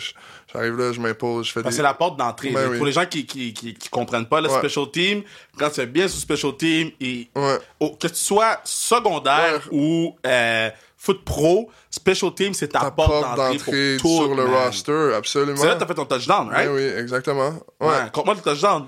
j'arrive 0.52 0.76
là, 0.76 0.92
je 0.92 1.00
m'impose, 1.00 1.46
je 1.46 1.52
fais 1.52 1.62
des. 1.62 1.70
c'est 1.70 1.80
la 1.82 1.94
porte 1.94 2.18
d'entrée. 2.18 2.50
Ben 2.50 2.68
oui. 2.70 2.76
Pour 2.76 2.84
les 2.86 2.92
gens 2.92 3.06
qui, 3.06 3.24
qui, 3.24 3.54
qui, 3.54 3.72
qui 3.72 3.88
comprennent 3.88 4.26
pas 4.26 4.40
le 4.42 4.50
Ouais. 4.50 4.58
special 4.58 4.90
team, 4.90 5.22
quand 5.58 5.70
tu 5.70 5.80
es 5.80 5.86
bien 5.86 6.06
sur 6.06 6.20
special 6.20 6.54
team, 6.58 6.90
et, 7.00 7.28
Ouais. 7.34 7.58
oh, 7.80 7.96
que 7.98 8.08
tu 8.08 8.16
sois 8.16 8.60
secondaire 8.64 9.66
ou 9.70 10.16
euh, 10.26 10.68
foot 10.98 11.24
pro, 11.24 11.70
special 11.90 12.34
team, 12.34 12.52
c'est 12.52 12.68
ta, 12.68 12.80
Ta 12.80 12.90
porte, 12.90 13.22
d'entrée 13.22 13.52
d'entrée 13.54 13.96
pour 14.00 14.10
tout, 14.10 14.16
sur 14.26 14.34
le 14.34 14.44
roster, 14.44 15.14
absolument. 15.16 15.56
C'est 15.58 15.66
là 15.66 15.74
que 15.76 15.80
t'as 15.80 15.86
fait 15.86 15.94
ton 15.94 16.04
touchdown, 16.04 16.48
Ouais, 16.48 16.54
right? 16.56 16.70
oui, 16.74 16.82
exactement. 17.00 17.54
Ouais. 17.80 17.86
Ouais. 17.88 17.94
Compte-moi 18.12 18.34
le 18.34 18.40
touchdown. 18.42 18.86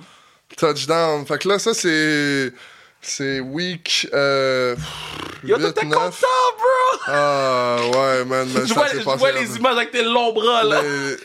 Touchdown. 0.56 1.24
Fait 1.26 1.38
que 1.38 1.48
là, 1.48 1.58
ça, 1.58 1.74
c'est. 1.74 2.52
C'est 3.04 3.40
week. 3.40 4.08
Euh, 4.14 4.76
Yo, 5.42 5.56
8, 5.58 5.64
t'étais 5.74 5.86
9. 5.86 5.98
content, 5.98 6.10
bro! 6.56 7.00
Ah, 7.08 7.76
ouais, 7.92 8.24
man. 8.24 8.48
mais 8.54 8.64
Je 8.64 8.74
vois, 8.74 8.86
je 8.94 9.00
vois 9.18 9.32
les 9.32 9.56
images 9.56 9.76
avec 9.76 9.90
tes 9.90 10.04
longs 10.04 10.32
bras, 10.32 10.62
là. 10.62 10.80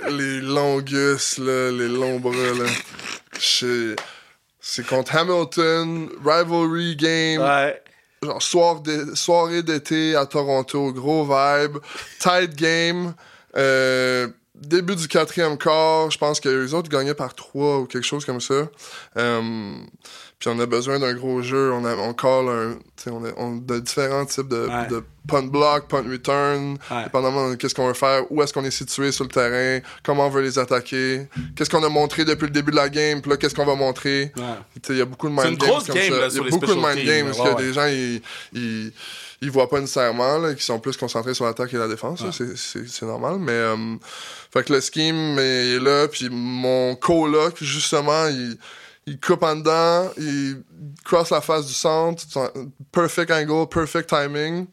les, 0.09 0.11
les 0.17 0.41
longus, 0.41 1.37
là, 1.37 1.69
les 1.71 1.87
longs 1.87 2.19
bras, 2.19 2.33
là. 2.33 2.65
C'est 3.39 4.85
contre 4.87 5.15
Hamilton, 5.15 6.09
rivalry 6.25 6.95
game, 6.95 7.41
Ouais. 7.41 7.81
genre 8.23 8.41
soir 8.41 8.81
soirée 9.13 9.61
d'été 9.63 10.15
à 10.15 10.25
Toronto, 10.25 10.91
gros 10.91 11.23
vibe, 11.25 11.77
tight 12.19 12.55
game, 12.55 13.13
euh, 13.55 14.27
début 14.61 14.95
du 14.95 15.07
quatrième 15.07 15.57
quart, 15.57 16.09
je 16.11 16.17
pense 16.17 16.39
que 16.39 16.49
les 16.49 16.73
autres 16.73 16.89
gagnaient 16.89 17.13
par 17.13 17.33
trois 17.35 17.79
ou 17.79 17.85
quelque 17.85 18.05
chose 18.05 18.25
comme 18.25 18.41
ça. 18.41 18.67
Euh, 19.17 19.73
puis 20.39 20.49
on 20.49 20.59
a 20.59 20.65
besoin 20.67 20.99
d'un 20.99 21.13
gros 21.15 21.41
jeu, 21.41 21.71
on, 21.73 21.83
a, 21.83 21.95
on 21.95 22.13
call 22.13 22.47
un, 22.49 22.73
tu 22.95 23.03
sais, 23.05 23.09
on 23.09 23.25
a, 23.25 23.29
on 23.37 23.57
a 23.73 23.79
différents 23.79 24.25
types 24.25 24.47
de, 24.47 24.67
Ouais. 24.67 24.87
de 24.87 25.03
punt 25.27 25.43
block, 25.43 25.87
punt 25.87 26.03
return, 26.09 26.77
Ouais. 26.91 27.03
dépendamment 27.05 27.49
de 27.49 27.55
qu'est-ce 27.55 27.73
qu'on 27.73 27.87
veut 27.87 27.93
faire, 27.95 28.23
où 28.31 28.41
est-ce 28.43 28.53
qu'on 28.53 28.63
est 28.63 28.69
situé 28.71 29.11
sur 29.11 29.23
le 29.23 29.29
terrain, 29.31 29.79
comment 30.03 30.27
on 30.27 30.29
veut 30.29 30.43
les 30.43 30.59
attaquer, 30.59 31.27
qu'est-ce 31.55 31.69
qu'on 31.71 31.83
a 31.83 31.89
montré 31.89 32.23
depuis 32.23 32.45
le 32.45 32.51
début 32.51 32.69
de 32.71 32.75
la 32.75 32.87
game, 32.89 33.19
puis 33.21 33.31
là 33.31 33.37
qu'est-ce 33.37 33.55
qu'on 33.55 33.65
va 33.65 33.73
montrer. 33.75 34.31
Ouais. 34.37 34.43
Tu 34.75 34.81
sais, 34.87 34.93
Il 34.93 34.99
y 34.99 35.01
a 35.01 35.05
beaucoup 35.05 35.27
de 35.27 35.33
mind 35.33 35.43
C'est 35.43 35.49
une 35.49 35.57
games 35.57 35.69
grosse 35.69 35.85
comme 35.87 35.95
game, 35.95 36.13
ça. 36.13 36.19
là, 36.19 36.25
Il 36.27 36.29
y 36.29 36.31
sur 36.35 36.45
a 36.45 36.49
beaucoup 36.49 36.65
de 36.67 36.73
mind 36.75 37.05
games 37.07 37.31
parce 37.35 37.49
que 37.55 37.61
des 37.63 37.73
gens 37.73 37.85
ils, 37.87 38.21
ils, 38.53 38.91
ils 39.41 39.51
voient 39.51 39.69
pas 39.69 39.79
nécessairement, 39.79 40.37
là, 40.37 40.53
qui 40.53 40.63
sont 40.63 40.79
plus 40.79 40.95
concentrés 40.97 41.33
sur 41.33 41.45
l'attaque 41.45 41.73
et 41.73 41.77
la 41.77 41.87
défense. 41.87 42.21
là. 42.21 42.29
C'est- 42.31 42.55
C'est 42.55 42.87
c'est 42.87 43.05
normal, 43.07 43.37
mais 43.39 43.51
euh, 43.53 43.75
fait 44.53 44.63
que 44.63 44.71
le 44.73 44.81
scheme 44.81 45.37
est 45.39 45.79
là, 45.79 46.07
puis 46.07 46.29
mon 46.31 46.95
coloc 46.95 47.55
justement, 47.61 48.27
il 48.27 48.55
il 49.07 49.19
coupe 49.19 49.41
en 49.43 49.55
dedans, 49.55 50.11
il 50.17 50.61
cross 51.03 51.31
la 51.31 51.41
face 51.41 51.65
du 51.65 51.73
centre, 51.73 52.23
perfect 52.91 53.31
angle, 53.31 53.67
perfect 53.69 54.09
timing, 54.09 54.67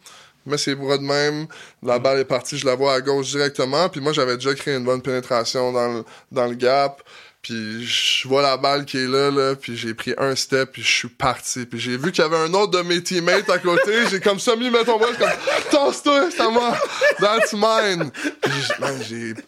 met 0.45 0.59
ses 0.59 0.75
bras 0.75 0.99
de 0.99 1.05
même, 1.05 1.47
la 1.83 1.99
balle 2.01 2.19
est 2.19 2.25
partie, 2.25 2.59
je 2.59 2.67
la 2.67 2.75
vois 2.75 2.95
à 2.95 3.01
gauche 3.01 3.31
directement, 3.31 3.89
puis 3.89 4.01
moi 4.01 4.13
j'avais 4.13 4.35
déjà 4.35 4.53
créé 4.55 4.77
une 4.77 4.85
bonne 4.85 5.01
pénétration 5.01 5.73
dans 5.73 6.05
dans 6.33 6.47
le 6.47 6.55
gap, 6.57 7.01
puis 7.45 7.87
je 7.87 8.27
vois 8.27 8.41
la 8.41 8.57
balle 8.57 8.87
qui 8.87 8.97
est 8.97 9.07
là, 9.07 9.31
là, 9.31 9.55
puis 9.55 9.77
j'ai 9.77 9.93
pris 9.93 10.15
un 10.17 10.35
step, 10.35 10.73
puis 10.73 10.83
je 10.83 10.91
suis 10.91 11.09
parti, 11.09 11.67
puis 11.67 11.79
j'ai 11.79 11.99
vu 11.99 12.11
qu'il 12.11 12.25
y 12.25 12.27
avait 12.27 12.39
un 12.39 12.53
autre 12.55 12.71
de 12.73 12.81
mes 12.81 13.03
teammates 13.03 13.51
à 13.51 13.59
côté, 13.59 14.07
j'ai 14.11 14.19
comme 14.19 14.41
ça 14.41 14.57
mis 14.57 14.71
mettre 14.71 14.87
ton 14.87 14.99
bras, 14.99 15.13
comme 15.13 15.29
tasse-toi, 15.71 16.31
c'est 16.31 16.41
à 16.41 16.49
moi, 16.49 16.75
that's 17.21 17.53
mine. 17.53 18.11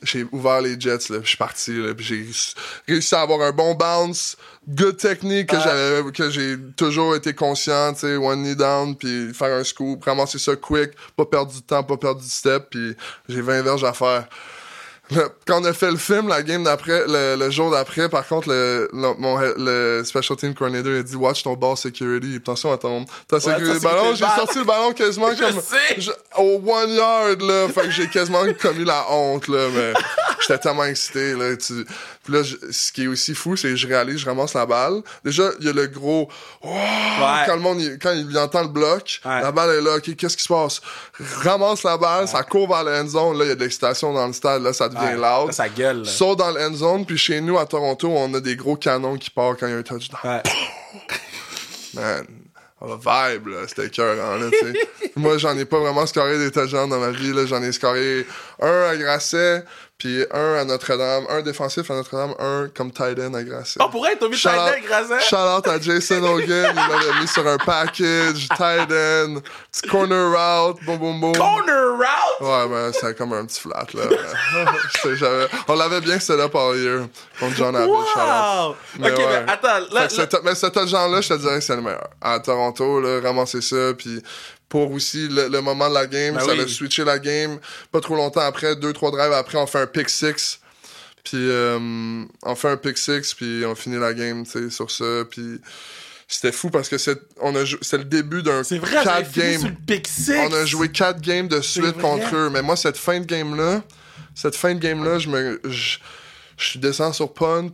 J'ai- 0.02 0.26
ouvert 0.30 0.61
les 0.61 0.78
jets 0.78 1.09
là, 1.09 1.18
puis 1.18 1.24
je 1.24 1.28
suis 1.28 1.37
parti 1.38 1.72
là, 1.72 1.94
puis 1.94 2.04
j'ai 2.04 2.26
réussi 2.87 3.14
à 3.14 3.22
avoir 3.22 3.40
un 3.40 3.52
bon 3.52 3.74
bounce, 3.74 4.37
good 4.68 4.98
technique 4.98 5.48
que 5.48 5.59
j'avais 5.59 6.12
que 6.12 6.28
j'ai 6.28 6.56
toujours 6.76 7.16
été 7.16 7.32
conscient, 7.32 7.94
tu 7.94 8.00
sais, 8.00 8.16
one 8.16 8.42
knee 8.42 8.56
down, 8.56 8.94
puis 8.94 9.32
faire 9.32 9.56
un 9.56 9.64
scoop, 9.64 10.04
ramasser 10.04 10.38
ça 10.38 10.54
quick, 10.54 10.90
pas 11.16 11.24
perdre 11.24 11.50
du 11.50 11.62
temps, 11.62 11.82
pas 11.82 11.96
perdre 11.96 12.20
du 12.20 12.28
step, 12.28 12.66
puis 12.70 12.94
j'ai 13.26 13.40
20 13.40 13.62
verges 13.62 13.85
à 13.85 13.94
faire. 13.94 14.26
Le- 15.10 15.28
quand 15.46 15.60
on 15.62 15.64
a 15.64 15.72
fait 15.72 15.90
le 15.90 15.96
film, 15.96 16.26
la 16.28 16.42
game 16.42 16.64
d'après, 16.64 17.04
le, 17.06 17.36
le 17.38 17.50
jour 17.50 17.70
d'après, 17.70 18.08
par 18.08 18.26
contre, 18.26 18.48
le, 18.48 18.88
le, 18.92 19.14
mon, 19.18 19.38
le 19.38 20.02
special 20.04 20.36
team 20.36 20.52
coordinator 20.54 20.92
a 20.98 21.02
dit 21.02 21.14
Watch 21.14 21.44
ton 21.44 21.54
ball 21.54 21.76
security. 21.76 22.34
Attention 22.36 22.72
à 22.72 22.76
ton, 22.76 23.04
ta 23.28 23.38
sécurité 23.38 23.78
c'est 23.78 23.84
ballon. 23.84 24.14
J'ai 24.16 24.24
sorti 24.24 24.58
le 24.58 24.64
ballon 24.64 24.92
quasiment 24.92 25.30
Je 25.32 25.40
comme. 25.42 25.60
je- 25.98 26.10
au 26.38 26.60
one 26.66 26.90
yard, 26.90 27.40
là. 27.40 27.68
Fait 27.68 27.82
que 27.82 27.90
j'ai 27.90 28.08
quasiment 28.08 28.42
commis 28.60 28.84
la 28.84 29.06
honte, 29.12 29.46
là. 29.46 29.68
Mais 29.72 29.92
j'étais 30.40 30.58
tellement 30.58 30.84
excité, 30.84 31.34
là. 31.34 31.56
Tu, 31.56 31.86
puis 32.26 32.34
là, 32.34 32.42
je- 32.42 32.56
ce 32.72 32.90
qui 32.92 33.04
est 33.04 33.06
aussi 33.06 33.34
fou, 33.34 33.56
c'est 33.56 33.68
que 33.68 33.76
je 33.76 33.86
réalise, 33.86 34.18
je 34.18 34.26
ramasse 34.26 34.52
la 34.54 34.66
balle. 34.66 35.00
Déjà, 35.24 35.44
il 35.60 35.66
y 35.66 35.68
a 35.68 35.72
le 35.72 35.86
gros. 35.86 36.28
Oh, 36.62 36.68
Quand 37.46 37.54
le 37.54 37.60
monde, 37.62 37.80
il- 37.80 37.98
quand 37.98 38.12
il 38.12 38.36
entend 38.36 38.62
le 38.62 38.68
bloc, 38.68 39.20
Ouais. 39.24 39.40
la 39.40 39.52
balle 39.52 39.70
est 39.78 39.80
là. 39.80 39.96
OK, 39.96 40.14
qu'est-ce 40.16 40.36
qui 40.36 40.42
se 40.42 40.48
passe? 40.52 40.80
Ramasse 41.42 41.84
la 41.84 41.96
balle, 41.96 42.26
ça 42.28 42.42
court 42.42 42.68
vers 42.68 42.82
la 42.84 43.00
end 43.02 43.06
zone. 43.08 43.38
Là, 43.38 43.44
il 43.44 43.48
y 43.48 43.52
a 43.52 43.54
de 43.54 43.60
l'excitation 43.60 44.12
dans 44.12 44.26
le 44.26 44.32
stade. 44.32 44.62
Là, 44.62 44.72
ça 44.72 44.88
devient 44.88 45.12
loud. 45.14 45.46
Là, 45.46 45.52
ça 45.52 45.68
gueule, 45.68 45.98
là. 46.02 46.04
Saute 46.10 46.38
dans 46.40 46.50
le 46.50 46.60
end 46.60 46.74
zone, 46.74 47.06
puis 47.06 47.16
chez 47.16 47.40
nous, 47.40 47.56
à 47.58 47.64
Toronto, 47.66 48.08
on 48.10 48.34
a 48.34 48.40
des 48.40 48.56
gros 48.56 48.76
canons 48.76 49.16
qui 49.16 49.30
partent 49.30 49.60
quand 49.60 49.66
il 49.68 49.72
y 49.72 49.76
a 49.76 49.78
un 49.78 49.82
touchdown. 49.82 50.18
Ouais. 50.24 50.42
Man, 51.94 52.26
on 52.80 52.94
vibe, 52.96 53.46
là, 53.48 53.66
c'était 53.66 53.86
écœurant, 53.86 54.36
là, 54.36 54.50
tu 54.50 54.58
sais. 54.72 54.88
Moi, 55.16 55.38
j'en 55.38 55.56
ai 55.56 55.64
pas 55.64 55.78
vraiment 55.78 56.04
scoré 56.06 56.38
des 56.38 56.50
touchdowns 56.50 56.90
dans 56.90 56.98
ma 57.00 57.10
vie, 57.10 57.32
là. 57.32 57.46
J'en 57.46 57.62
ai 57.62 57.72
scoré 57.72 58.26
un 58.60 58.82
à 58.90 58.96
Grasset, 58.96 59.64
puis 59.98 60.24
un 60.30 60.54
à 60.56 60.64
Notre-Dame, 60.64 61.24
un 61.30 61.40
défensif 61.42 61.90
à 61.90 61.94
Notre-Dame, 61.94 62.35
un 62.38 62.68
comme 62.74 62.90
tight 62.90 63.18
end 63.18 63.32
à 63.35 63.42
Grasset. 63.42 63.80
Oh, 63.82 63.88
pour 63.88 64.06
être, 64.06 64.30
Shout 64.35 64.48
Tyler 64.50 64.61
out- 64.78 64.87
Grasset? 64.87 65.20
Shout 65.28 65.37
out 65.37 65.66
à 65.68 65.80
Jason 65.80 66.22
Hogan, 66.22 66.46
il 66.48 66.74
m'avait 66.74 67.20
mis 67.20 67.28
sur 67.28 67.46
un 67.46 67.56
package, 67.59 68.48
tight 68.56 68.90
end, 68.92 69.40
petit 69.72 69.88
corner 69.90 70.30
route, 70.30 70.85
boum 70.85 70.98
boum 70.98 71.20
boum. 71.20 71.32
Corner 71.37 71.92
route? 71.92 72.40
Ouais, 72.40 72.68
ben, 72.68 72.92
c'était 72.92 73.14
comme 73.14 73.32
un 73.32 73.46
petit 73.46 73.61
flat, 73.61 73.87
là. 73.94 74.02
On 75.68 75.74
l'avait 75.74 76.00
bien 76.00 76.18
set 76.18 76.38
up 76.40 76.54
all 76.54 76.76
year 76.76 77.06
contre 77.40 77.56
John 77.56 77.74
Abbott, 77.76 78.06
shout 78.12 78.20
out. 78.20 78.26
Wow! 78.26 78.76
Mais 78.98 79.11
ok, 79.12 79.18
ouais. 79.18 79.26
mais 79.46 79.52
attends, 79.52 79.68
là, 79.92 80.00
là- 80.02 80.09
ce- 80.09 80.42
mais 80.44 80.54
ce 80.54 80.66
touchdown-là, 80.66 81.20
je 81.20 81.28
te 81.28 81.35
dirais 81.35 81.54
que 81.59 81.61
c'est 81.64 81.76
le 81.76 81.82
meilleur. 81.82 82.09
À 82.20 82.38
Toronto, 82.40 83.00
là, 83.00 83.20
ramasser 83.22 83.61
ça, 83.62 83.94
puis 83.96 84.22
pour 84.68 84.90
aussi 84.92 85.29
le, 85.29 85.48
le 85.48 85.61
moment 85.61 85.88
de 85.88 85.94
la 85.94 86.07
game, 86.07 86.35
Ben 86.35 86.40
ça 86.40 86.52
oui. 86.52 86.61
a 86.61 86.66
switché 86.68 87.05
la 87.05 87.18
game. 87.18 87.59
Pas 87.92 88.00
trop 88.00 88.16
longtemps 88.16 88.40
après, 88.40 88.76
deux, 88.76 88.92
trois 88.92 89.11
drives 89.11 89.33
après, 89.33 89.59
on 89.59 89.66
fait 89.66 89.79
un 89.81 89.87
pick 89.87 90.09
six. 90.09 90.61
Puis 91.24 91.37
euh, 91.38 92.24
on 92.42 92.55
fait 92.55 92.68
un 92.68 92.76
pick 92.76 92.96
six, 92.98 93.35
puis 93.35 93.64
on 93.66 93.74
finit 93.74 93.98
la 93.98 94.14
game, 94.14 94.44
tu 94.44 94.50
sais, 94.52 94.70
sur 94.70 94.90
ça. 94.90 95.24
Puis 95.31 95.61
c'était 96.29 96.52
fou 96.52 96.70
parce 96.70 96.88
que 96.88 96.98
c'est 96.98 97.18
on 97.40 97.55
a 97.55 97.64
c'est 97.83 97.98
le 97.98 98.05
début 98.05 98.42
d'un 98.42 98.64
c'est 98.64 98.79
vrai, 98.79 98.98
j'avais 99.05 99.22
quatre 99.24 99.33
games. 99.33 99.76
On 100.50 100.52
a 100.55 100.64
joué 100.64 100.88
quatre 100.90 101.20
games 101.20 101.48
de 101.48 101.61
suite 101.61 101.98
contre 101.98 102.35
eux. 102.35 102.50
Mais 102.50 102.62
moi, 102.62 102.76
cette 102.76 102.96
fin 102.96 103.20
de 103.20 103.24
game-là, 103.24 103.83
cette 104.35 104.57
fin 104.57 104.74
de 104.74 104.81
game-là, 104.81 105.18
je 105.18 105.29
me. 105.29 105.61
Je, 105.64 105.98
je 106.57 106.79
descends 106.79 107.12
sur 107.12 107.33
punt. 107.35 107.70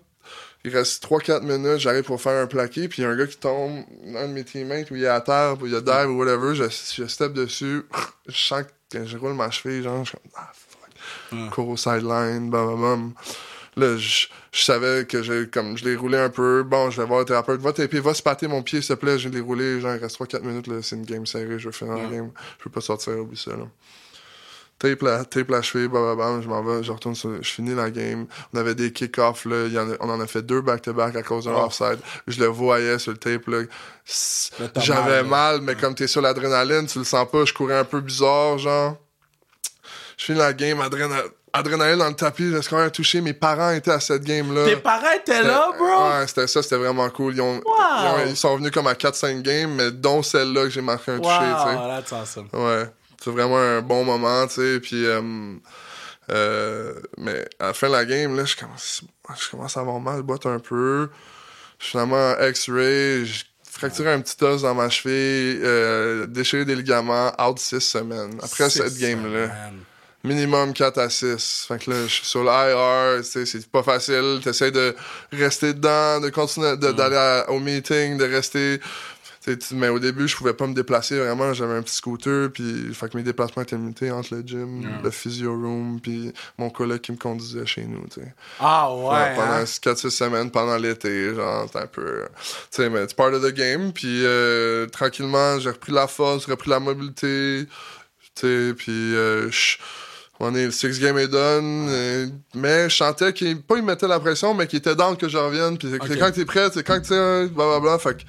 Il 0.64 0.76
reste 0.76 1.04
3-4 1.04 1.42
minutes, 1.42 1.78
j'arrive 1.78 2.04
pour 2.04 2.20
faire 2.20 2.40
un 2.40 2.46
plaqué, 2.46 2.88
puis 2.88 3.02
il 3.02 3.04
y 3.04 3.08
a 3.08 3.10
un 3.10 3.16
gars 3.16 3.26
qui 3.26 3.36
tombe, 3.36 3.84
un 4.14 4.28
de 4.28 4.32
mes 4.32 4.44
teammates, 4.44 4.90
où 4.90 4.96
il 4.96 5.02
est 5.02 5.08
à 5.08 5.20
terre, 5.20 5.56
ou 5.60 5.66
il 5.66 5.72
y 5.72 5.76
a 5.76 5.80
dive 5.80 6.10
ou 6.10 6.18
whatever, 6.18 6.54
je, 6.54 6.64
je 6.64 7.06
step 7.06 7.32
dessus, 7.32 7.82
je 8.28 8.36
sens 8.36 8.62
que 8.90 9.04
je 9.04 9.16
roule 9.16 9.34
ma 9.34 9.50
cheville, 9.50 9.82
genre, 9.82 10.04
je 10.04 10.10
suis 10.10 10.18
comme, 10.18 10.30
ah, 10.36 10.52
fuck. 10.54 11.50
Cours 11.50 11.68
au 11.68 11.76
sideline, 11.76 12.48
bam, 12.50 12.66
bam, 12.66 12.80
bam. 12.80 13.12
Là, 13.76 13.96
je, 13.96 14.26
je 14.52 14.62
savais 14.62 15.06
que 15.06 15.22
j'ai, 15.22 15.48
comme, 15.48 15.78
je 15.78 15.84
l'ai 15.84 15.96
roulé 15.96 16.18
un 16.18 16.28
peu. 16.28 16.62
Bon, 16.62 16.90
je 16.90 17.00
vais 17.00 17.06
voir 17.06 17.20
le 17.20 17.24
thérapeute. 17.24 17.60
Va 17.60 17.72
taper, 17.72 18.00
va 18.00 18.12
se 18.12 18.22
pâter 18.22 18.46
mon 18.46 18.62
pied, 18.62 18.82
s'il 18.82 18.94
te 18.94 19.00
plaît. 19.00 19.18
Je 19.18 19.30
l'ai 19.30 19.40
roulé. 19.40 19.80
Genre, 19.80 19.94
il 19.94 19.98
reste 19.98 20.20
3-4 20.20 20.42
minutes, 20.42 20.66
là. 20.66 20.82
C'est 20.82 20.96
une 20.96 21.06
game 21.06 21.24
serrée. 21.24 21.58
Je 21.58 21.66
veux 21.66 21.72
finir 21.72 21.94
la 21.94 22.04
game. 22.06 22.30
Je 22.58 22.64
peux 22.64 22.70
pas 22.70 22.82
sortir, 22.82 23.18
oublie 23.18 23.38
ça, 23.38 23.52
là. 23.52 23.66
Tape 24.78 25.02
la, 25.02 25.24
tape 25.24 25.48
la 25.50 25.62
cheville, 25.62 25.86
bam, 25.86 26.02
bam, 26.02 26.16
bam, 26.18 26.42
je 26.42 26.48
m'en 26.48 26.60
vais, 26.62 26.82
je 26.82 26.90
retourne 26.90 27.14
sur, 27.14 27.30
je 27.40 27.48
finis 27.48 27.74
la 27.74 27.88
game. 27.90 28.26
On 28.52 28.58
avait 28.58 28.74
des 28.74 28.92
kick-offs, 28.92 29.44
là. 29.44 29.66
il 29.66 29.72
y 29.72 29.78
en 29.78 29.88
a- 29.88 29.94
on 30.00 30.10
en 30.10 30.20
a 30.20 30.26
fait 30.26 30.42
deux 30.42 30.60
back-to-back 30.60 31.14
à 31.14 31.22
cause 31.22 31.44
d'un 31.44 31.52
Oh. 31.54 31.66
offside. 31.66 31.98
Je 32.26 32.40
le 32.40 32.46
voyais 32.46 32.98
sur 32.98 33.12
le 33.12 33.18
tape, 33.18 33.46
là. 33.46 33.62
J'avais 34.76 35.22
mal, 35.22 35.60
mais 35.60 35.74
comme 35.76 35.94
t'es 35.94 36.06
sur 36.08 36.20
l'adrénaline, 36.20 36.86
tu 36.86 36.98
le 36.98 37.04
sens 37.04 37.28
pas. 37.30 37.44
Je 37.44 37.52
courais 37.52 37.78
un 37.78 37.84
peu 37.84 38.00
bizarre, 38.00 38.58
genre. 38.58 38.96
Je 40.16 40.24
finis 40.26 40.38
la 40.38 40.52
game, 40.52 40.80
adréna- 40.80 41.22
adrénaline 41.52 41.98
dans 41.98 42.08
le 42.08 42.14
tapis, 42.14 42.44
le 42.50 42.60
score 42.62 42.80
a 42.80 42.90
touché. 42.90 43.20
Mes 43.20 43.32
parents 43.34 43.70
étaient 43.70 43.90
à 43.92 44.00
cette 44.00 44.24
game-là. 44.24 44.64
Tes 44.66 44.76
parents 44.76 45.10
étaient 45.16 45.42
là, 45.42 45.68
bro? 45.78 45.86
Ouais, 46.18 46.26
c'était 46.26 46.46
ça, 46.46 46.62
c'était 46.62 46.76
vraiment 46.76 47.08
cool. 47.10 47.34
Ils, 47.34 47.40
ont, 47.40 47.54
Wow. 47.56 47.62
ils, 47.64 48.06
ont- 48.06 48.26
ils 48.30 48.36
sont 48.36 48.56
venus 48.56 48.70
comme 48.72 48.86
à 48.86 48.94
4-5 48.94 49.42
games, 49.42 49.70
mais 49.74 49.90
dont 49.90 50.22
celle-là 50.22 50.64
que 50.64 50.70
j'ai 50.70 50.80
marqué 50.82 51.12
un 51.12 51.18
wow, 51.18 51.22
touché, 51.22 51.38
tu 51.38 51.70
sais. 51.70 51.76
that's 51.76 52.12
awesome. 52.12 52.48
Ouais. 52.52 52.86
C'est 53.22 53.30
vraiment 53.30 53.58
un 53.58 53.80
bon 53.82 54.04
moment, 54.04 54.46
tu 54.46 54.54
sais. 54.54 54.80
Puis, 54.80 55.06
euh, 55.06 55.20
euh, 56.30 56.94
mais 57.18 57.44
à 57.58 57.66
la 57.68 57.72
fin 57.74 57.88
de 57.88 57.92
la 57.92 58.04
game, 58.04 58.36
là, 58.36 58.44
je 58.44 58.56
commence, 58.56 59.02
je 59.40 59.50
commence 59.50 59.76
à 59.76 59.80
avoir 59.80 60.00
mal, 60.00 60.18
je 60.18 60.22
boite 60.22 60.46
un 60.46 60.58
peu. 60.58 61.08
Finalement, 61.78 62.34
X-ray, 62.40 63.26
j'ai 63.26 63.42
fracturé 63.70 64.12
un 64.12 64.20
petit 64.20 64.42
os 64.44 64.62
dans 64.62 64.74
ma 64.74 64.88
cheville, 64.88 65.60
euh, 65.64 66.26
déchiré 66.26 66.64
des 66.64 66.76
ligaments, 66.76 67.32
out 67.42 67.58
six 67.58 67.80
semaines. 67.80 68.38
Après 68.42 68.70
Six 68.70 68.78
cette 68.78 68.98
game-là. 68.98 69.46
Minimum 70.24 70.72
4 70.72 70.98
à 70.98 71.10
6. 71.10 71.64
Fait 71.66 71.84
que 71.84 71.90
là, 71.90 71.96
je 72.06 72.12
suis 72.12 72.24
sur 72.26 72.44
l'IR, 72.44 73.22
tu 73.22 73.24
sais, 73.24 73.44
c'est 73.44 73.66
pas 73.68 73.82
facile. 73.82 74.38
T'essaies 74.44 74.70
de 74.70 74.94
rester 75.32 75.74
dedans, 75.74 76.20
de 76.20 76.28
continuer, 76.28 76.76
de- 76.76 76.92
d'aller 76.92 77.16
à- 77.16 77.50
au 77.50 77.58
meeting, 77.58 78.16
de 78.18 78.24
rester. 78.26 78.80
Tu 79.44 79.58
tu- 79.58 79.74
mais 79.74 79.88
au 79.88 79.98
début, 79.98 80.28
je 80.28 80.36
pouvais 80.36 80.52
pas 80.54 80.66
me 80.66 80.74
déplacer 80.74 81.18
vraiment. 81.18 81.52
J'avais 81.52 81.74
un 81.74 81.82
petit 81.82 81.94
scooter, 81.96 82.50
puis 82.52 82.94
fait 82.94 83.08
que 83.10 83.16
mes 83.16 83.22
déplacements 83.22 83.62
étaient 83.62 83.76
limités 83.76 84.10
entre 84.10 84.34
le 84.36 84.42
gym, 84.42 85.00
le 85.02 85.10
physio 85.10 85.52
room, 85.52 85.98
puis 86.00 86.32
mon 86.58 86.70
collègue 86.70 87.00
qui 87.00 87.12
me 87.12 87.16
conduisait 87.16 87.66
chez 87.66 87.84
nous, 87.84 88.06
tu. 88.12 88.20
Ah 88.60 88.94
ouais. 88.94 89.08
Ouais, 89.08 89.34
pendant 89.34 89.52
hein? 89.54 89.64
4-6 89.64 90.10
semaines, 90.10 90.50
pendant 90.50 90.76
l'été, 90.76 91.34
genre, 91.34 91.66
c'est 91.72 91.78
un 91.80 91.86
peu... 91.86 92.26
Tu 92.40 92.46
sais, 92.70 92.88
mais 92.90 93.02
it's 93.04 93.14
part 93.14 93.32
of 93.32 93.42
the 93.42 93.52
game, 93.52 93.92
puis 93.92 94.24
euh, 94.24 94.86
tranquillement, 94.86 95.58
j'ai 95.58 95.70
repris 95.70 95.92
la 95.92 96.06
force, 96.06 96.46
j'ai 96.46 96.52
repris 96.52 96.70
la 96.70 96.78
mobilité, 96.80 97.66
tu 98.34 98.40
sais, 98.46 98.74
puis 98.76 98.92
euh, 99.16 99.50
je- 99.50 99.76
on 100.42 100.54
est, 100.54 100.66
le 100.66 100.70
six 100.70 100.98
game 101.00 101.16
est 101.18 101.28
done, 101.28 101.86
euh, 101.88 102.26
mais 102.54 102.90
je 102.90 102.96
sentais 102.96 103.32
qu'il, 103.32 103.60
pas 103.62 103.76
il 103.76 103.82
mettait 103.84 104.08
la 104.08 104.20
pression, 104.20 104.54
mais 104.54 104.66
qu'il 104.66 104.78
était 104.80 104.94
dans 104.96 105.14
que 105.14 105.28
je 105.28 105.36
revienne, 105.38 105.78
puis 105.78 105.88
c'est 105.90 106.02
Ok. 106.02 106.18
quand 106.18 106.30
t'es 106.32 106.44
prêt, 106.44 106.68
c'est 106.72 106.82
quand 106.82 107.00
tu 107.00 107.08
sais, 107.08 107.46
blablabla, 107.48 107.98
fait 107.98 108.14
que 108.18 108.22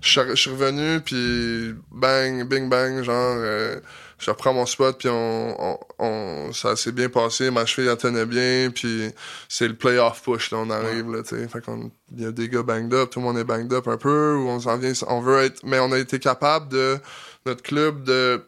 je 0.00 0.34
suis- 0.34 0.50
revenu, 0.50 1.00
puis 1.00 1.74
bang, 1.90 2.44
bing 2.48 2.68
bang, 2.68 3.02
genre... 3.02 3.36
euh, 3.38 3.76
je 4.18 4.30
reprends 4.30 4.54
mon 4.54 4.64
spot, 4.64 4.96
puis 4.98 5.10
on, 5.10 5.54
on, 5.62 5.78
on- 5.98 6.52
ça 6.54 6.74
s'est 6.74 6.90
bien 6.92 7.10
passé. 7.10 7.50
Ma 7.50 7.66
cheville, 7.66 7.90
elle 7.90 7.98
tenait 7.98 8.24
bien, 8.24 8.70
puis 8.74 9.10
c'est 9.46 9.68
le 9.68 9.74
playoff 9.74 10.22
push, 10.22 10.52
là, 10.52 10.56
on 10.58 10.70
arrive, 10.70 11.12
là, 11.12 11.22
tu 11.22 11.36
sais. 11.36 11.46
Fait 11.48 11.60
qu'on, 11.60 11.90
il 12.16 12.22
y 12.22 12.26
a 12.26 12.32
des 12.32 12.48
gars 12.48 12.62
banged 12.62 12.94
up, 12.94 13.10
tout 13.10 13.20
le 13.20 13.26
monde 13.26 13.36
est 13.36 13.44
banged 13.44 13.70
up 13.74 13.86
un 13.88 13.98
peu, 13.98 14.36
ou 14.36 14.48
on 14.48 14.58
s'en 14.58 14.78
vient, 14.78 14.94
on 15.08 15.20
veut 15.20 15.42
être, 15.42 15.60
mais 15.64 15.78
on 15.80 15.92
a 15.92 15.98
été 15.98 16.18
capable 16.18 16.70
de, 16.70 16.96
notre 17.44 17.62
club, 17.62 18.04
de, 18.04 18.42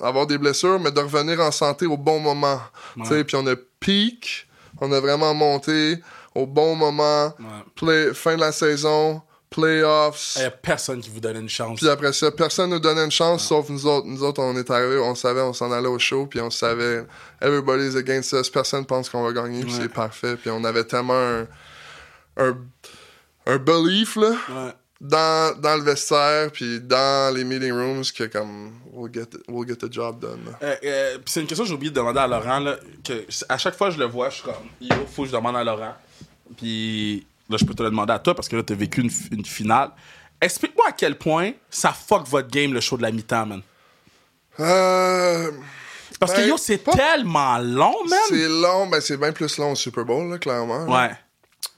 avoir 0.00 0.26
des 0.26 0.38
blessures, 0.38 0.78
mais 0.80 0.90
de 0.92 1.00
revenir 1.00 1.40
en 1.40 1.50
santé 1.50 1.86
au 1.86 1.96
bon 1.96 2.20
moment. 2.20 2.60
Puis 3.24 3.36
on 3.36 3.46
a 3.46 3.54
peak, 3.80 4.46
on 4.80 4.92
a 4.92 5.00
vraiment 5.00 5.34
monté 5.34 5.98
au 6.34 6.46
bon 6.46 6.74
moment, 6.76 7.34
play, 7.74 8.14
fin 8.14 8.36
de 8.36 8.40
la 8.40 8.52
saison, 8.52 9.22
playoffs. 9.50 10.34
Il 10.36 10.42
y 10.42 10.44
a 10.44 10.50
personne 10.50 11.00
qui 11.00 11.10
vous 11.10 11.20
donne 11.20 11.36
une 11.36 11.48
chance. 11.48 11.78
Puis 11.80 11.88
après 11.88 12.12
ça, 12.12 12.30
personne 12.30 12.70
nous 12.70 12.78
donnait 12.78 13.04
une 13.04 13.10
chance, 13.10 13.44
sauf 13.46 13.68
nous 13.70 13.86
autres. 13.86 14.06
Nous 14.06 14.22
autres, 14.22 14.42
on 14.42 14.56
est 14.56 14.70
arrivés, 14.70 14.98
on 14.98 15.14
savait, 15.14 15.40
on 15.40 15.52
s'en 15.52 15.72
allait 15.72 15.88
au 15.88 15.98
show, 15.98 16.26
puis 16.26 16.40
on 16.40 16.50
savait, 16.50 17.04
everybody's 17.40 17.96
against 17.96 18.32
us, 18.34 18.48
personne 18.50 18.84
pense 18.86 19.08
qu'on 19.08 19.22
va 19.24 19.32
gagner, 19.32 19.62
puis 19.62 19.72
c'est 19.72 19.88
parfait. 19.88 20.36
Puis 20.36 20.50
on 20.50 20.62
avait 20.64 20.84
tellement 20.84 21.14
un, 21.18 21.46
un, 22.36 22.56
un 23.46 23.56
belief, 23.56 24.16
là, 24.16 24.30
Ouais. 24.48 24.72
Dans, 25.00 25.56
dans 25.60 25.76
le 25.76 25.82
vestiaire, 25.82 26.50
puis 26.50 26.80
dans 26.80 27.34
les 27.34 27.44
meeting 27.44 27.72
rooms, 27.72 28.04
que 28.16 28.24
comme, 28.24 28.72
we'll 28.92 29.12
get, 29.12 29.28
we'll 29.48 29.66
get 29.68 29.76
the 29.76 29.92
job 29.92 30.18
done. 30.20 30.40
Euh, 30.62 30.74
euh, 30.84 31.18
c'est 31.26 31.40
une 31.40 31.46
question 31.46 31.64
que 31.64 31.68
j'ai 31.68 31.74
oublié 31.74 31.90
de 31.90 31.96
demander 31.96 32.18
à 32.20 32.26
Laurent. 32.26 32.58
Là, 32.58 32.76
que 33.04 33.24
à 33.48 33.58
chaque 33.58 33.76
fois 33.76 33.88
que 33.88 33.94
je 33.94 33.98
le 34.00 34.06
vois, 34.06 34.28
je 34.30 34.34
suis 34.36 34.44
comme, 34.44 34.54
il 34.80 34.92
faut 35.14 35.22
que 35.22 35.28
je 35.28 35.32
demande 35.34 35.56
à 35.56 35.62
Laurent. 35.64 35.94
Puis 36.56 37.26
là, 37.48 37.56
je 37.58 37.64
peux 37.64 37.74
te 37.74 37.82
le 37.82 37.90
demander 37.90 38.12
à 38.12 38.18
toi 38.18 38.34
parce 38.34 38.48
que 38.48 38.56
là, 38.56 38.62
t'as 38.62 38.74
vécu 38.74 39.00
une, 39.02 39.10
une 39.32 39.44
finale. 39.44 39.90
Explique-moi 40.40 40.86
à 40.88 40.92
quel 40.92 41.16
point 41.18 41.52
ça 41.70 41.92
fuck 41.92 42.26
votre 42.26 42.48
game, 42.48 42.72
le 42.72 42.80
show 42.80 42.96
de 42.96 43.02
la 43.02 43.10
mi-temps, 43.10 43.46
man. 43.46 43.62
Euh, 44.60 45.50
Parce 46.18 46.32
que 46.32 46.38
Ben, 46.38 46.48
yo, 46.48 46.56
c'est 46.56 46.78
tellement 46.82 47.58
long, 47.58 47.94
man. 48.08 48.18
c'est 48.28 48.48
long, 48.48 48.86
ben 48.88 49.00
c'est 49.00 49.16
bien 49.16 49.30
plus 49.32 49.56
long 49.58 49.72
au 49.72 49.74
Super 49.76 50.04
Bowl, 50.04 50.28
là, 50.30 50.38
clairement. 50.38 50.84
là. 50.84 51.18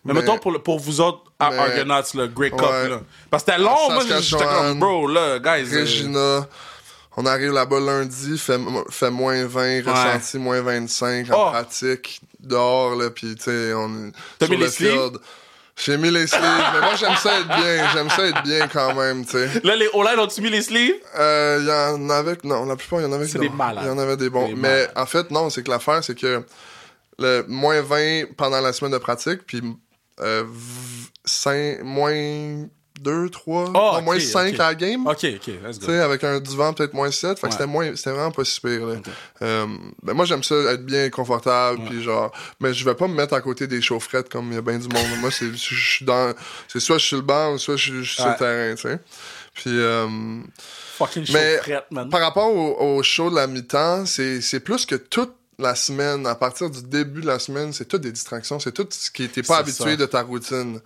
Mais, 0.04 0.14
Mais- 0.14 0.20
mettons 0.20 0.38
pour, 0.38 0.50
le- 0.52 0.58
pour 0.60 0.78
vous 0.78 1.00
autres, 1.00 1.24
à 1.38 1.46
Argonauts, 1.46 2.02
le 2.14 2.26
Grey 2.28 2.50
Cup, 2.50 2.60
Ouais. 2.62 2.88
là. 2.88 3.00
Parce 3.30 3.44
que 3.44 3.52
c'était 3.52 3.62
long, 3.62 3.90
moi, 3.90 4.02
j'étais 4.20 4.44
comme, 4.44 4.78
bro, 4.78 5.06
là, 5.08 5.38
guys. 5.38 5.74
euh, 5.74 5.80
Regina. 5.80 6.46
On 7.16 7.26
arrive 7.26 7.52
là-bas 7.52 7.80
lundi, 7.80 8.38
fait, 8.38 8.58
fait 8.90 9.10
moins 9.10 9.44
20, 9.44 9.82
ressenti 9.84 10.38
moins 10.38 10.60
25 10.62 11.30
en 11.32 11.48
Oh. 11.48 11.50
pratique, 11.50 12.20
dehors, 12.38 12.94
là, 12.94 13.10
pis 13.10 13.34
tu 13.36 13.42
sais, 13.44 13.72
on 13.74 14.10
T'as 14.38 14.46
sur 14.46 14.54
mis 14.54 14.60
le 14.60 14.66
les 14.66 14.70
field. 14.72 15.18
J'ai 15.76 15.96
mis 15.96 16.10
les 16.10 16.26
sleeves, 16.26 16.42
mais 16.74 16.80
moi 16.80 16.94
j'aime 16.94 17.16
ça 17.16 17.38
être 17.40 17.46
bien, 17.48 17.88
j'aime 17.94 18.10
ça 18.10 18.26
être 18.26 18.42
bien 18.42 18.68
quand 18.68 18.94
même, 18.94 19.24
tu 19.24 19.32
sais. 19.32 19.48
Là, 19.64 19.76
les 19.76 19.88
O-line 19.94 20.18
ont-tu 20.18 20.40
mis 20.42 20.50
les 20.50 20.60
sleeves? 20.62 20.94
Euh, 21.18 21.58
Il 21.60 21.66
y 21.66 21.72
en 21.72 22.10
avait, 22.10 22.36
non, 22.44 22.64
la 22.66 22.76
plupart, 22.76 23.00
il 23.00 23.04
y 23.04 23.06
en 23.06 23.12
avait 23.12 23.26
C'est 23.26 23.38
des 23.38 23.48
malades. 23.48 23.84
Il 23.84 23.88
y 23.88 23.90
en 23.90 23.98
avait 23.98 24.16
des 24.18 24.28
bons. 24.30 24.48
Mais 24.48 24.56
malades. 24.56 24.92
en 24.96 25.06
fait, 25.06 25.30
non, 25.30 25.48
c'est 25.50 25.62
que 25.62 25.70
l'affaire, 25.70 26.04
c'est 26.04 26.14
que 26.18 26.42
le 27.20 27.44
moins 27.48 27.80
20 27.82 28.34
pendant 28.36 28.60
la 28.60 28.72
semaine 28.72 28.92
de 28.92 28.98
pratique, 28.98 29.40
puis 29.46 29.62
euh, 30.20 30.44
v- 30.46 31.08
cinq- 31.24 31.82
moins 31.82 32.66
2, 33.00 33.30
3, 33.30 33.72
Ah, 33.74 34.00
moins 34.02 34.16
ok, 34.16 34.20
5 34.20 34.54
ok. 34.54 34.60
à 34.60 34.66
la 34.68 34.74
game. 34.74 35.06
Ok, 35.06 35.24
ok, 35.24 35.46
let's 35.64 35.78
Tu 35.78 35.86
go. 35.86 35.86
sais, 35.86 36.00
avec 36.00 36.22
un 36.22 36.38
divan 36.38 36.74
peut-être 36.74 36.92
moins 36.92 37.10
7. 37.10 37.38
Fait 37.38 37.46
que 37.46 37.52
c'était 37.54 37.66
moins, 37.66 37.96
c'était 37.96 38.10
vraiment 38.10 38.30
pas 38.30 38.44
si 38.44 38.60
pire, 38.60 38.84
là. 38.86 38.96
Euh, 39.40 39.66
ben 40.02 40.12
moi, 40.12 40.26
j'aime 40.26 40.42
ça, 40.42 40.54
être 40.72 40.84
bien 40.84 41.08
confortable, 41.08 41.80
puis 41.88 42.02
genre, 42.02 42.30
mais 42.60 42.74
je 42.74 42.84
vais 42.84 42.94
pas 42.94 43.08
me 43.08 43.14
mettre 43.14 43.32
à 43.32 43.40
côté 43.40 43.66
des 43.66 43.80
chaufferettes 43.80 44.28
comme 44.28 44.48
il 44.50 44.56
y 44.56 44.58
a 44.58 44.60
bien 44.60 44.76
du 44.78 44.88
monde. 44.88 45.18
moi, 45.20 45.30
c'est, 45.30 45.50
je 45.50 45.56
suis 45.94 46.04
dans, 46.04 46.34
c'est 46.68 46.78
soit 46.80 46.96
je 46.98 47.00
suis 47.00 47.08
sur 47.08 47.16
le 47.16 47.22
banc, 47.22 47.54
ou 47.54 47.58
soit 47.58 47.76
je, 47.76 48.02
suis 48.02 48.16
sur 48.16 48.28
le 48.28 48.36
terrain, 48.36 48.74
tu 48.74 48.82
sais. 48.82 48.98
Puis, 49.54 49.70
euh, 49.70 50.06
Fucking 50.98 51.24
mais 51.32 51.56
chaufferette, 51.56 51.86
man. 51.90 52.10
par 52.10 52.20
rapport 52.20 52.54
au, 52.54 52.96
au 52.98 53.02
show 53.02 53.30
de 53.30 53.34
la 53.36 53.46
mi-temps, 53.46 54.04
c'est, 54.04 54.42
c'est 54.42 54.60
plus 54.60 54.84
que 54.84 54.94
toute 54.96 55.32
la 55.60 55.74
semaine, 55.74 56.26
à 56.26 56.34
partir 56.34 56.70
du 56.70 56.82
début 56.82 57.20
de 57.20 57.26
la 57.26 57.38
semaine, 57.38 57.72
c'est 57.72 57.84
toutes 57.86 58.02
des 58.02 58.12
distractions, 58.12 58.58
c'est 58.58 58.72
tout 58.72 58.86
ce 58.90 59.10
qui 59.10 59.22
n'était 59.22 59.42
pas 59.42 59.58
habitué 59.58 59.90
ça. 59.90 59.96
de 59.96 60.06
ta 60.06 60.22
routine, 60.22 60.80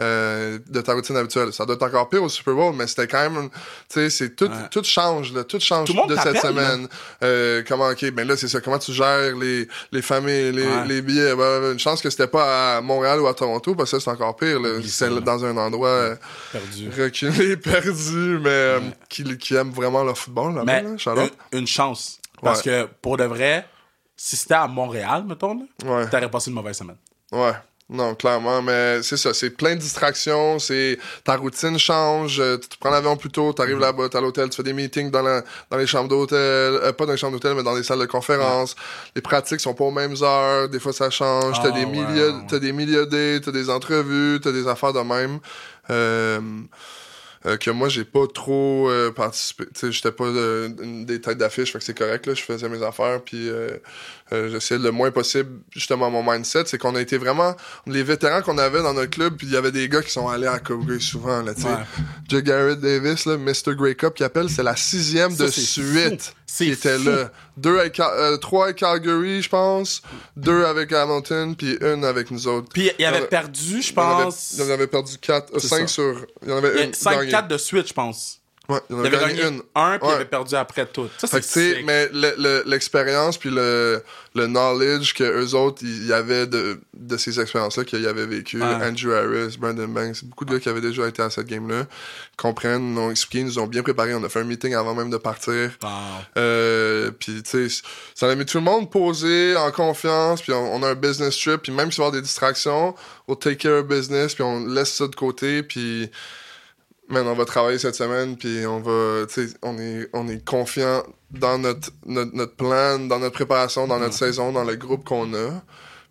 euh, 0.00 0.58
de 0.68 0.80
ta 0.80 0.94
routine 0.94 1.16
habituelle. 1.16 1.52
Ça 1.52 1.64
doit 1.66 1.74
être 1.76 1.82
encore 1.82 2.08
pire 2.08 2.22
au 2.22 2.28
Super 2.28 2.54
Bowl, 2.54 2.74
mais 2.76 2.86
c'était 2.86 3.06
quand 3.08 3.30
même, 3.30 3.48
tu 3.50 3.56
sais, 3.88 4.10
c'est 4.10 4.36
tout, 4.36 4.46
Ouais. 4.46 4.68
tout 4.70 4.84
change, 4.84 5.32
là, 5.32 5.44
tout 5.44 5.58
change 5.60 5.88
Tout 5.88 6.06
de 6.06 6.16
cette 6.16 6.38
semaine. 6.38 6.86
Euh, 7.22 7.62
comment, 7.66 7.88
ok, 7.88 8.10
ben 8.12 8.26
là, 8.28 8.36
c'est 8.36 8.48
ça, 8.48 8.60
comment 8.60 8.78
tu 8.78 8.92
gères 8.92 9.36
les, 9.36 9.66
les 9.92 10.02
familles, 10.02 10.52
les, 10.52 10.66
Ouais. 10.66 10.86
les 10.86 11.02
billets. 11.02 11.34
Ben, 11.34 11.72
une 11.72 11.78
chance 11.78 12.00
que 12.00 12.10
c'était 12.10 12.26
pas 12.28 12.76
à 12.76 12.80
Montréal 12.80 13.20
ou 13.20 13.26
à 13.26 13.34
Toronto, 13.34 13.74
parce 13.74 13.90
que 13.90 13.98
c'est 13.98 14.10
encore 14.10 14.36
pire, 14.36 14.60
C'est 14.86 15.08
dans 15.22 15.44
un 15.44 15.56
endroit 15.56 15.88
euh, 15.88 16.16
Perdu. 16.52 16.90
reculé, 16.96 17.56
perdu, 17.56 18.38
mais 18.42 18.76
qui, 19.08 19.24
qui 19.38 19.54
aime 19.54 19.70
vraiment 19.70 20.04
le 20.04 20.14
football, 20.14 20.54
là, 20.54 20.62
Mais 20.64 20.82
là, 20.82 20.90
Charlotte. 20.98 21.32
une, 21.52 21.60
une 21.60 21.66
chance. 21.66 22.20
Parce 22.40 22.62
que 22.62 22.86
pour 23.02 23.16
de 23.16 23.24
vrai, 23.24 23.66
si 24.18 24.36
c'était 24.36 24.54
à 24.54 24.66
Montréal, 24.66 25.24
mettons, 25.26 25.54
là, 25.54 25.90
Ouais. 25.90 26.10
t'aurais 26.10 26.30
passé 26.30 26.50
une 26.50 26.56
mauvaise 26.56 26.76
semaine. 26.76 26.96
Ouais. 27.32 27.52
Non, 27.90 28.14
clairement, 28.14 28.60
mais 28.60 29.02
c'est 29.02 29.16
ça, 29.16 29.32
c'est 29.32 29.48
plein 29.48 29.74
de 29.74 29.80
distractions, 29.80 30.58
c'est 30.58 30.98
ta 31.24 31.36
routine 31.36 31.78
change, 31.78 32.38
euh, 32.38 32.58
tu 32.58 32.68
te 32.68 32.76
prends 32.78 32.90
l'avion 32.90 33.16
plus 33.16 33.30
tôt, 33.30 33.50
t'arrives 33.54 33.78
là-bas, 33.78 34.10
t'es 34.10 34.18
à 34.18 34.20
l'hôtel, 34.20 34.50
tu 34.50 34.56
fais 34.56 34.62
des 34.62 34.74
meetings 34.74 35.10
dans, 35.10 35.22
la, 35.22 35.42
dans 35.70 35.78
les 35.78 35.86
chambres 35.86 36.08
d'hôtel, 36.10 36.36
euh, 36.38 36.92
pas 36.92 37.06
dans 37.06 37.12
les 37.12 37.16
chambres 37.18 37.32
d'hôtel, 37.32 37.54
mais 37.56 37.62
dans 37.62 37.74
les 37.74 37.82
salles 37.82 38.00
de 38.00 38.04
conférence. 38.04 38.76
Les 39.16 39.22
pratiques 39.22 39.60
sont 39.60 39.72
pas 39.72 39.84
aux 39.84 39.90
mêmes 39.90 40.16
heures, 40.20 40.68
des 40.68 40.80
fois 40.80 40.92
ça 40.92 41.08
change, 41.08 41.56
Ah, 41.60 41.62
t'as 41.62 41.70
des 41.70 41.86
ouais, 41.86 41.90
milliers, 41.90 42.26
ouais. 42.28 42.44
t'as 42.46 42.58
des 42.58 42.72
milliers 42.72 43.06
d'aides, 43.06 43.44
t'as 43.46 43.52
des 43.52 43.70
entrevues, 43.70 44.38
t'as 44.42 44.52
des 44.52 44.68
affaires 44.68 44.92
de 44.92 45.00
même. 45.00 45.38
Euh, 45.88 46.40
euh, 47.48 47.56
que 47.56 47.70
moi 47.70 47.88
j'ai 47.88 48.04
pas 48.04 48.26
trop 48.26 48.90
euh, 48.90 49.10
participé 49.10 49.64
j'étais 49.90 50.12
pas 50.12 50.24
euh, 50.24 50.68
des 51.04 51.20
têtes 51.20 51.38
d'affiche 51.38 51.72
fait 51.72 51.78
que 51.78 51.84
c'est 51.84 51.96
correct 51.96 52.26
là 52.26 52.34
je 52.34 52.42
faisais 52.42 52.68
mes 52.68 52.82
affaires 52.82 53.22
puis 53.22 53.48
euh, 54.32 54.36
euh, 54.36 54.48
j'essayais 54.50 54.80
le 54.80 54.90
moins 54.90 55.10
possible 55.10 55.60
justement 55.70 56.10
mon 56.10 56.22
mindset 56.22 56.64
c'est 56.66 56.78
qu'on 56.78 56.94
a 56.94 57.00
été 57.00 57.16
vraiment 57.18 57.54
les 57.86 58.02
vétérans 58.02 58.42
qu'on 58.42 58.58
avait 58.58 58.82
dans 58.82 58.92
notre 58.94 59.10
club 59.10 59.36
puis 59.36 59.46
il 59.46 59.52
y 59.52 59.56
avait 59.56 59.72
des 59.72 59.88
gars 59.88 60.02
qui 60.02 60.10
sont 60.10 60.28
allés 60.28 60.46
à 60.46 60.58
Calgary 60.58 61.00
souvent 61.00 61.42
là 61.42 61.54
tu 61.54 61.62
sais 61.62 61.68
Ouais. 61.68 61.74
J. 62.28 62.42
Garrett 62.42 62.80
Davis 62.80 63.24
là 63.26 63.36
Mr. 63.36 63.74
Grey 63.76 63.94
Cup 63.94 64.14
qui 64.14 64.24
appelle 64.24 64.48
c'est 64.50 64.62
la 64.62 64.76
sixième 64.76 65.30
Ça, 65.34 65.44
de 65.46 65.50
suite 65.50 66.34
qui 66.46 66.70
était 66.70 66.98
fou. 66.98 67.04
là 67.08 67.30
deux 67.56 67.78
avec, 67.78 67.98
euh, 68.00 68.36
trois 68.36 68.64
avec 68.66 68.76
Calgary 68.76 69.42
je 69.42 69.48
pense 69.48 70.02
deux 70.36 70.64
avec 70.64 70.92
Hamilton 70.92 71.56
puis 71.56 71.76
une 71.80 72.04
avec 72.04 72.30
nous 72.30 72.46
autres 72.48 72.68
Puis 72.72 72.90
il 72.98 73.04
avait 73.04 73.20
Ouais. 73.20 73.26
perdu, 73.26 73.82
je 73.82 73.92
pense. 73.92 74.54
il 74.56 74.62
en 74.62 74.70
avait 74.70 74.86
perdu 74.86 75.16
4, 75.20 75.52
C'est 75.58 75.68
5 75.68 75.80
ça. 75.80 75.86
sur. 75.88 76.26
Il 76.42 76.50
y 76.50 76.52
en 76.52 76.58
avait 76.58 76.84
une. 76.84 76.92
5-4 76.92 77.26
gagnée. 77.30 77.48
de 77.48 77.58
suite, 77.58 77.88
je 77.88 77.92
pense. 77.92 78.37
Ouais, 78.68 78.80
il 78.90 78.96
en 78.96 79.00
Il 79.02 79.06
avait 79.06 79.16
gagné 79.16 79.34
gagné 79.38 79.48
une. 79.56 79.62
un, 79.74 79.98
puis 79.98 80.08
il 80.08 80.12
avait 80.14 80.24
perdu 80.26 80.54
après 80.54 80.84
tout. 80.84 81.08
Ça, 81.16 81.26
Fait 81.26 81.40
que, 81.40 81.84
mais 81.84 82.08
le- 82.12 82.34
le- 82.36 82.62
l'expérience 82.66 83.38
puis 83.38 83.48
le, 83.48 84.02
le 84.34 84.46
knowledge 84.46 85.14
que 85.14 85.24
eux 85.24 85.54
autres, 85.54 85.78
il 85.82 86.06
y 86.06 86.12
avait 86.12 86.46
de, 86.46 86.78
de 86.92 87.16
ces 87.16 87.40
expériences-là 87.40 87.84
qu'ils 87.84 88.06
avaient 88.06 88.26
vécu. 88.26 88.60
Ouais. 88.60 88.66
Andrew 88.66 89.12
Harris, 89.14 89.56
Brandon 89.58 89.88
Banks, 89.88 90.22
beaucoup 90.24 90.44
de 90.44 90.52
gars 90.52 90.60
qui 90.60 90.68
avaient 90.68 90.82
déjà 90.82 91.08
été 91.08 91.22
à 91.22 91.30
cette 91.30 91.46
game-là, 91.46 91.86
comprennent, 92.36 92.92
nous 92.94 93.00
ont 93.00 93.10
expliqué, 93.10 93.42
nous 93.42 93.58
ont 93.58 93.66
bien 93.66 93.82
préparé. 93.82 94.14
On 94.14 94.22
a 94.22 94.28
fait 94.28 94.40
un 94.40 94.44
meeting 94.44 94.74
avant 94.74 94.94
même 94.94 95.08
de 95.08 95.16
partir. 95.16 95.70
Wow. 95.82 95.88
Euh, 96.36 97.10
puis 97.18 97.42
tu 97.42 97.70
sais, 97.70 97.82
ça 98.14 98.28
a 98.28 98.34
mis 98.34 98.44
tout 98.44 98.58
le 98.58 98.64
monde 98.64 98.90
posé, 98.90 99.56
en 99.56 99.70
confiance, 99.70 100.42
puis 100.42 100.52
on, 100.52 100.74
on 100.74 100.82
a 100.82 100.88
un 100.90 100.94
business 100.94 101.38
trip, 101.38 101.62
puis 101.62 101.72
même 101.72 101.90
s'il 101.90 102.00
y 102.02 102.04
avoir 102.06 102.12
des 102.12 102.20
distractions, 102.22 102.94
on 103.28 103.34
take 103.34 103.56
care 103.56 103.80
of 103.80 103.86
business, 103.86 104.34
puis 104.34 104.42
on 104.42 104.66
laisse 104.66 104.92
ça 104.92 105.06
de 105.06 105.16
côté, 105.16 105.62
puis 105.62 106.10
man, 107.08 107.26
on 107.26 107.34
va 107.34 107.44
travailler 107.44 107.78
cette 107.78 107.94
semaine, 107.94 108.36
puis 108.36 108.66
on 108.66 108.80
va, 108.80 109.26
tu 109.26 109.46
sais, 109.48 109.54
on 109.62 109.78
est, 109.78 110.08
on 110.12 110.28
est 110.28 110.44
confiant 110.44 111.02
dans 111.30 111.58
notre, 111.58 111.90
notre, 112.06 112.34
notre 112.34 112.54
plan, 112.56 112.98
dans 112.98 113.18
notre 113.18 113.34
préparation, 113.34 113.86
dans 113.86 113.98
notre 113.98 114.14
saison, 114.14 114.52
dans 114.52 114.64
le 114.64 114.76
groupe 114.76 115.04
qu'on 115.04 115.32
a. 115.34 115.62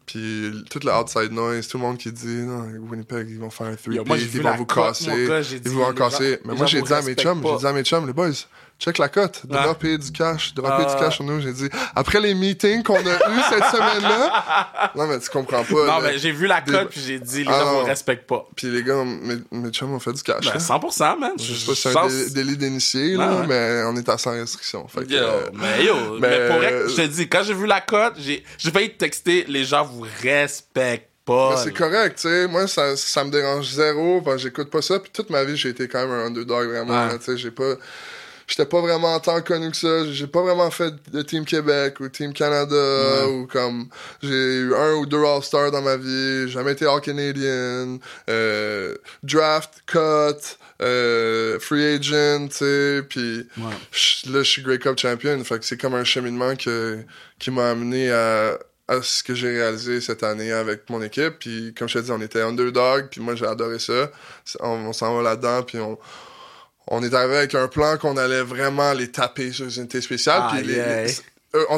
Puis 0.05 0.63
toute 0.69 0.85
la 0.85 1.01
outside 1.01 1.33
noise, 1.33 1.67
tout 1.67 1.77
le 1.77 1.83
monde 1.83 1.97
qui 1.97 2.11
dit 2.13 2.25
non, 2.43 2.63
Winnipeg, 2.89 3.29
ils 3.29 3.39
vont 3.39 3.49
faire 3.49 3.67
un 3.67 3.75
3 3.75 3.93
Yo, 3.93 4.05
moi, 4.05 4.15
j'ai 4.17 4.25
ils 4.33 4.41
vont 4.41 4.55
vous 4.55 4.65
casser, 4.65 5.27
gars, 5.27 5.41
dit, 5.41 5.59
ils 5.65 5.71
vont 5.71 5.83
en 5.83 5.87
gens- 5.87 5.93
casser. 5.93 6.39
Mais 6.45 6.53
moi, 6.53 6.65
j'ai 6.65 6.79
vous 6.79 6.85
dit 6.87 6.93
à 6.93 7.01
mes 7.01 7.13
chums, 7.13 7.43
j'ai 7.43 7.57
dit 7.57 7.65
à 7.65 7.73
mes 7.73 7.83
chums, 7.83 8.07
les 8.07 8.13
boys, 8.13 8.29
check 8.79 8.97
la 8.99 9.09
cote, 9.09 9.45
de 9.45 9.55
Ouais. 9.55 9.73
payer 9.79 9.97
du 9.97 10.11
cash, 10.11 10.53
de 10.53 10.61
Ah, 10.65 10.77
payer 10.77 10.87
du 10.87 10.93
ouais. 10.93 10.99
cash 10.99 11.15
sur 11.15 11.23
nous. 11.23 11.41
J'ai 11.41 11.51
dit, 11.53 11.69
après 11.95 12.19
les 12.19 12.33
meetings 12.35 12.83
qu'on 12.83 12.95
a 12.95 12.99
eu 12.99 13.41
cette 13.49 13.63
semaine-là, 13.75 14.91
non, 14.95 15.07
mais 15.07 15.19
tu 15.19 15.29
comprends 15.29 15.63
pas. 15.63 15.85
Non, 15.85 15.99
mais 16.01 16.17
j'ai 16.19 16.31
vu 16.31 16.45
la 16.47 16.61
des- 16.61 16.71
cote, 16.71 16.89
puis 16.89 17.01
j'ai 17.05 17.19
dit, 17.19 17.43
les 17.43 17.49
Ah, 17.51 17.59
gens 17.59 17.79
vous 17.79 17.85
respectent 17.85 18.27
pas. 18.27 18.45
Puis 18.55 18.67
les 18.67 18.83
gars, 18.83 19.03
mes, 19.03 19.37
mes 19.51 19.69
chums 19.71 19.91
ont 19.93 19.99
fait 19.99 20.13
du 20.13 20.21
cash. 20.21 20.45
Ben, 20.45 20.53
là. 20.53 20.59
100%, 20.59 21.17
man. 21.19 21.31
Je 21.39 21.53
sais 21.53 21.65
pas 21.65 21.75
si 21.75 21.81
c'est 21.81 21.97
un 21.97 22.07
dé- 22.07 22.29
délit 22.29 22.57
d'initié, 22.57 23.15
là, 23.15 23.29
Ah, 23.31 23.35
ouais. 23.41 23.47
mais 23.47 23.81
on 23.87 23.95
est 23.95 24.07
à 24.09 24.17
sans 24.17 24.31
restriction. 24.31 24.87
Fait 24.87 25.05
que, 25.05 25.11
Yo, 25.11 25.17
euh, 25.23 25.49
mais 25.53 25.83
yo, 25.85 25.95
mais, 26.19 26.29
mais- 26.39 26.47
pour 26.47 26.57
vrai, 26.57 26.73
je 26.87 26.95
te 26.95 27.01
dis, 27.07 27.27
quand 27.27 27.43
j'ai 27.43 27.53
vu 27.53 27.65
la 27.65 27.81
cote, 27.81 28.13
j'ai 28.19 28.43
failli 28.71 28.91
te 28.91 28.97
texter, 28.97 29.45
les 29.47 29.63
gens 29.65 29.83
vous 29.85 30.05
respectent 30.21 31.09
pas. 31.25 31.57
C'est 31.63 31.73
correct, 31.73 32.15
tu 32.21 32.29
sais. 32.29 32.47
Moi, 32.47 32.67
ça, 32.67 32.95
ça 32.95 33.23
me 33.25 33.29
dérange 33.31 33.65
zéro, 33.71 34.23
j'écoute 34.37 34.69
pas 34.69 34.81
ça. 34.81 34.97
Puis 34.99 35.11
toute 35.13 35.29
ma 35.29 35.43
vie, 35.43 35.57
j'ai 35.57 35.69
été 35.69 35.87
quand 35.89 35.99
même 36.07 36.11
un 36.11 36.25
underdog, 36.27 36.69
vraiment. 36.69 37.07
Ouais. 37.07 37.17
Tu 37.17 37.25
sais, 37.25 37.37
j'ai 37.37 37.51
pas... 37.51 37.73
J'étais 38.47 38.65
pas 38.65 38.79
vraiment 38.79 39.19
tant 39.19 39.41
connu 39.41 39.69
que 39.71 39.75
ça. 39.77 40.09
J'ai 40.09 40.25
pas 40.27 40.41
vraiment 40.41 40.71
fait 40.71 40.93
de 41.11 41.21
Team 41.21 41.43
Québec 41.45 41.99
ou 41.99 42.07
Team 42.07 42.31
Canada 42.33 43.27
ou 43.27 43.45
comme... 43.45 43.89
J'ai 44.23 44.29
eu 44.29 44.73
un 44.73 44.93
ou 44.95 45.05
deux 45.05 45.21
All-Stars 45.23 45.71
dans 45.71 45.81
ma 45.81 45.97
vie. 45.97 46.43
J'ai 46.45 46.49
jamais 46.53 46.71
été 46.71 46.85
All-Canadian. 46.85 47.99
Euh, 48.29 48.95
draft, 49.21 49.83
cut, 49.85 50.57
euh, 50.81 51.59
free 51.59 51.95
agent, 51.95 52.47
tu 52.47 52.55
sais. 52.55 53.01
Puis 53.09 53.47
Ouais. 53.57 53.63
là, 54.31 54.43
je 54.43 54.49
suis 54.49 54.61
Grey 54.61 54.79
Cup 54.79 54.97
champion. 54.97 55.43
Fait 55.43 55.59
que 55.59 55.65
c'est 55.65 55.77
comme 55.77 55.95
un 55.95 56.05
cheminement 56.05 56.55
que, 56.55 56.99
qui 57.39 57.51
m'a 57.51 57.71
amené 57.71 58.11
à, 58.11 58.57
à 58.87 59.01
ce 59.01 59.23
que 59.23 59.35
j'ai 59.35 59.49
réalisé 59.49 59.99
cette 59.99 60.23
année 60.23 60.53
avec 60.53 60.89
mon 60.89 61.01
équipe. 61.01 61.39
Puis 61.39 61.73
comme 61.77 61.89
je 61.89 61.99
te 61.99 62.03
dis, 62.05 62.11
on 62.11 62.21
était 62.21 62.41
underdog. 62.41 63.09
Puis 63.11 63.19
moi, 63.19 63.35
j'ai 63.35 63.45
adoré 63.45 63.79
ça. 63.79 64.09
On 64.61 64.93
s'en 64.93 65.17
va 65.17 65.21
là-dedans. 65.21 65.63
Puis 65.63 65.79
on, 65.79 65.97
on 66.87 67.03
est 67.03 67.13
arrivé 67.13 67.37
avec 67.37 67.55
un 67.55 67.67
plan 67.67 67.97
qu'on 67.97 68.17
allait 68.17 68.43
vraiment 68.43 68.93
les 68.93 69.09
taper 69.11 69.51
sur 69.51 69.65
les 69.65 69.77
unités 69.77 70.01
spéciales. 70.01 70.43
puis 70.51 70.75
euh, 70.77 71.07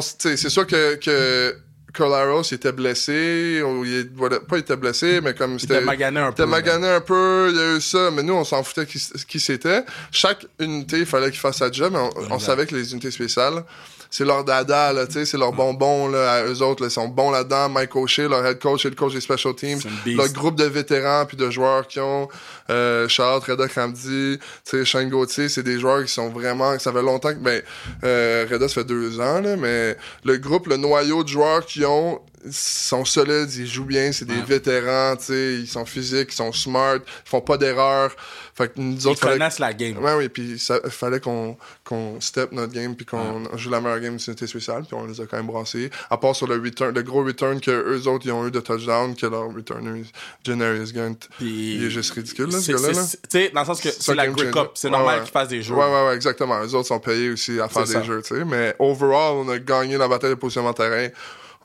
c'est 0.00 0.48
sûr 0.48 0.66
que, 0.66 0.96
que 0.96 1.56
Colaros 1.92 2.42
il 2.50 2.54
était 2.54 2.72
blessé. 2.72 3.62
Ou 3.62 3.84
il, 3.84 4.08
pas 4.08 4.56
il 4.56 4.60
était 4.60 4.76
blessé, 4.76 5.20
mais 5.22 5.34
comme 5.34 5.54
Il 5.54 5.60
c'était. 5.60 5.74
t'a 5.74 5.80
magané 5.80 6.20
un 6.20 6.28
Il 6.28 6.32
était 6.32 6.42
peu. 6.44 6.48
magané 6.48 6.88
un 6.88 7.00
peu, 7.00 7.48
il 7.50 7.56
y 7.56 7.60
a 7.60 7.76
eu 7.76 7.80
ça, 7.80 8.10
mais 8.10 8.22
nous, 8.22 8.34
on 8.34 8.44
s'en 8.44 8.62
foutait 8.62 8.86
qui, 8.86 9.00
qui 9.28 9.40
c'était. 9.40 9.84
Chaque 10.10 10.46
unité, 10.58 10.98
il 10.98 11.06
fallait 11.06 11.30
qu'il 11.30 11.40
fasse 11.40 11.58
sa 11.58 11.70
job, 11.70 11.92
mais 11.92 12.24
on, 12.30 12.38
savait 12.38 12.66
que 12.66 12.74
les 12.74 12.92
unités 12.92 13.10
spéciales, 13.10 13.64
c'est 14.10 14.24
leur 14.24 14.44
dada, 14.44 14.92
là, 14.92 15.06
tu 15.06 15.12
sais, 15.12 15.24
c'est 15.24 15.38
leur 15.38 15.52
bonbon, 15.52 16.08
là, 16.08 16.32
à 16.32 16.44
eux 16.44 16.62
autres, 16.62 16.82
là, 16.82 16.88
ils 16.88 16.92
sont 16.92 17.06
bons 17.06 17.30
là-dedans. 17.30 17.68
Mike 17.68 17.94
O'Shea, 17.94 18.28
leur 18.28 18.44
head 18.44 18.58
coach 18.58 18.84
et 18.84 18.90
le 18.90 18.96
coach 18.96 19.14
des 19.14 19.20
special 19.20 19.54
teams. 19.54 19.80
C'est 19.80 19.88
une 19.88 19.94
beast. 20.04 20.20
Le 20.20 20.28
groupe 20.32 20.56
de 20.56 20.64
vétérans 20.64 21.26
puis 21.26 21.36
de 21.36 21.48
joueurs 21.48 21.86
qui 21.86 22.00
ont, 22.00 22.28
euh, 22.70 23.06
Charles, 23.08 23.40
Reda 23.46 23.68
Kramdi, 23.68 24.38
tu 24.38 24.40
sais, 24.64 24.84
Shane 24.84 25.08
Gauthier, 25.08 25.48
c'est 25.48 25.62
des 25.62 25.78
joueurs 25.78 26.04
qui 26.04 26.12
sont 26.12 26.28
vraiment, 26.28 26.76
ça 26.80 26.92
fait 26.92 27.02
longtemps 27.02 27.32
que, 27.32 27.38
ben, 27.38 27.62
euh, 28.02 28.46
Reda, 28.50 28.66
ça 28.66 28.74
fait 28.74 28.84
deux 28.84 29.20
ans, 29.20 29.40
là, 29.40 29.56
mais 29.56 29.96
le 30.24 30.36
groupe, 30.38 30.66
le 30.66 30.76
noyau 30.76 31.22
de 31.22 31.28
joueurs 31.28 31.64
qui 31.64 31.84
ont, 31.84 32.20
sont 32.50 33.04
solides, 33.04 33.52
ils 33.54 33.66
jouent 33.66 33.84
bien, 33.84 34.12
c'est 34.12 34.24
des 34.24 34.34
Ouais. 34.34 34.42
vétérans, 34.46 35.16
tu 35.16 35.24
sais, 35.24 35.54
ils 35.60 35.66
sont 35.68 35.84
physiques, 35.84 36.28
ils 36.32 36.36
sont 36.36 36.52
smart, 36.52 36.96
ils 36.96 37.28
font 37.28 37.40
pas 37.40 37.56
d'erreurs. 37.58 38.12
Fait 38.54 38.68
que 38.68 38.72
nous 38.80 38.94
Ils 38.96 39.08
autres, 39.08 39.20
fallait- 39.20 39.38
connaissent 39.38 39.58
la 39.58 39.72
game. 39.72 39.96
Ouais, 39.98 40.14
oui, 40.14 40.28
puis 40.28 40.58
ça 40.58 40.78
fallait 40.90 41.20
qu'on 41.20 41.56
qu'on 41.84 42.20
step 42.20 42.52
notre 42.52 42.72
game 42.72 42.94
puis 42.94 43.04
qu'on 43.06 43.56
joue 43.56 43.70
la 43.70 43.80
meilleure 43.80 44.00
game 44.00 44.16
d'unité 44.16 44.46
spéciale, 44.46 44.82
puis 44.84 44.94
on 44.94 45.06
les 45.06 45.20
a 45.20 45.26
quand 45.26 45.36
même 45.38 45.46
brassés. 45.46 45.90
À 46.08 46.16
part 46.18 46.36
sur 46.36 46.46
le 46.46 46.56
return, 46.56 46.94
le 46.94 47.02
gros 47.02 47.24
return 47.24 47.60
que 47.60 47.70
eux 47.70 48.06
autres 48.06 48.26
ils 48.26 48.32
ont 48.32 48.46
eu 48.46 48.50
de 48.50 48.60
touchdown, 48.60 49.14
que 49.16 49.26
leur 49.26 49.52
returner, 49.52 50.04
Janarius 50.44 50.92
Gunt, 50.92 51.16
Puis- 51.38 51.74
il 51.76 51.84
est 51.84 51.90
juste 51.90 52.12
ridicule, 52.12 52.50
là, 52.50 52.60
ce 52.60 52.72
gars-là. 52.72 52.88
Tu 52.92 53.18
sais, 53.28 53.50
dans 53.54 53.60
le 53.60 53.66
sens 53.66 53.80
que 53.80 53.88
C'est 53.90 54.14
la 54.14 54.28
Grey. 54.28 54.50
Cup, 54.50 54.70
c'est 54.74 54.90
normal 54.90 55.18
ouais. 55.18 55.24
qu'ils 55.24 55.32
fassent 55.32 55.48
des 55.48 55.62
jeux. 55.62 55.74
Ouais, 55.74 55.84
ouais, 55.84 56.06
ouais, 56.08 56.14
exactement. 56.14 56.60
Eux 56.62 56.74
autres 56.74 56.88
sont 56.88 57.00
payés 57.00 57.30
aussi 57.30 57.58
à 57.60 57.68
faire 57.68 57.84
des 57.84 57.92
ça. 57.94 58.02
jeux, 58.02 58.22
tu 58.22 58.36
sais. 58.36 58.44
Mais 58.44 58.74
overall, 58.78 59.34
on 59.36 59.48
a 59.48 59.58
gagné 59.58 59.96
la 59.96 60.06
bataille 60.08 60.30
de 60.30 60.34
positionnement 60.36 60.72
terrain. 60.74 61.08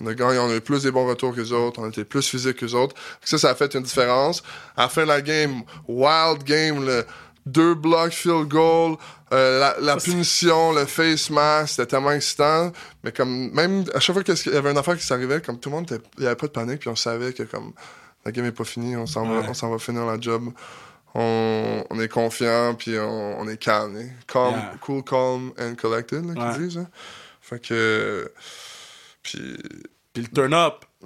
On 0.01 0.07
a 0.07 0.13
gagné, 0.13 0.37
on 0.39 0.49
a 0.49 0.55
eu 0.55 0.61
plus 0.61 0.83
des 0.83 0.91
bons 0.91 1.07
retours 1.07 1.33
que 1.33 1.39
les 1.41 1.51
autres, 1.53 1.79
on 1.81 1.89
était 1.89 2.03
plus 2.03 2.27
physiques 2.27 2.57
que 2.57 2.65
les 2.65 2.75
autres. 2.75 2.95
Ça, 3.23 3.37
ça 3.37 3.49
a 3.51 3.55
fait 3.55 3.73
une 3.75 3.83
différence. 3.83 4.43
À 4.75 4.83
la 4.83 4.89
fin 4.89 5.03
de 5.03 5.07
la 5.07 5.21
game, 5.21 5.61
wild 5.87 6.43
game, 6.43 6.85
le 6.85 7.05
deux 7.45 7.75
blocs, 7.75 8.11
field 8.11 8.47
goal, 8.49 8.97
euh, 9.31 9.59
la, 9.59 9.75
la 9.79 9.97
punition, 9.97 10.73
le 10.73 10.85
face 10.85 11.29
mask, 11.29 11.69
c'était 11.75 11.85
tellement 11.85 12.11
excitant. 12.11 12.71
Mais 13.03 13.11
comme, 13.11 13.51
même 13.51 13.85
à 13.93 13.99
chaque 13.99 14.15
fois 14.15 14.23
qu'il 14.23 14.53
y 14.53 14.57
avait 14.57 14.71
une 14.71 14.77
affaire 14.77 14.97
qui 14.97 15.05
s'arrivait, 15.05 15.39
comme 15.41 15.59
tout 15.59 15.69
le 15.69 15.75
monde, 15.75 15.89
il 16.17 16.21
n'y 16.21 16.25
avait 16.27 16.35
pas 16.35 16.47
de 16.47 16.51
panique, 16.51 16.79
puis 16.79 16.89
on 16.89 16.95
savait 16.95 17.31
que 17.33 17.43
comme 17.43 17.71
la 18.25 18.31
game 18.31 18.45
est 18.45 18.51
pas 18.51 18.63
finie, 18.65 18.95
on 18.97 19.05
s'en 19.05 19.21
Ouais. 19.29 19.41
va, 19.69 19.77
finir 19.79 20.05
la 20.05 20.19
job. 20.19 20.49
On, 21.13 21.83
on 21.89 21.99
est 22.01 22.09
confiant, 22.09 22.75
puis 22.77 22.97
on, 22.99 23.39
on 23.39 23.47
est 23.47 23.57
calme. 23.57 23.95
hein. 23.97 24.09
Calm, 24.27 24.51
Yeah. 24.55 24.73
Cool, 24.81 25.03
calm 25.03 25.53
and 25.57 25.75
collected, 25.75 26.25
là, 26.25 26.33
qu'ils 26.33 26.61
Ouais. 26.61 26.67
disent. 26.67 26.77
hein. 26.79 26.87
Fait 27.41 27.59
que. 27.65 28.31
Puis. 29.25 29.57
Puis 30.13 30.23
le 30.23 30.29
turn-up. 30.29 30.85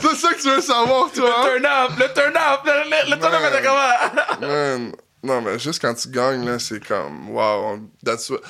C'est 0.00 0.16
ça 0.16 0.34
que 0.34 0.40
tu 0.42 0.48
veux 0.50 0.60
savoir, 0.60 1.10
toi, 1.12 1.34
hein? 1.38 1.44
Le 1.46 1.60
turn-up, 1.60 1.90
le 1.98 2.12
turn-up, 2.12 2.60
le, 2.64 3.18
turn-up 3.18 3.42
était 3.48 3.62
comment? 3.66 4.46
Man, 4.46 4.92
non, 5.22 5.40
mais 5.40 5.58
juste 5.58 5.80
quand 5.80 5.94
tu 5.94 6.08
gagnes, 6.10 6.44
là, 6.44 6.58
c'est 6.58 6.84
comme, 6.86 7.30
wow, 7.30 7.78
that's 8.04 8.28
what- 8.30 8.40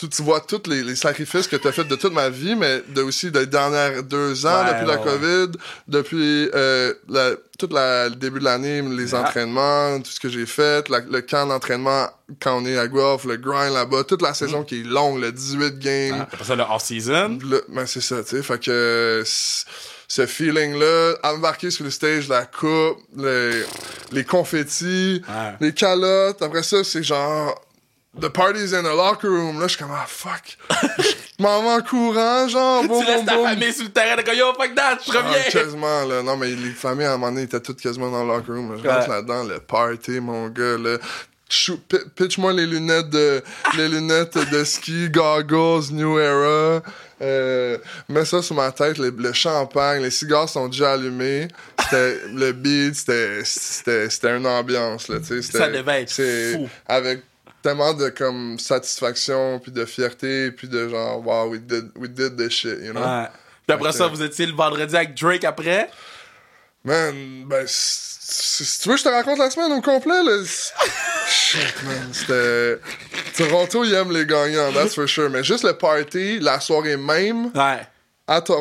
Tu, 0.00 0.08
tu 0.08 0.22
vois 0.22 0.40
tous 0.40 0.62
les, 0.66 0.82
les 0.82 0.96
sacrifices 0.96 1.46
que 1.46 1.56
tu 1.56 1.68
as 1.68 1.72
fait 1.72 1.84
de 1.84 1.94
toute 1.94 2.14
ma 2.14 2.30
vie, 2.30 2.56
mais 2.56 2.82
de 2.88 3.02
aussi 3.02 3.30
des 3.30 3.44
dernières 3.44 4.02
deux 4.02 4.46
ans, 4.46 4.64
Ouais, 4.64 4.72
depuis 4.72 4.86
la 4.86 4.96
ouais. 4.98 5.04
COVID, 5.04 5.58
depuis 5.88 6.48
euh, 6.54 6.94
la, 7.08 7.32
tout 7.58 7.68
la- 7.70 8.08
le 8.08 8.14
début 8.14 8.38
de 8.38 8.44
l'année, 8.44 8.80
les 8.80 9.10
Yeah. 9.10 9.20
entraînements, 9.20 10.00
tout 10.00 10.10
ce 10.10 10.18
que 10.18 10.30
j'ai 10.30 10.46
fait, 10.46 10.88
la- 10.88 11.00
le 11.00 11.20
camp 11.20 11.46
d'entraînement 11.46 12.06
quand 12.40 12.62
on 12.62 12.64
est 12.64 12.78
à 12.78 12.88
Guelph, 12.88 13.24
le 13.24 13.36
grind 13.36 13.74
là-bas, 13.74 14.04
toute 14.04 14.22
la 14.22 14.30
Mm. 14.30 14.34
saison 14.34 14.62
qui 14.64 14.80
est 14.80 14.84
longue, 14.84 15.20
le 15.20 15.32
18 15.32 15.78
games. 15.78 16.20
Après 16.22 16.44
ça, 16.44 16.56
le 16.56 16.62
off-season? 16.62 17.38
Ben 17.68 17.84
c'est 17.86 18.00
ça, 18.00 18.22
tu 18.22 18.30
sais. 18.36 18.42
Fait 18.42 18.58
que 18.58 19.22
ce 19.26 20.26
feeling-là, 20.26 21.14
embarquer 21.24 21.70
sur 21.70 21.84
le 21.84 21.90
stage, 21.90 22.26
la 22.28 22.46
coupe, 22.46 22.98
les, 23.16 23.62
les 24.12 24.24
confettis, 24.24 25.22
les 25.60 25.74
calottes. 25.74 26.40
Après 26.40 26.62
ça, 26.62 26.82
c'est 26.84 27.02
genre. 27.02 27.60
The 28.18 28.28
party's 28.28 28.72
in 28.72 28.82
the 28.82 28.94
locker 28.94 29.30
room. 29.30 29.60
Là, 29.60 29.66
je 29.68 29.76
suis 29.76 29.78
comme, 29.78 29.92
ah, 29.94 30.04
fuck. 30.06 30.56
Je 31.38 31.42
m'en 31.42 31.62
vais 31.62 31.68
en 31.68 31.80
courant, 31.80 32.48
genre, 32.48 32.82
boum, 32.84 33.00
Tu 33.00 33.06
laisses 33.06 33.16
boum, 33.18 33.26
ta 33.26 33.36
boum. 33.36 33.46
famille 33.48 33.72
sur 33.72 33.84
le 33.84 33.90
terrain, 33.90 34.22
comme 34.22 34.34
yo, 34.34 34.52
fuck 34.52 34.74
that, 34.74 34.98
je 35.06 35.12
Ah, 35.16 35.22
reviens. 35.22 35.42
quasiment, 35.50 36.04
là. 36.06 36.22
Non, 36.22 36.36
mais 36.36 36.48
les 36.48 36.70
familles, 36.72 37.06
à 37.06 37.12
un 37.12 37.16
moment 37.18 37.30
donné, 37.30 37.42
étaient 37.44 37.60
toutes 37.60 37.80
quasiment 37.80 38.10
dans 38.10 38.24
le 38.24 38.28
locker 38.32 38.50
room. 38.52 38.76
Je 38.82 38.88
rentre 38.88 39.08
là-dedans, 39.08 39.44
le 39.44 39.60
party, 39.60 40.18
mon 40.20 40.48
gars, 40.48 40.76
là. 40.76 40.98
Pitch-moi 42.16 42.52
les 42.52 42.66
lunettes 42.66 43.10
de 43.10 43.42
les 43.76 43.88
lunettes 43.88 44.38
de 44.52 44.62
ski, 44.62 45.08
goggles, 45.10 45.92
New 45.92 46.16
Era. 46.18 46.80
Euh, 47.22 47.76
mets 48.08 48.24
ça 48.24 48.40
sur 48.40 48.54
ma 48.54 48.70
tête, 48.70 48.98
le, 48.98 49.10
le 49.10 49.32
champagne, 49.32 50.00
les 50.02 50.12
cigares 50.12 50.48
sont 50.48 50.68
déjà 50.68 50.92
allumés. 50.92 51.48
C'était 51.82 52.18
le 52.32 52.52
beat, 52.52 52.94
c'était 52.94 54.36
une 54.36 54.46
ambiance 54.46 55.08
là, 55.08 55.18
tu 55.18 55.42
sais. 55.42 55.58
Ça 55.58 55.68
devait 55.68 56.02
être 56.02 56.10
c'est 56.10 56.52
fou. 56.52 56.68
Avec 56.86 57.22
tellement 57.62 57.94
de 57.94 58.08
comme 58.08 58.58
satisfaction 58.58 59.58
puis 59.58 59.72
de 59.72 59.84
fierté 59.84 60.50
puis 60.50 60.68
de 60.68 60.88
genre 60.88 61.24
wow 61.26 61.48
we 61.48 61.60
did 61.60 61.90
we 61.96 62.08
did 62.08 62.36
this 62.36 62.52
shit, 62.52 62.78
you 62.82 62.92
know? 62.92 63.00
Ouais. 63.00 63.26
Puis 63.66 63.74
après 63.74 63.92
ça, 63.92 64.06
vous 64.08 64.22
étiez 64.22 64.46
le 64.46 64.52
vendredi 64.54 64.96
avec 64.96 65.14
Drake 65.14 65.44
après? 65.44 65.90
Man, 66.82 67.44
ben, 67.46 67.64
si, 67.66 68.64
si 68.64 68.80
tu 68.80 68.88
veux, 68.88 68.96
je 68.96 69.04
te 69.04 69.08
raconte 69.08 69.38
la 69.38 69.50
semaine 69.50 69.70
au 69.72 69.80
complet, 69.82 70.22
là. 70.24 70.42
Shit, 71.28 71.82
man, 71.84 72.08
c'était... 72.12 72.80
Toronto, 73.36 73.84
ils 73.84 73.92
aiment 73.94 74.12
les 74.12 74.24
gagnants, 74.24 74.72
that's 74.72 74.94
for 74.94 75.06
sure. 75.06 75.28
Mais 75.30 75.44
juste 75.44 75.62
le 75.64 75.74
party, 75.74 76.40
la 76.40 76.58
soirée 76.58 76.96
même, 76.96 77.50
Ouais. 77.54 77.86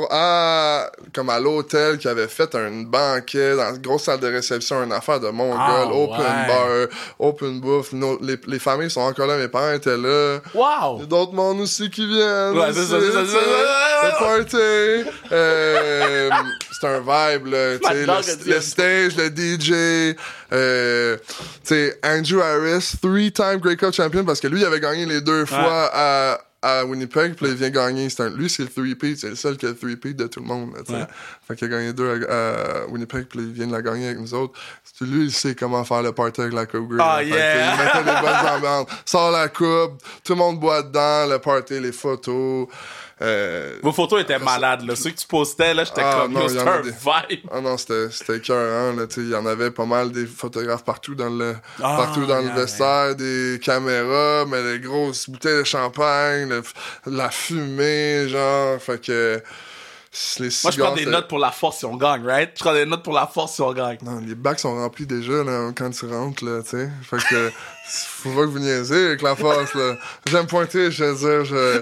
À, 0.10 0.92
comme 1.14 1.30
à 1.30 1.40
l'hôtel 1.40 1.98
qui 2.00 2.08
avait 2.08 2.28
fait 2.28 2.54
un 2.56 2.84
banquet 2.84 3.56
dans 3.56 3.76
une 3.76 3.82
grosse 3.82 4.04
salle 4.04 4.20
de 4.20 4.28
réception, 4.28 4.84
une 4.84 4.92
affaire 4.92 5.20
de 5.20 5.30
mongol, 5.30 5.58
Ah, 5.60 5.86
open 5.92 6.20
ouais. 6.20 6.48
bar, 6.48 6.88
open 7.20 7.60
bouffe. 7.62 7.94
Nos- 7.94 8.20
les, 8.22 8.38
les 8.48 8.60
familles 8.60 8.90
sont 8.90 9.02
encore 9.02 9.28
là, 9.28 9.38
mes 9.38 9.48
parents 9.48 9.74
étaient 9.74 9.96
là. 9.98 10.40
Il 10.54 10.58
y 10.58 10.62
Wow! 10.62 11.02
a 11.02 11.06
d'autres 11.06 11.34
mondes 11.34 11.62
aussi 11.62 11.90
qui 11.90 12.08
viennent. 12.08 12.58
Ouais, 12.58 12.74
c'est 12.74 12.86
ça, 12.86 12.98
c'est 13.00 13.12
ça, 13.12 13.22
aussi, 13.22 13.32
c'est 13.32 13.38
ça. 13.38 14.02
Le 14.02 14.20
party. 14.20 15.10
Euh, 15.32 16.30
c'est 16.80 16.88
un 16.88 17.00
vibe, 17.00 17.46
là. 17.48 17.74
le, 17.76 18.54
le 18.56 18.62
stage, 18.62 19.16
le 19.18 19.30
DJ. 19.30 20.16
Euh, 20.52 21.18
Andrew 22.04 22.42
Harris, 22.42 22.94
three-time 23.02 23.58
Grey 23.58 23.76
Cup 23.76 23.94
champion, 23.94 24.24
parce 24.26 24.40
que 24.40 24.48
lui, 24.48 24.62
il 24.62 24.66
avait 24.66 24.80
gagné 24.80 25.06
les 25.06 25.22
deux 25.22 25.46
fois 25.46 25.92
à, 25.94 26.40
à 26.62 26.84
Winnipeg, 26.86 27.36
puis 27.36 27.46
là, 27.46 27.52
il 27.54 27.58
vient 27.58 27.70
gagner. 27.70 28.10
C'est 28.10 28.24
un- 28.24 28.30
lui, 28.30 28.50
c'est 28.50 28.64
le 28.64 28.70
3-peat, 28.70 29.18
c'est 29.18 29.30
le 29.30 29.36
seul 29.36 29.56
qui 29.58 29.66
a 29.66 29.70
le 29.70 29.76
3-peat 29.76 30.16
de 30.16 30.28
tout 30.28 30.42
le 30.42 30.46
monde. 30.46 30.72
là. 30.90 31.00
Ouais. 31.00 31.08
Fait 31.48 31.56
qu'il 31.56 31.68
a 31.68 31.78
gagné 31.78 31.94
deux 31.94 32.26
à, 32.30 32.84
à 32.84 32.88
Winnipeg, 32.88 33.26
puis 33.28 33.40
il 33.40 33.52
vient 33.52 33.68
de 33.68 33.72
la 33.72 33.82
gagner 33.82 34.08
avec 34.08 34.20
nous 34.20 34.34
autres. 34.34 34.60
Lui, 35.02 35.26
il 35.26 35.32
sait 35.32 35.56
comment 35.56 35.86
faire 35.86 36.02
le 36.02 36.12
party 36.12 36.42
avec 36.42 36.54
la 36.54 36.66
Coupe 36.66 36.90
Grey. 36.90 37.00
Ah, 37.02 37.24
yeah! 37.24 37.72
qu'il 37.76 37.86
mettait 37.86 38.14
des 38.14 38.22
bonnes 38.22 38.48
ambiances. 38.56 38.88
Sort 39.06 39.32
la 39.32 39.48
coupe, 39.48 40.02
tout 40.26 40.34
le 40.34 40.40
monde 40.40 40.60
boit 40.60 40.84
dedans, 40.84 41.26
le 41.28 41.40
party, 41.40 41.80
les 41.80 41.94
photos. 41.94 42.68
Euh, 43.22 43.78
Vos 43.84 43.92
photos 43.92 44.22
étaient 44.22 44.40
malades, 44.40 44.84
là. 44.88 44.96
Ceux 44.96 45.10
que 45.10 45.18
tu 45.18 45.28
postais, 45.28 45.74
là, 45.74 45.84
j'étais 45.84 46.02
Ah, 46.04 46.26
comme, 46.32 46.48
c'était 46.48 46.62
un 46.62 46.82
des- 46.82 46.90
vibe. 46.92 47.50
Ah 47.52 47.60
non, 47.60 47.78
c'était 47.78 48.10
c'était 48.12 48.38
écœurant, 48.38 48.94
là, 48.96 49.08
tu 49.08 49.16
sais, 49.16 49.22
il 49.22 49.30
y 49.30 49.36
en 49.36 49.46
avait 49.46 49.72
pas 49.72 49.86
mal 49.86 50.12
des 50.12 50.26
photographes 50.26 50.86
partout 50.86 51.16
dans 51.16 51.30
le 51.30 51.56
Ah, 51.84 51.96
partout 51.98 52.26
dans 52.26 52.40
yeah, 52.40 52.54
le 52.54 52.62
vestiaire, 52.62 53.16
des 53.16 53.60
caméras, 53.62 54.46
mais 54.48 54.64
des 54.64 54.80
grosses 54.80 55.30
bouteilles 55.30 55.60
de 55.60 55.64
champagne, 55.66 56.48
le- 56.48 56.64
la 57.08 57.30
fumée, 57.30 58.30
genre, 58.30 58.80
fait 58.82 59.02
que 59.06 59.42
les 60.40 60.50
Moi, 60.64 60.72
je 60.72 60.80
prends 60.82 60.96
des 60.96 61.06
notes 61.06 61.28
pour 61.28 61.38
la 61.40 61.52
force 61.52 61.78
si 61.80 61.86
on 61.86 61.96
gagne, 61.96 62.26
right? 62.26 62.52
Je 62.58 62.64
prends 62.64 62.74
des 62.74 62.86
notes 62.86 63.04
pour 63.04 63.14
la 63.14 63.28
force 63.28 63.54
si 63.56 63.62
on 63.62 63.72
gagne. 63.74 63.98
Non, 64.02 64.20
les 64.26 64.34
bacs 64.34 64.60
sont 64.60 64.74
remplis 64.76 65.06
déjà 65.06 65.44
là, 65.44 65.72
quand 65.78 65.90
tu 65.92 66.06
rentres, 66.08 66.44
là, 66.44 66.64
tu 66.64 66.70
sais. 66.72 66.90
Fait 67.04 67.18
que 67.18 67.52
faut 67.90 68.30
pas 68.30 68.42
que 68.42 68.48
vous 68.48 68.60
niaisez 68.60 69.08
avec 69.08 69.22
la 69.22 69.36
force, 69.36 69.74
là. 69.74 69.96
J'aime 70.28 70.48
pointer, 70.48 70.92
je 70.92 71.04
veux 71.04 71.16
dire, 71.16 71.46
je, 71.46 71.82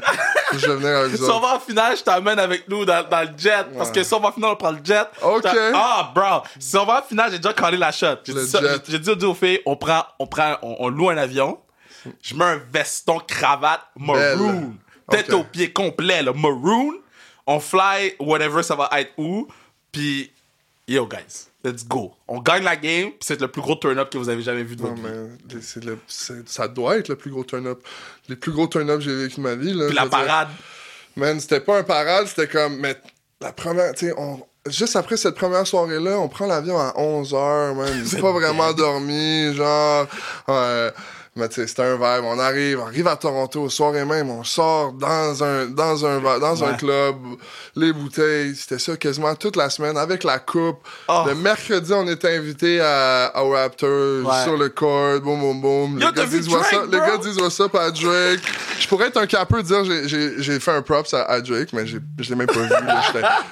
je 0.58 0.68
vais 0.68 0.76
venir 0.76 0.98
avec 0.98 1.12
vous 1.12 1.26
Si 1.26 1.32
on 1.32 1.40
va 1.40 1.56
en 1.56 1.60
finale, 1.60 1.98
je 1.98 2.04
t'amène 2.04 2.40
avec 2.40 2.68
nous 2.70 2.86
dans, 2.86 3.08
dans 3.08 3.22
le 3.22 3.38
jet. 3.38 3.66
Parce 3.78 3.92
que 3.92 4.04
si 4.04 4.14
on 4.14 4.20
va 4.20 4.30
en 4.30 4.32
finale, 4.32 4.52
on 4.52 4.56
prend 4.56 4.72
le 4.72 4.80
jet. 4.84 5.06
Ok. 5.22 5.46
Ah, 5.74 6.12
bro. 6.16 6.44
Si 6.60 6.78
on 6.78 6.86
va 6.86 7.00
en 7.00 7.08
finale, 7.08 7.32
j'ai 7.32 7.40
déjà 7.40 7.54
collé 7.54 7.78
la 7.78 7.92
shot. 7.92 8.18
J'ai 8.26 8.34
dit, 8.34 8.82
j'ai 8.88 9.16
dit 9.16 9.26
aux 9.26 9.34
filles, 9.34 9.62
on 9.66 9.76
prend, 9.76 10.06
on 10.20 10.28
prend, 10.28 10.58
on, 10.62 10.76
on 10.80 10.90
loue 10.90 11.10
un 11.10 11.18
avion. 11.18 11.60
Je 12.22 12.36
mets 12.36 12.46
un 12.46 12.62
veston, 12.72 13.20
cravate, 13.28 13.82
maroon. 13.98 14.74
Belle. 15.10 15.24
Tête 15.24 15.34
aux 15.34 15.44
pieds 15.44 15.72
complet, 15.72 16.22
là. 16.24 16.32
Maroon. 16.34 16.94
On 17.46 17.60
fly, 17.60 18.14
whatever, 18.20 18.62
ça 18.64 18.76
va 18.76 18.90
être 18.98 19.12
où. 19.18 19.48
Puis, 19.92 20.32
yo, 20.88 21.06
guys, 21.08 21.48
let's 21.68 21.86
go. 21.88 22.14
On 22.28 22.40
gagne 22.40 22.64
la 22.64 22.76
game, 22.76 23.12
c'est 23.20 23.40
le 23.42 23.48
plus 23.48 23.62
gros 23.62 23.76
turn-up 23.76 24.10
que 24.10 24.18
vous 24.18 24.30
avez 24.30 24.42
jamais 24.42 24.64
vu 24.64 24.76
de 24.76 24.82
Non, 24.84 24.90
votre 24.90 25.02
vie. 25.02 25.08
mais 25.50 25.56
les- 25.56 25.62
c'est 25.62 25.84
le- 25.84 25.98
c'est- 26.08 26.48
ça 26.48 26.68
doit 26.68 26.98
être 26.98 27.10
le 27.10 27.16
plus 27.16 27.32
gros 27.32 27.44
turn-up. 27.44 27.80
Les 28.30 28.36
plus 28.36 28.52
gros 28.52 28.68
turn-up 28.68 28.98
que 29.00 29.04
j'ai 29.06 29.16
vécu 29.16 29.36
de 29.38 29.42
ma 29.42 29.56
vie, 29.56 29.74
là. 29.74 29.88
Puis 29.88 29.96
la 29.96 30.02
dire. 30.04 30.10
parade. 30.12 30.50
Man, 31.16 31.40
c'était 31.40 31.60
pas 31.62 31.80
un 31.80 31.84
parade, 31.84 32.28
c'était 32.28 32.48
comme. 32.48 32.78
Mais 32.78 32.96
la 33.42 33.52
première, 33.52 33.94
tu 33.94 34.08
sais, 34.08 34.14
on. 34.18 34.40
Juste 34.70 34.98
après 34.98 35.16
cette 35.16 35.36
première 35.36 35.66
soirée-là, 35.66 36.20
on 36.20 36.28
prend 36.28 36.46
l'avion 36.46 36.78
à 36.78 36.94
11h, 36.98 37.74
man. 37.74 38.04
J'ai 38.06 38.20
pas 38.20 38.32
vraiment 38.34 38.74
dormi, 38.74 39.54
genre. 39.56 40.08
Ouais. 40.48 40.92
Mais 41.38 41.48
c'était 41.52 41.84
un 41.84 41.96
vibe. 41.96 42.24
On 42.26 42.40
arrive, 42.40 42.80
on 42.80 42.88
arrive 42.88 43.08
à 43.08 43.16
Toronto, 43.16 43.62
au 43.64 43.70
soir 43.70 43.96
et 43.96 44.04
même, 44.06 44.30
on 44.30 44.44
sort 44.44 44.92
dans 44.94 45.44
un, 45.44 45.66
dans 45.68 46.06
un, 46.06 46.20
dans 46.40 46.64
un 46.64 46.74
club, 46.74 47.16
les 47.76 47.94
bouteilles, 47.94 48.56
c'était 48.56 48.80
ça 48.80 48.98
quasiment 48.98 49.36
toute 49.36 49.56
la 49.56 49.70
semaine 49.70 49.98
avec 49.98 50.24
la 50.24 50.40
coupe. 50.40 50.80
Oh. 51.08 51.24
Le 51.28 51.36
mercredi, 51.36 51.94
on 51.94 52.08
était 52.08 52.36
invité 52.36 52.82
à, 52.82 53.26
à 53.34 53.42
Raptors, 53.42 53.88
Ouais. 54.26 54.44
sur 54.44 54.58
le 54.58 54.70
court, 54.70 55.20
boum, 55.22 55.40
boum, 55.40 55.62
boum. 55.62 56.00
Yo, 56.00 56.08
les 56.08 56.14
gars 56.14 56.26
disent 56.26 56.48
what's 56.50 56.70
Drake, 56.72 56.84
up, 56.86 56.92
les 56.92 56.98
gars 57.00 57.18
disent 57.18 57.38
what's 57.40 57.60
up 57.60 57.76
à 57.76 57.92
Drake. 57.92 58.42
Je 58.80 58.88
pourrais 58.88 59.08
être 59.08 59.18
un 59.18 59.28
capeux 59.28 59.62
dire 59.64 59.84
j'ai- 59.86 60.60
fait 60.60 60.72
un 60.72 60.82
props 60.82 61.14
à, 61.14 61.24
à 61.24 61.40
Drake, 61.42 61.70
mais 61.74 61.86
je 61.86 61.98
l'ai 62.30 62.36
même 62.36 62.48
pas 62.48 62.54
vu. 62.62 62.70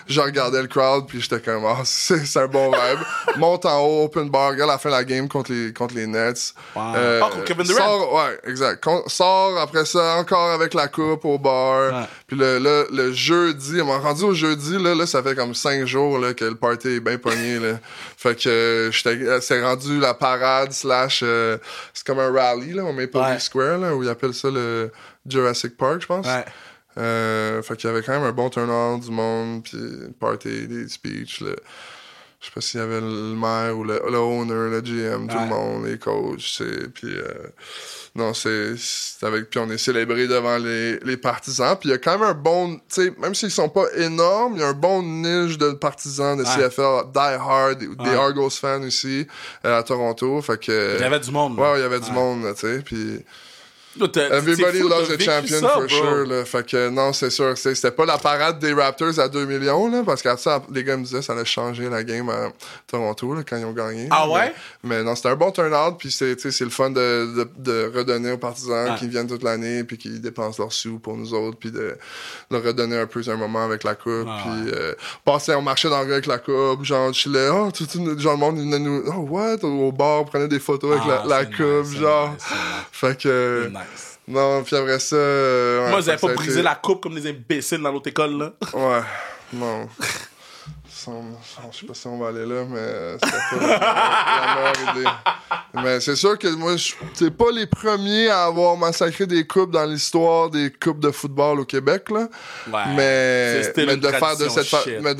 Je 0.07 0.19
regardais 0.21 0.61
le 0.61 0.67
crowd, 0.67 1.05
puis 1.07 1.21
j'étais 1.21 1.39
comme, 1.39 1.65
ah, 1.65 1.81
c'est 1.83 2.37
un 2.37 2.47
bon 2.47 2.71
vibe. 2.71 2.99
Monte 3.37 3.65
en 3.65 3.79
haut, 3.81 4.03
open 4.05 4.29
bar, 4.29 4.49
regarde 4.51 4.71
la 4.71 4.77
fin 4.77 4.89
de 4.89 4.95
la 4.95 5.03
game 5.03 5.27
contre 5.27 5.51
les, 5.51 5.71
contre 5.73 5.93
les 5.95 6.07
Nets. 6.07 6.53
Wow. 6.75 6.81
Contre 7.21 7.43
Kevin 7.43 7.63
Durant. 7.65 7.74
Sort, 7.77 8.13
ouais, 8.13 8.39
exact. 8.49 8.85
Sort 9.07 9.57
après 9.59 9.85
ça, 9.85 10.15
encore 10.17 10.51
avec 10.51 10.73
la 10.73 10.87
coupe 10.87 11.25
au 11.25 11.37
bar. 11.37 11.93
Ouais. 11.93 12.07
Puis 12.27 12.37
le, 12.37 12.59
le, 12.59 12.87
le 12.91 13.11
jeudi, 13.13 13.81
on 13.81 13.85
m'a 13.85 13.97
rendu 13.97 14.23
au 14.23 14.33
jeudi, 14.33 14.77
là, 14.77 14.95
là, 14.95 15.05
ça 15.05 15.21
fait 15.23 15.35
comme 15.35 15.53
cinq 15.55 15.85
jours 15.85 16.19
là, 16.19 16.33
que 16.33 16.45
le 16.45 16.55
party 16.55 16.87
est 16.95 16.99
bien 16.99 17.17
pogné. 17.17 17.59
Là. 17.59 17.79
Fait 18.17 18.35
que 18.35 18.49
euh, 18.49 18.91
euh, 19.05 19.39
c'est 19.41 19.61
rendu 19.63 19.99
la 19.99 20.13
parade 20.13 20.71
slash... 20.71 21.21
euh, 21.23 21.57
c'est 21.93 22.05
comme 22.05 22.19
un 22.19 22.31
rally 22.31 22.73
là, 22.73 22.83
au 22.83 22.91
Maple 22.93 23.17
Ouais. 23.17 23.33
Leaf 23.33 23.41
Square, 23.43 23.77
là, 23.77 23.95
où 23.95 24.03
ils 24.03 24.09
appellent 24.09 24.33
ça 24.33 24.49
le 24.49 24.91
Jurassic 25.27 25.77
Park, 25.77 26.01
je 26.01 26.07
pense. 26.07 26.25
Ouais. 26.25 26.45
Euh, 26.97 27.61
fait 27.61 27.75
qu'il 27.75 27.89
y 27.89 27.93
avait 27.93 28.01
quand 28.01 28.13
même 28.13 28.23
un 28.23 28.31
bon 28.31 28.49
turn-on 28.49 28.97
du 28.97 29.11
monde, 29.11 29.63
puis 29.63 29.77
party, 30.19 30.67
des 30.67 30.87
speeches. 30.87 31.43
Je 32.45 32.49
sais 32.49 32.53
pas 32.53 32.61
s'il 32.61 32.79
y 32.79 32.83
avait 32.83 33.01
le 33.01 33.33
maire 33.33 33.75
ou 33.75 33.83
le, 33.83 33.99
le 34.07 34.17
owner, 34.19 34.69
le 34.69 34.81
GM, 34.81 35.27
tout 35.27 35.35
Ouais. 35.35 35.41
le 35.43 35.49
monde, 35.49 35.85
les 35.87 35.97
coachs. 35.97 36.61
Puis... 36.93 37.07
euh, 37.17 37.23
non, 38.17 38.33
c'est 38.33 38.75
avec 39.23 39.49
puis 39.49 39.59
on 39.59 39.69
est 39.71 39.77
célébré 39.79 40.27
devant 40.27 40.57
les, 40.57 40.99
les 40.99 41.17
partisans. 41.17 41.75
Puis 41.77 41.89
il 41.89 41.91
y 41.91 41.95
a 41.95 41.97
quand 41.97 42.17
même 42.19 42.29
un 42.29 42.33
bon, 42.33 42.75
tu 42.75 42.81
sais, 42.89 43.13
même 43.19 43.33
s'ils 43.35 43.51
sont 43.51 43.67
pas 43.67 43.85
énormes, 43.97 44.53
il 44.55 44.59
y 44.61 44.63
a 44.63 44.67
un 44.69 44.73
bon 44.73 45.01
niche 45.03 45.57
de 45.57 45.71
partisans 45.71 46.37
de 46.37 46.43
Ouais. 46.43 46.69
CFL, 46.69 47.11
die 47.13 47.17
hard, 47.19 47.79
des. 47.79 48.09
Argos 48.15 48.51
fans 48.51 48.83
aussi 48.83 49.27
euh, 49.65 49.79
à 49.79 49.83
Toronto. 49.83 50.41
Fait 50.43 50.57
que 50.63 50.95
Il 50.97 51.01
y 51.01 51.03
avait 51.03 51.19
du 51.19 51.31
monde. 51.31 51.59
ouais, 51.59 51.79
il 51.79 51.81
y 51.81 51.83
avait 51.83 51.99
du 51.99 52.11
monde, 52.11 52.45
tu 52.53 52.61
sais. 52.61 52.79
Puis 52.85 53.19
everybody 54.01 54.79
loves 54.81 55.09
a 55.11 55.17
champion 55.17 55.59
ça, 55.61 55.69
for 55.69 55.87
bro. 55.87 55.87
sure. 55.87 56.25
Là. 56.27 56.45
Fait 56.45 56.65
que 56.65 56.89
non, 56.89 57.13
c'est 57.13 57.29
sûr. 57.29 57.57
C'était 57.57 57.91
pas 57.91 58.05
la 58.05 58.17
parade 58.17 58.59
des 58.59 58.73
Raptors 58.73 59.19
à 59.19 59.27
2 59.29 59.45
millions, 59.45 59.89
là, 59.89 60.03
parce 60.05 60.21
qu'après 60.21 60.41
ça, 60.41 60.61
les 60.71 60.83
gars 60.83 60.97
me 60.97 61.03
disaient 61.03 61.21
ça 61.21 61.33
allait 61.33 61.45
changer 61.45 61.89
la 61.89 62.03
game 62.03 62.29
à 62.29 62.49
Toronto 62.87 63.33
là, 63.35 63.41
quand 63.47 63.57
ils 63.57 63.65
ont 63.65 63.71
gagné. 63.71 64.07
Ah 64.11 64.29
ouais? 64.29 64.53
mais 64.83 65.03
non, 65.03 65.15
c'était 65.15 65.29
un 65.29 65.35
bon 65.35 65.51
turn-out, 65.51 65.95
puis 65.97 66.11
c'est, 66.11 66.35
tu 66.35 66.43
sais, 66.43 66.51
c'est 66.51 66.63
le 66.65 66.69
fun 66.69 66.89
de, 66.89 67.33
de, 67.35 67.47
de 67.57 67.91
redonner 67.95 68.31
aux 68.31 68.37
partisans 68.37 68.95
qui 68.97 69.07
viennent 69.07 69.27
toute 69.27 69.43
l'année, 69.43 69.83
puis 69.83 69.97
qui 69.97 70.19
dépensent 70.19 70.61
leurs 70.61 70.73
sous 70.73 70.99
pour 70.99 71.15
nous 71.17 71.33
autres, 71.33 71.57
puis 71.57 71.71
de 71.71 71.97
leur 72.51 72.63
redonner 72.63 72.97
un 72.97 73.07
peu 73.07 73.21
un 73.27 73.35
moment 73.37 73.63
avec 73.63 73.83
la 73.83 73.95
coupe, 73.95 74.27
Ah 74.27 74.43
puis 74.43 74.71
euh, 74.73 74.93
passer, 75.23 75.55
on 75.55 75.61
marchait 75.61 75.89
dans 75.89 75.99
le 76.01 76.05
rue 76.07 76.13
avec 76.13 76.25
la 76.27 76.37
coupe, 76.37 76.83
genre, 76.83 77.11
je 77.13 77.19
chillais, 77.19 77.49
oh, 77.49 77.71
tout, 77.71 77.85
tout- 77.87 78.19
genre, 78.19 78.33
le 78.33 78.39
monde 78.39 78.57
venait 78.59 78.79
nous, 78.79 79.03
oh, 79.07 79.25
what, 79.29 79.63
au 79.63 79.91
bar, 79.91 80.21
on 80.21 80.25
prenait 80.25 80.47
des 80.47 80.59
photos 80.59 80.91
avec 80.99 81.03
Ah, 81.09 81.23
la, 81.27 81.45
coupe, 81.45 81.85
nice, 81.85 81.97
genre. 81.99 82.31
nice. 82.31 82.43
Fait 82.91 83.17
que, 83.19 83.67
nice. 83.69 83.79
Non, 84.27 84.63
puis 84.63 84.75
après 84.75 84.99
ça... 84.99 85.15
euh, 85.15 85.83
ouais, 85.85 85.89
Moi, 85.91 85.99
vous 85.99 86.05
fait 86.05 86.11
avez 86.11 86.21
que 86.21 86.25
pas 86.27 86.33
brisé 86.33 86.53
été- 86.53 86.61
la 86.63 86.75
coupe 86.75 87.01
comme 87.03 87.15
des 87.15 87.29
imbéciles 87.29 87.81
dans 87.81 87.91
l'autre 87.91 88.09
école, 88.09 88.37
là. 88.37 88.53
Ouais, 88.73 89.01
non. 89.53 89.87
Je 90.97 91.77
sais 91.79 91.85
pas 91.85 91.93
si 91.93 92.07
on 92.07 92.17
va 92.17 92.29
aller 92.29 92.47
là, 92.47 92.63
mais 92.67 92.79
euh, 92.79 93.17
c'était 93.23 93.59
pas 93.59 93.67
la, 93.79 94.55
meilleure 94.55 94.95
idée. 94.95 95.09
Mais 95.83 95.99
c'est 95.99 96.15
sûr 96.15 96.39
que 96.39 96.47
moi, 96.47 96.77
je- 96.77 96.93
c'est 97.13 97.29
pas 97.29 97.51
les 97.51 97.67
premiers 97.67 98.29
à 98.29 98.45
avoir 98.45 98.75
massacré 98.75 99.27
des 99.27 99.45
coupes 99.45 99.69
dans 99.71 99.85
l'histoire 99.85 100.49
des 100.49 100.71
coupes 100.71 100.99
de 100.99 101.11
football 101.11 101.59
au 101.59 101.65
Québec, 101.65 102.09
là. 102.09 102.27
Ouais. 102.73 102.95
mais 102.95 103.61
C'est 103.63 103.75
de 103.85 104.07
le 104.07 104.13
faire 104.13 104.35
de 104.37 104.49
cette 104.49 105.01
ben, 105.03 105.13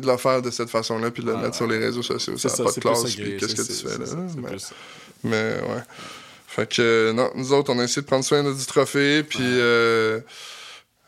de 0.00 0.06
le 0.06 0.16
faire 0.16 0.42
de 0.42 0.50
cette 0.52 0.70
façon-là, 0.70 1.10
puis 1.10 1.24
de 1.24 1.28
le 1.30 1.34
Ouais, 1.34 1.42
mettre 1.42 1.56
sur 1.56 1.66
les 1.66 1.78
réseaux 1.78 2.02
sociaux, 2.02 2.36
ça 2.38 2.48
C'est 2.48 2.58
n'a 2.58 2.64
pas 2.64 2.70
de 2.70 2.74
c'est 2.74 2.80
classe, 2.80 3.04
puis 3.16 3.36
qu'est-ce 3.38 3.54
que 3.56 3.62
c'est- 3.64 3.82
tu 3.82 3.88
fais 3.88 3.98
là? 3.98 4.04
c'est- 4.06 4.58
c'est 4.58 4.74
mais 5.24 5.54
ouais. 5.62 5.82
Fait 6.54 6.68
que, 6.68 7.12
non, 7.12 7.30
nous 7.34 7.52
autres, 7.52 7.72
on 7.72 7.78
a 7.78 7.84
essayé 7.84 8.02
de 8.02 8.06
prendre 8.06 8.24
soin 8.24 8.42
de- 8.42 8.52
du 8.52 8.66
trophée, 8.66 9.22
puis. 9.22 9.38
Euh, 9.40 10.20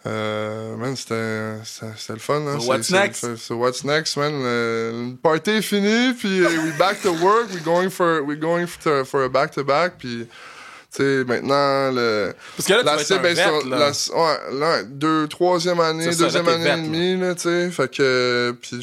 euh, 0.06 0.76
man, 0.76 0.94
c'était 0.96 1.64
c'était- 1.64 1.92
c'était 1.96 2.12
le 2.14 2.18
fun. 2.18 2.42
Hein? 2.46 2.60
So 2.60 2.66
what's 2.68 2.90
next? 2.90 3.20
c'est- 3.20 3.36
So 3.36 3.54
what's 3.56 3.84
next, 3.84 4.16
man? 4.18 4.32
Le, 4.42 5.10
le 5.10 5.16
party 5.16 5.50
est 5.52 5.62
fini, 5.62 6.12
puis 6.14 6.40
euh, 6.44 6.48
we 6.48 6.76
back 6.78 7.00
to 7.02 7.12
work. 7.14 7.48
We 7.54 7.62
going 7.62 7.88
for, 7.90 8.20
we 8.22 8.38
going 8.38 8.66
for, 8.66 9.06
for 9.06 9.22
a 9.22 9.28
back-to-back, 9.28 9.94
puis. 9.98 10.26
Tu 10.96 11.02
sais, 11.02 11.24
maintenant, 11.24 11.90
le, 11.90 12.32
Parce 12.56 12.68
que 12.68 12.72
là, 12.74 12.78
tu 12.80 12.84
la 12.86 12.98
cible 13.04 13.26
est 13.26 13.34
vet, 13.34 13.42
sur 13.42 13.66
là. 13.66 13.78
la, 13.78 13.90
ouais, 13.90 14.58
là, 14.60 14.82
deux, 14.84 15.26
troisième 15.26 15.80
année, 15.80 16.04
ça, 16.04 16.10
là, 16.10 16.16
deuxième 16.26 16.48
année 16.48 16.70
et 16.70 16.76
demie, 16.86 17.16
là, 17.20 17.34
tu 17.34 17.40
sais. 17.42 17.68
Fait 17.72 17.90
que, 17.92 18.54
puis 18.62 18.78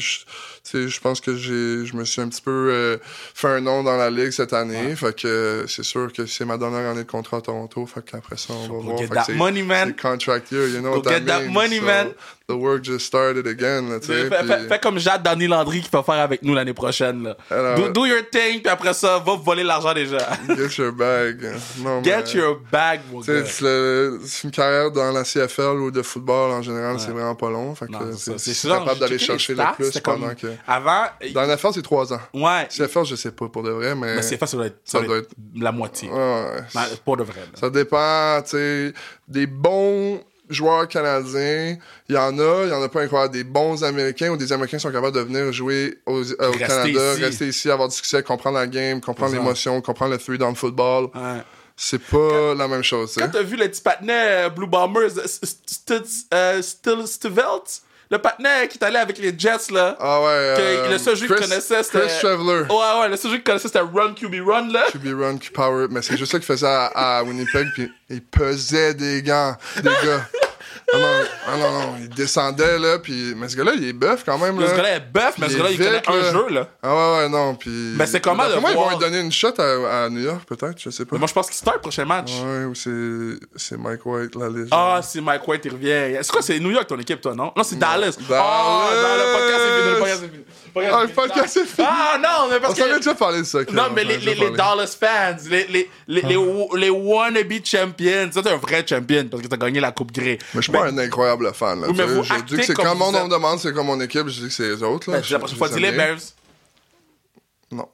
je, 0.74 1.00
pense 1.00 1.20
que 1.20 1.34
j'ai, 1.36 1.84
je 1.86 1.94
me 1.96 2.04
suis 2.04 2.20
un 2.20 2.28
petit 2.28 2.42
peu 2.42 2.50
euh, 2.72 2.98
fait 3.02 3.48
un 3.48 3.60
nom 3.60 3.82
dans 3.82 3.96
la 3.96 4.10
ligue 4.10 4.30
cette 4.30 4.52
année. 4.52 4.94
Fait 4.96 5.14
que 5.14 5.64
c'est 5.68 5.82
sûr 5.84 6.12
que 6.12 6.26
c'est 6.26 6.44
ma 6.44 6.58
dernière 6.58 6.90
année 6.90 7.04
de 7.04 7.10
contrat 7.10 7.38
à 7.38 7.40
Toronto. 7.40 7.86
Fait 7.86 8.04
qu'après 8.04 8.36
ça, 8.36 8.52
on 8.54 8.68
va 8.68 8.78
voir. 8.84 8.98
get 8.98 9.04
Fait 9.06 9.10
que 9.10 9.14
that 9.26 9.32
money, 9.34 9.62
man. 9.62 9.88
c'est 9.88 10.00
contract 10.00 10.50
year, 10.52 10.68
you 10.68 10.80
know 10.80 11.00
Go 11.00 11.08
get 11.10 11.20
that 11.26 11.40
means. 11.42 11.52
money, 11.52 11.78
So, 11.78 11.86
man. 11.86 12.06
The 12.48 12.52
work 12.54 12.84
just 12.84 13.06
started 13.06 13.46
again, 13.46 13.88
là, 13.88 14.00
tu 14.00 14.06
sais. 14.08 14.28
Fais, 14.28 14.38
puis- 14.38 14.48
fais- 14.48 14.68
fais 14.68 14.78
comme 14.80 14.98
Jade 14.98 15.22
Danny 15.22 15.46
Landry 15.46 15.80
qui 15.80 15.88
va 15.92 16.02
faire 16.02 16.16
avec 16.16 16.42
nous 16.42 16.54
l'année 16.54 16.74
prochaine. 16.74 17.22
Là. 17.22 17.36
Alors- 17.50 17.76
do, 17.76 17.88
do 17.90 18.06
your 18.06 18.22
thing, 18.30 18.60
puis 18.60 18.68
après 18.68 18.92
ça, 18.94 19.18
va 19.24 19.36
voler 19.36 19.62
l'argent 19.62 19.94
gens. 20.06 20.16
Get 20.56 20.82
your 20.82 20.92
bag. 20.92 21.52
Non, 21.78 22.02
Get 22.02 22.22
mais- 22.24 22.32
your 22.40 22.60
bag, 22.70 23.00
mon 23.12 23.20
gars. 23.20 23.44
c'est 23.44 24.44
une 24.44 24.50
carrière 24.50 24.90
dans 24.90 25.12
la 25.12 25.24
CFL 25.24 25.78
ou 25.80 25.90
de 25.90 26.02
football 26.02 26.50
en 26.52 26.62
général, 26.62 26.98
c'est 26.98 27.10
vraiment 27.12 27.34
pas 27.34 27.48
long. 27.50 27.74
Fait 27.74 27.86
que 27.86 27.92
c'est 28.38 28.68
capable 28.68 28.98
d'aller 28.98 29.18
chercher 29.18 29.54
le 29.54 29.62
plus 29.76 29.98
pendant 30.00 30.34
que. 30.34 30.48
Avant, 30.66 31.04
Dans 31.34 31.42
la 31.42 31.56
c'est 31.56 31.82
trois 31.82 32.12
ans. 32.12 32.20
ouais. 32.34 32.66
CFL, 32.68 33.04
je 33.04 33.14
sais 33.14 33.30
pas 33.32 33.48
pour 33.48 33.62
de 33.62 33.70
vrai, 33.70 33.94
mais. 33.94 34.16
Mais 34.16 34.22
facile, 34.36 34.48
ça 34.48 34.56
doit 34.56 34.66
être, 34.66 34.78
ça 34.84 35.00
doit 35.00 35.18
être 35.18 35.30
la 35.56 35.72
moitié. 35.72 36.10
Ouais, 36.10 36.16
ouais. 36.16 36.82
Pas 37.04 37.16
de 37.16 37.22
vrai. 37.22 37.40
là. 37.40 37.58
Ça 37.58 37.70
dépend, 37.70 38.42
tu 38.42 38.50
sais, 38.50 38.92
des 39.28 39.46
bons 39.46 40.20
joueurs 40.52 40.86
canadiens, 40.88 41.76
il 42.08 42.14
y 42.14 42.18
en 42.18 42.38
a, 42.38 42.64
il 42.64 42.70
y 42.70 42.72
en 42.72 42.82
a 42.82 42.88
pas 42.88 43.02
incroyable. 43.02 43.32
Des 43.32 43.44
bons 43.44 43.82
Américains 43.84 44.30
ou 44.30 44.36
des 44.36 44.52
Américains 44.52 44.76
qui 44.78 44.82
sont 44.82 44.92
capables 44.92 45.16
de 45.16 45.20
venir 45.22 45.52
jouer 45.52 45.98
au, 46.06 46.22
euh, 46.22 46.34
au 46.48 46.50
Rester 46.52 46.58
Canada, 46.66 47.12
ici. 47.14 47.24
rester 47.24 47.46
ici, 47.48 47.70
avoir 47.70 47.88
du 47.88 47.94
succès, 47.96 48.22
comprendre 48.22 48.58
la 48.58 48.66
game, 48.66 49.00
comprendre 49.00 49.34
l'émotion, 49.34 49.80
comprendre 49.80 50.12
le 50.12 50.18
three 50.18 50.38
down 50.38 50.54
football. 50.54 51.04
Ouais. 51.14 51.42
c'est 51.76 51.98
pas 52.02 52.54
la 52.54 52.68
même 52.68 52.82
chose. 52.84 53.14
Quand 53.18 53.30
t'as 53.32 53.42
vu 53.42 53.56
le 53.56 53.66
petit 53.68 53.80
patinet 53.80 54.12
euh, 54.46 54.48
Blue 54.50 54.66
Bombers, 54.66 55.16
euh, 55.18 55.24
St- 55.26 56.04
St- 56.04 56.62
Still 56.62 57.06
Stivelt, 57.06 57.82
le 58.12 58.18
patinet 58.18 58.68
qui 58.68 58.76
est 58.76 58.84
allé 58.84 58.98
avec 58.98 59.16
les 59.16 59.34
Jets, 59.36 59.72
là. 59.72 59.96
Ah 59.98 60.20
ouais. 60.20 60.26
euh, 60.28 60.90
le 60.90 60.98
seul 60.98 61.16
jeu 61.16 61.26
qu'il 61.26 61.34
connaissait, 61.34 61.82
c'était. 61.82 62.00
Chris 62.00 62.18
Traveler. 62.20 62.66
Ouais, 62.68 63.00
ouais, 63.00 63.08
le 63.08 63.16
seul 63.16 63.30
jeu 63.30 63.36
qu'il 63.38 63.44
connaissait, 63.44 63.68
c'était 63.68 63.80
Run 63.80 64.12
QB 64.12 64.46
Run, 64.46 64.68
là. 64.70 64.84
QB 64.92 65.18
Run, 65.18 65.38
Q 65.38 65.50
Power, 65.50 65.86
mais 65.90 66.02
c'est 66.02 66.18
juste 66.18 66.30
ça 66.30 66.38
qu'il 66.38 66.46
faisait 66.46 66.66
à, 66.66 67.18
à 67.18 67.22
Winnipeg, 67.22 67.68
puis 67.72 67.90
il 68.10 68.22
pesait 68.22 68.92
des 68.92 69.22
gants, 69.22 69.56
des 69.76 69.88
gars. 69.88 70.28
Ah 70.94 70.98
non, 70.98 71.08
ah 71.46 71.56
non, 71.56 71.72
non, 71.72 71.94
il 72.00 72.08
descendait, 72.10 72.78
là, 72.78 72.98
puis... 72.98 73.34
Mais 73.34 73.48
ce 73.48 73.56
gars-là, 73.56 73.72
il 73.74 73.88
est 73.88 73.92
bœuf 73.94 74.24
quand 74.26 74.36
même, 74.38 74.56
Ce 74.56 74.62
là. 74.62 74.76
gars-là 74.76 74.96
est 74.96 75.12
bœuf, 75.12 75.34
mais 75.38 75.48
ce 75.48 75.56
gars-là, 75.56 75.70
il 75.70 75.78
connaît 75.78 76.02
un 76.06 76.32
jeu, 76.32 76.48
là. 76.50 76.68
Ah 76.82 76.94
ouais, 76.94 77.18
ouais, 77.18 77.28
non, 77.30 77.54
puis... 77.54 77.70
Mais 77.96 78.06
c'est 78.06 78.20
comment 78.20 78.44
moi, 78.60 78.70
ils 78.70 78.76
vont 78.76 78.90
lui 78.90 78.98
donner 78.98 79.20
une 79.20 79.32
shot 79.32 79.54
à, 79.58 80.04
à 80.04 80.08
New 80.10 80.20
York, 80.20 80.42
peut-être, 80.46 80.78
je 80.78 80.90
sais 80.90 81.04
pas. 81.04 81.10
Mais 81.12 81.18
moi, 81.20 81.28
je 81.28 81.32
pense 81.32 81.46
qu'il 81.46 81.56
start 81.56 81.80
prochain 81.80 82.04
match. 82.04 82.32
Ouais, 82.44 82.64
ou 82.66 82.74
c'est... 82.74 83.40
c'est 83.56 83.78
Mike 83.78 84.04
White, 84.04 84.34
la 84.34 84.48
légende. 84.48 84.68
Ah, 84.70 85.00
c'est 85.02 85.20
Mike 85.22 85.48
White, 85.48 85.62
il 85.64 85.72
revient. 85.72 86.18
C'est 86.22 86.30
quoi, 86.32 86.42
c'est 86.42 86.58
New 86.60 86.70
York 86.70 86.86
ton 86.86 86.98
équipe, 86.98 87.20
toi, 87.22 87.34
non? 87.34 87.52
Non, 87.56 87.62
c'est 87.62 87.78
Dallas. 87.78 88.16
Dallas. 88.28 88.42
Ah, 88.44 88.88
non, 88.92 89.08
le 89.16 89.32
podcast 89.38 89.62
est 89.64 89.80
fini, 89.80 89.92
le 89.94 89.98
podcast 89.98 90.22
est 90.24 90.28
fini. 90.28 90.44
Ah, 90.74 91.02
le 91.02 91.08
podcast 91.08 91.56
est 91.56 91.64
fini. 91.66 91.86
Ah, 91.90 92.18
non, 92.22 92.48
mais 92.50 92.56
On 92.56 92.60
parce 92.60 92.78
est 92.78 92.82
que. 92.82 92.96
déjà 92.98 93.14
parlé 93.14 93.38
de 93.40 93.44
ça, 93.44 93.58
Non, 93.72 93.88
on 93.90 93.92
mais 93.94 94.04
les, 94.04 94.16
les, 94.18 94.34
les. 94.34 94.50
Dallas 94.50 94.96
fans, 94.98 95.36
les, 95.50 95.66
les, 95.66 95.90
les, 96.08 96.22
les, 96.22 96.68
les 96.76 96.90
wannabe 96.90 97.52
champions, 97.64 98.30
ça, 98.32 98.42
t'es 98.42 98.50
un 98.50 98.56
vrai 98.56 98.84
champion 98.88 99.28
parce 99.30 99.42
que 99.42 99.48
t'as 99.48 99.56
gagné 99.56 99.80
la 99.80 99.92
Coupe 99.92 100.12
Grey. 100.12 100.38
Mais 100.54 100.60
je 100.60 100.62
suis 100.62 100.72
pas 100.72 100.86
un 100.86 100.96
incroyable 100.98 101.52
fan, 101.54 101.80
là. 101.82 101.88
Mais 101.94 102.04
vous 102.06 102.22
je 102.24 102.34
dis 102.44 102.56
que 102.56 102.62
c'est 102.62 102.74
comme 102.74 102.86
quand 102.86 102.94
mon 102.94 103.14
êtes. 103.14 103.24
me 103.24 103.28
demande, 103.28 103.58
c'est 103.60 103.72
comme 103.74 103.86
mon 103.86 104.00
équipe, 104.00 104.28
je 104.28 104.40
dis 104.40 104.48
que 104.48 104.52
c'est 104.52 104.68
les 104.70 104.82
autres, 104.82 105.10
là. 105.10 105.18
Ben, 105.18 105.26
la 105.30 105.38
prochaine 105.38 105.58
fois, 105.58 105.68
dis 105.68 105.80
les. 105.80 105.92
Bears. 105.92 106.18
Non. 107.70 107.88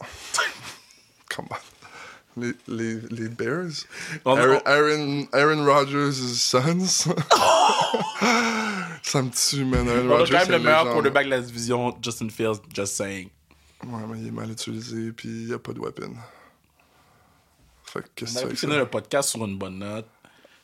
Come 1.35 1.47
on. 1.51 1.57
Les, 2.41 2.53
les, 2.69 2.99
les 3.11 3.29
Bears? 3.29 3.67
On- 4.25 4.37
Aaron, 4.37 4.61
on- 4.65 4.71
Aaron, 4.71 5.27
Aaron 5.33 5.65
Rodgers' 5.67 6.13
sons? 6.37 7.09
Ça 9.09 9.23
me 9.23 9.31
tue, 9.31 9.65
man? 9.65 9.89
On 9.89 10.11
a 10.11 10.17
Rodgers, 10.19 10.33
quand 10.33 10.39
même 10.41 10.51
le 10.51 10.59
meilleur 10.59 10.85
légende. 10.85 10.93
quarterback 10.93 11.25
de 11.25 11.31
la 11.31 11.41
division, 11.41 11.97
Justin 12.03 12.29
Fields, 12.29 12.61
just 12.75 12.95
saying. 12.95 13.31
Ouais, 13.87 14.03
mais 14.07 14.19
il 14.19 14.27
est 14.27 14.31
mal 14.31 14.51
utilisé, 14.51 15.13
puis 15.13 15.29
il 15.29 15.47
n'y 15.47 15.55
a 15.55 15.59
pas 15.59 15.73
de 15.73 15.81
weapon. 15.81 16.13
Fait 17.85 18.01
que 18.03 18.07
qu'est-ce 18.17 18.39
On 18.39 18.43
que 18.43 18.49
pu 18.49 18.57
fais 18.57 18.67
finir 18.67 18.79
le 18.79 18.87
podcast 18.87 19.31
sur 19.31 19.43
une 19.47 19.57
bonne 19.57 19.79
note. 19.79 20.07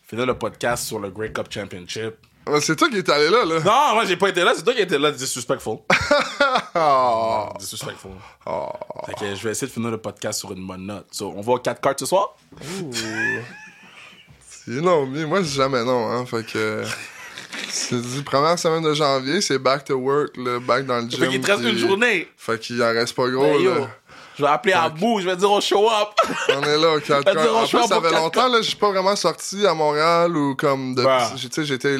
Finir 0.03 0.27
le 0.27 0.37
podcast 0.37 0.85
sur 0.85 0.99
le 0.99 1.11
Grey 1.11 1.33
Cup 1.33 1.47
Championship. 1.51 2.17
C'est 2.61 2.77
toi 2.77 2.91
qui 2.91 2.99
es 2.99 3.11
allé 3.11 3.31
là, 3.31 3.47
là. 3.47 3.61
Non, 3.61 3.95
moi 3.95 4.05
j'ai 4.05 4.19
pas 4.19 4.29
été 4.29 4.45
là, 4.45 4.53
c'est 4.55 4.63
toi 4.63 4.75
qui 4.75 4.83
étais 4.83 4.99
là, 4.99 5.11
disrespectful. 5.11 5.79
Ah. 6.77 7.53
Disrespectful. 7.59 8.11
Ah. 8.45 8.69
Fait 9.07 9.15
que 9.15 9.35
je 9.35 9.43
vais 9.45 9.53
essayer 9.53 9.69
de 9.69 9.73
finir 9.73 9.91
le 9.91 9.99
podcast 9.99 10.41
sur 10.41 10.53
une 10.53 10.67
bonne 10.67 10.85
note. 10.87 11.07
So, 11.13 11.33
on 11.35 11.41
va 11.41 11.53
aux 11.53 11.59
4 11.59 11.81
cartes 11.81 12.01
ce 12.01 12.07
soir? 12.07 12.37
C'est 14.41 14.71
non, 14.83 15.07
mais 15.07 15.25
moi, 15.25 15.43
jamais 15.43 15.85
non, 15.85 16.11
hein. 16.11 16.27
Fait 16.27 16.45
que. 16.45 16.85
C'est 17.69 18.01
dit, 18.01 18.23
première 18.23 18.59
semaine 18.59 18.83
de 18.83 18.95
janvier, 18.95 19.41
c'est 19.41 19.59
back 19.59 19.85
to 19.85 19.95
work, 19.95 20.37
là, 20.37 20.59
back 20.61 20.87
dans 20.87 20.97
le 21.01 21.09
gym. 21.09 21.21
Fait 21.21 21.29
qu'il 21.29 21.41
te 21.41 21.47
reste 21.51 21.63
puis- 21.63 21.71
une 21.73 21.79
journée. 21.79 22.29
Fait 22.37 22.59
qu'il 22.59 22.83
en 22.83 22.93
reste 22.93 23.15
pas 23.15 23.29
gros, 23.29 23.43
Ben, 23.43 23.61
yo, 23.61 23.75
là. 23.75 23.89
je 24.39 24.43
vais 24.43 24.49
appeler 24.49 24.73
à 24.75 24.89
bout, 24.89 25.21
je 25.21 25.27
vais 25.27 25.37
dire 25.37 25.51
on 25.51 25.61
show 25.61 25.89
up. 25.91 26.09
On 26.51 26.63
est 26.63 26.79
là 26.79 26.93
au 26.97 27.01
4 27.01 27.23
Elle 27.27 27.37
dit, 27.37 27.43
on 27.51 27.57
En 27.59 27.67
plus, 27.67 27.87
ça 27.89 28.01
fait 28.01 28.11
longtemps, 28.13 28.49
là, 28.49 28.59
je 28.63 28.69
suis 28.69 28.77
pas 28.77 28.91
vraiment 28.91 29.17
sorti 29.17 29.67
à 29.67 29.75
Montréal 29.75 30.37
ou 30.37 30.55
comme 30.55 30.95
de. 30.95 31.03
Ouais. 31.03 31.19
j'ai- 31.37 31.49
Tu 31.49 31.55
sais, 31.55 31.65
j'étais 31.65 31.97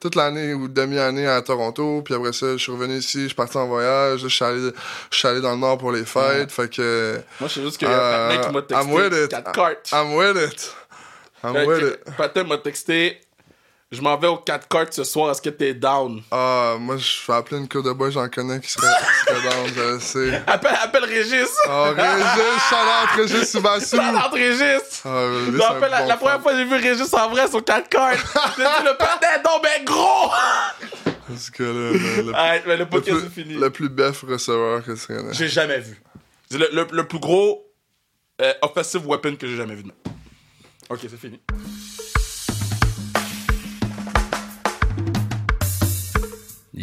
toute 0.00 0.14
l'année 0.14 0.54
ou 0.54 0.66
demi-année 0.68 1.26
à 1.26 1.40
Toronto, 1.42 2.02
puis 2.04 2.14
après 2.14 2.32
ça, 2.32 2.52
je 2.52 2.56
suis 2.62 2.72
revenu 2.72 2.96
ici, 2.96 3.22
je 3.22 3.26
suis 3.26 3.34
parti 3.34 3.56
en 3.58 3.66
voyage, 3.66 4.20
je 4.20 4.28
suis 4.28 4.44
allé, 4.44 4.70
je 5.10 5.16
suis 5.16 5.28
allé 5.28 5.40
dans 5.40 5.52
le 5.52 5.58
nord 5.58 5.78
pour 5.78 5.92
les 5.92 6.04
fêtes, 6.04 6.50
fait 6.52 6.68
que. 6.74 7.20
Moi, 7.40 7.48
je 7.48 7.54
sais 7.54 7.62
juste 7.62 7.78
qu'il 7.78 7.88
y 7.88 7.90
a 7.90 7.94
un 7.94 8.00
euh, 8.00 8.28
patin 8.36 8.48
qui 8.48 8.74
m'a 8.74 8.80
I'm 8.82 8.92
with 8.92 9.10
texté 9.10 9.24
it. 9.24 9.30
4 9.30 9.52
cartes. 9.52 9.90
I'm 9.92 10.14
with 10.14 10.36
it. 10.52 10.74
I'm 11.44 11.66
with 11.66 11.82
it. 11.82 12.16
Patin 12.16 12.44
m'a 12.44 12.58
texté 12.58 13.20
Je 13.90 14.02
m'en 14.02 14.18
vais 14.18 14.26
aux 14.26 14.36
4 14.36 14.68
cartes 14.68 14.92
ce 14.92 15.02
soir, 15.02 15.30
est-ce 15.30 15.40
que 15.40 15.48
t'es 15.48 15.72
down? 15.72 16.22
Ah, 16.30 16.76
moi, 16.78 16.98
je 16.98 17.06
vais 17.26 17.38
appeler 17.38 17.58
une 17.58 17.68
coupe 17.70 17.86
de 17.86 17.92
bois, 17.92 18.10
j'en 18.10 18.28
connais 18.28 18.60
qui 18.60 18.70
serait, 18.70 18.86
qui 18.86 19.32
serait 19.34 19.48
down, 19.48 19.66
je 19.74 19.80
le 19.80 19.98
sais. 20.00 20.42
Appelle, 20.46 20.76
appelle 20.82 21.04
Régis 21.06 21.48
Oh, 21.66 21.84
Régis, 21.96 22.62
shout-out, 22.68 23.10
Régis 23.16 23.50
Subassou. 23.50 23.96
Shout-out 23.96 24.32
Régis 24.34 25.02
Ah, 25.06 25.26
Je 25.46 25.56
c'est 25.56 25.64
un 25.64 25.68
rappelle, 25.68 25.90
la, 25.90 26.02
bon 26.02 26.08
la 26.08 26.16
première 26.18 26.42
fois 26.42 26.52
que 26.52 26.58
j'ai 26.58 26.64
vu 26.66 26.74
Régis 26.76 27.14
en 27.14 27.30
vrai 27.30 27.48
sur 27.48 27.64
4 27.64 27.88
cartes, 27.88 28.18
j'ai 28.58 28.62
dit 28.62 28.84
le 28.84 28.96
patin 28.98 29.26
est 29.36 29.42
donc 29.42 29.62
ben 29.62 29.82
gros 29.86 30.32
Ce 31.34 31.50
gars-là, 31.50 31.72
le, 31.72 31.92
le, 32.24 32.32
mais 32.66 32.76
le 32.76 32.76
le 32.76 32.88
podcast 32.90 33.18
plus, 33.20 33.26
est 33.26 33.42
fini. 33.44 33.54
le 33.54 33.70
plus 33.70 33.88
bef 33.88 34.22
receveur 34.22 34.84
que 34.84 35.06
connais. 35.06 35.32
J'ai 35.32 35.48
jamais 35.48 35.80
vu. 35.80 35.98
C'est 36.50 36.58
le, 36.58 36.86
le, 36.92 37.06
plus 37.08 37.18
gros 37.20 37.66
euh, 38.42 38.52
offensive 38.60 39.06
weapon 39.06 39.34
que 39.36 39.46
j'ai 39.46 39.56
jamais 39.56 39.74
vu 39.74 39.82
de 39.84 39.88
ma- 39.88 39.94
Ok, 40.90 41.00
c'est 41.02 41.18
fini. 41.18 41.40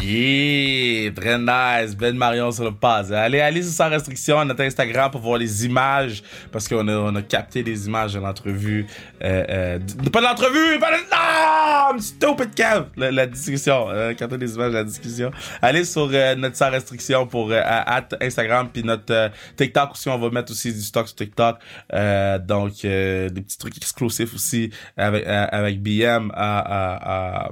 Yeah, 0.05 1.09
très 1.15 1.39
nice. 1.39 1.95
Ben 1.95 2.15
Marion 2.15 2.51
sur 2.51 2.63
le 2.63 2.71
pas. 2.71 3.11
Allez, 3.11 3.39
allez 3.39 3.63
sur 3.63 3.71
sans 3.71 3.89
restriction 3.89 4.45
notre 4.45 4.61
Instagram 4.61 5.09
pour 5.09 5.21
voir 5.21 5.39
les 5.39 5.65
images 5.65 6.21
parce 6.51 6.67
qu'on 6.67 6.87
a, 6.87 6.95
on 6.95 7.15
a 7.15 7.23
capté 7.23 7.63
des 7.63 7.87
images 7.87 8.13
de 8.13 8.19
l'entrevue. 8.19 8.85
Euh, 9.23 9.43
euh, 9.49 9.79
pas 10.11 10.21
de 10.21 10.25
l'entrevue, 10.25 10.79
pas 10.79 10.91
de. 10.91 11.95
Non! 11.95 11.99
Stupid 11.99 12.53
cam! 12.53 12.85
La, 12.95 13.11
la 13.11 13.25
discussion. 13.25 13.87
Euh, 13.89 14.13
des 14.13 14.55
images 14.55 14.71
de 14.71 14.77
la 14.77 14.83
discussion. 14.83 15.31
Allez 15.59 15.85
sur 15.85 16.07
euh, 16.13 16.35
notre 16.35 16.55
sans 16.55 16.69
restriction 16.69 17.25
pour 17.25 17.51
euh, 17.51 17.61
at 17.65 18.09
Instagram 18.21 18.69
puis 18.71 18.83
notre 18.83 19.11
euh, 19.11 19.29
TikTok 19.57 19.93
aussi. 19.93 20.09
On 20.09 20.19
va 20.19 20.29
mettre 20.29 20.51
aussi 20.51 20.71
du 20.71 20.81
stock 20.81 21.07
sur 21.07 21.15
TikTok. 21.15 21.57
Euh, 21.93 22.37
donc, 22.37 22.73
euh, 22.85 23.29
des 23.29 23.41
petits 23.41 23.57
trucs 23.57 23.77
exclusifs 23.77 24.35
aussi 24.35 24.69
avec, 24.97 25.25
euh, 25.25 25.47
avec 25.51 25.81
BM. 25.81 26.31
à 26.35 26.59
à 26.59 27.45
à 27.45 27.49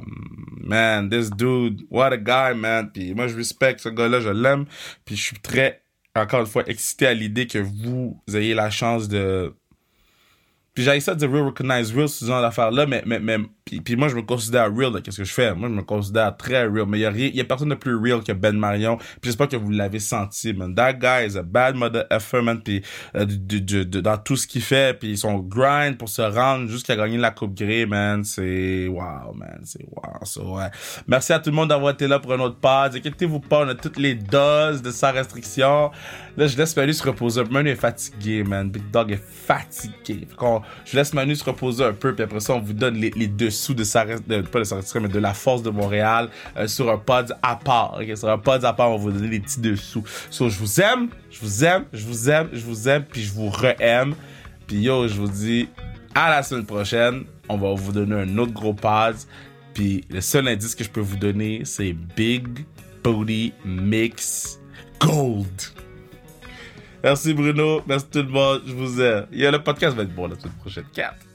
man, 0.63 1.09
this 1.09 1.29
dude, 1.29 1.81
what 1.89 2.13
a 2.13 2.17
guy, 2.17 2.42
man. 2.51 2.91
Puis 2.91 3.13
moi, 3.13 3.27
je 3.27 3.35
respecte 3.35 3.79
ce 3.79 3.89
gars-là, 3.89 4.19
je 4.19 4.29
l'aime. 4.29 4.65
Puis 5.05 5.15
je 5.15 5.21
suis 5.21 5.39
très, 5.39 5.83
encore 6.15 6.41
une 6.41 6.47
fois, 6.47 6.63
excité 6.67 7.07
à 7.07 7.13
l'idée 7.13 7.47
que 7.47 7.59
vous 7.59 8.21
ayez 8.33 8.53
la 8.53 8.69
chance 8.69 9.07
de... 9.07 9.55
Puis 10.73 10.83
j'ai 10.83 10.99
ça 10.99 11.13
de 11.15 11.27
real 11.27 11.43
recognize 11.45 11.93
real, 11.95 12.09
ce 12.09 12.25
genre 12.25 12.41
d'affaires-là, 12.41 12.85
mais, 12.85 13.03
mais, 13.05 13.19
mais 13.19 13.37
puis, 13.65 13.95
moi, 13.95 14.09
je 14.09 14.15
me 14.15 14.21
considère 14.21 14.73
real 14.75 14.91
de 14.91 14.99
qu'est-ce 14.99 15.17
que 15.17 15.23
je 15.23 15.33
fais. 15.33 15.53
Moi, 15.55 15.69
je 15.69 15.73
me 15.73 15.83
considère 15.83 16.35
très 16.35 16.65
real, 16.65 16.85
mais 16.87 16.97
il 16.99 17.01
y 17.01 17.05
a 17.05 17.09
rien, 17.09 17.29
y 17.33 17.39
a 17.39 17.45
personne 17.45 17.69
de 17.69 17.75
plus 17.75 17.95
real 17.95 18.21
que 18.23 18.33
Ben 18.33 18.57
Marion. 18.57 18.97
Puis 18.97 19.19
j'espère 19.23 19.47
que 19.47 19.55
vous 19.55 19.69
l'avez 19.71 19.99
senti, 19.99 20.51
man. 20.53 20.75
That 20.75 20.93
guy 20.95 21.27
is 21.27 21.37
a 21.37 21.43
bad 21.43 21.75
mother 21.75 22.05
effer, 22.11 22.41
man. 22.41 22.61
Puis 22.61 22.81
euh, 23.15 23.23
du- 23.25 23.61
du- 23.61 23.85
de- 23.85 24.01
dans 24.01 24.17
tout 24.17 24.35
ce 24.35 24.45
qu'il 24.47 24.61
fait, 24.61 24.99
puis 24.99 25.17
son 25.17 25.39
grind 25.39 25.97
pour 25.97 26.09
se 26.09 26.21
rendre 26.21 26.67
jusqu'à 26.69 26.95
gagner 26.95 27.17
la 27.17 27.31
Coupe 27.31 27.55
Grey, 27.55 27.85
man, 27.85 28.23
c'est 28.25 28.87
wow, 28.87 29.33
man, 29.33 29.61
c'est 29.63 29.85
wow. 29.89 30.25
So, 30.25 30.57
ouais. 30.57 30.69
Merci 31.07 31.31
à 31.33 31.39
tout 31.39 31.49
le 31.49 31.55
monde 31.55 31.69
d'avoir 31.69 31.93
été 31.93 32.07
là 32.07 32.19
pour 32.19 32.33
un 32.33 32.39
autre 32.39 32.57
pod. 32.57 32.93
Inquiétez-vous 32.95 33.39
pas, 33.39 33.63
on 33.65 33.69
a 33.69 33.75
toutes 33.75 33.97
les 33.97 34.15
doses 34.15 34.81
de 34.81 34.91
sa 34.91 35.11
restriction. 35.11 35.89
Là, 36.35 36.47
je 36.47 36.57
laisse 36.57 36.75
Manu 36.75 36.93
se 36.93 37.03
reposer. 37.03 37.43
Manu 37.45 37.69
est 37.69 37.75
fatigué, 37.75 38.43
man. 38.43 38.69
Big 38.69 38.89
Dog 38.91 39.11
est 39.11 39.23
fatigué. 39.23 40.27
Je 40.85 40.95
laisse 40.95 41.13
Manu 41.13 41.35
se 41.35 41.43
reposer 41.43 41.83
un 41.83 41.93
peu, 41.93 42.13
puis 42.13 42.23
après 42.23 42.39
ça, 42.39 42.53
on 42.53 42.59
vous 42.59 42.73
donne 42.73 42.95
les, 42.95 43.27
dessous 43.27 43.73
de 43.73 43.83
sa 43.83 44.05
de, 44.05 44.41
pas 44.41 44.59
de 44.59 44.99
mais 44.99 45.07
de 45.07 45.19
la 45.19 45.33
force 45.33 45.63
de 45.63 45.69
Montréal 45.69 46.29
euh, 46.57 46.67
sur 46.67 46.89
un 46.91 46.97
pod 46.97 47.35
à 47.41 47.55
part. 47.55 47.99
Sur 48.15 48.29
un 48.29 48.37
pod 48.37 48.63
à 48.63 48.73
part, 48.73 48.91
on 48.91 48.97
va 48.97 49.03
vous 49.03 49.11
donner 49.11 49.29
les 49.29 49.39
petits 49.39 49.61
dessous. 49.61 50.03
So, 50.29 50.49
je 50.49 50.59
vous 50.59 50.81
aime, 50.81 51.09
je 51.29 51.39
vous 51.41 51.63
aime, 51.63 51.85
je 51.93 52.05
vous 52.05 52.29
aime, 52.29 52.49
je 52.53 52.65
vous 52.65 52.89
aime, 52.89 53.03
puis 53.03 53.21
je 53.21 53.33
vous 53.33 53.49
re-aime. 53.49 54.15
Puis 54.67 54.77
yo, 54.77 55.07
je 55.07 55.15
vous 55.15 55.27
dis 55.27 55.69
à 56.15 56.29
la 56.29 56.43
semaine 56.43 56.65
prochaine. 56.65 57.23
On 57.49 57.57
va 57.57 57.73
vous 57.73 57.91
donner 57.91 58.15
un 58.15 58.37
autre 58.37 58.53
gros 58.53 58.73
pod. 58.73 59.15
Puis 59.73 60.05
le 60.09 60.21
seul 60.21 60.47
indice 60.47 60.75
que 60.75 60.83
je 60.83 60.89
peux 60.89 61.01
vous 61.01 61.17
donner, 61.17 61.61
c'est 61.65 61.93
Big 61.93 62.47
Booty 63.03 63.53
Mix 63.65 64.59
Gold. 64.99 65.82
Merci 67.03 67.33
Bruno, 67.33 67.81
merci 67.85 68.05
tout 68.09 68.19
le 68.19 68.29
monde, 68.29 68.61
je 68.65 68.73
vous 68.73 69.01
aime. 69.01 69.27
Yo, 69.31 69.51
le 69.51 69.61
podcast 69.61 69.95
va 69.95 70.03
être 70.03 70.15
bon 70.15 70.27
la 70.27 70.39
semaine 70.39 70.53
prochaine. 70.53 70.85
4. 70.93 71.32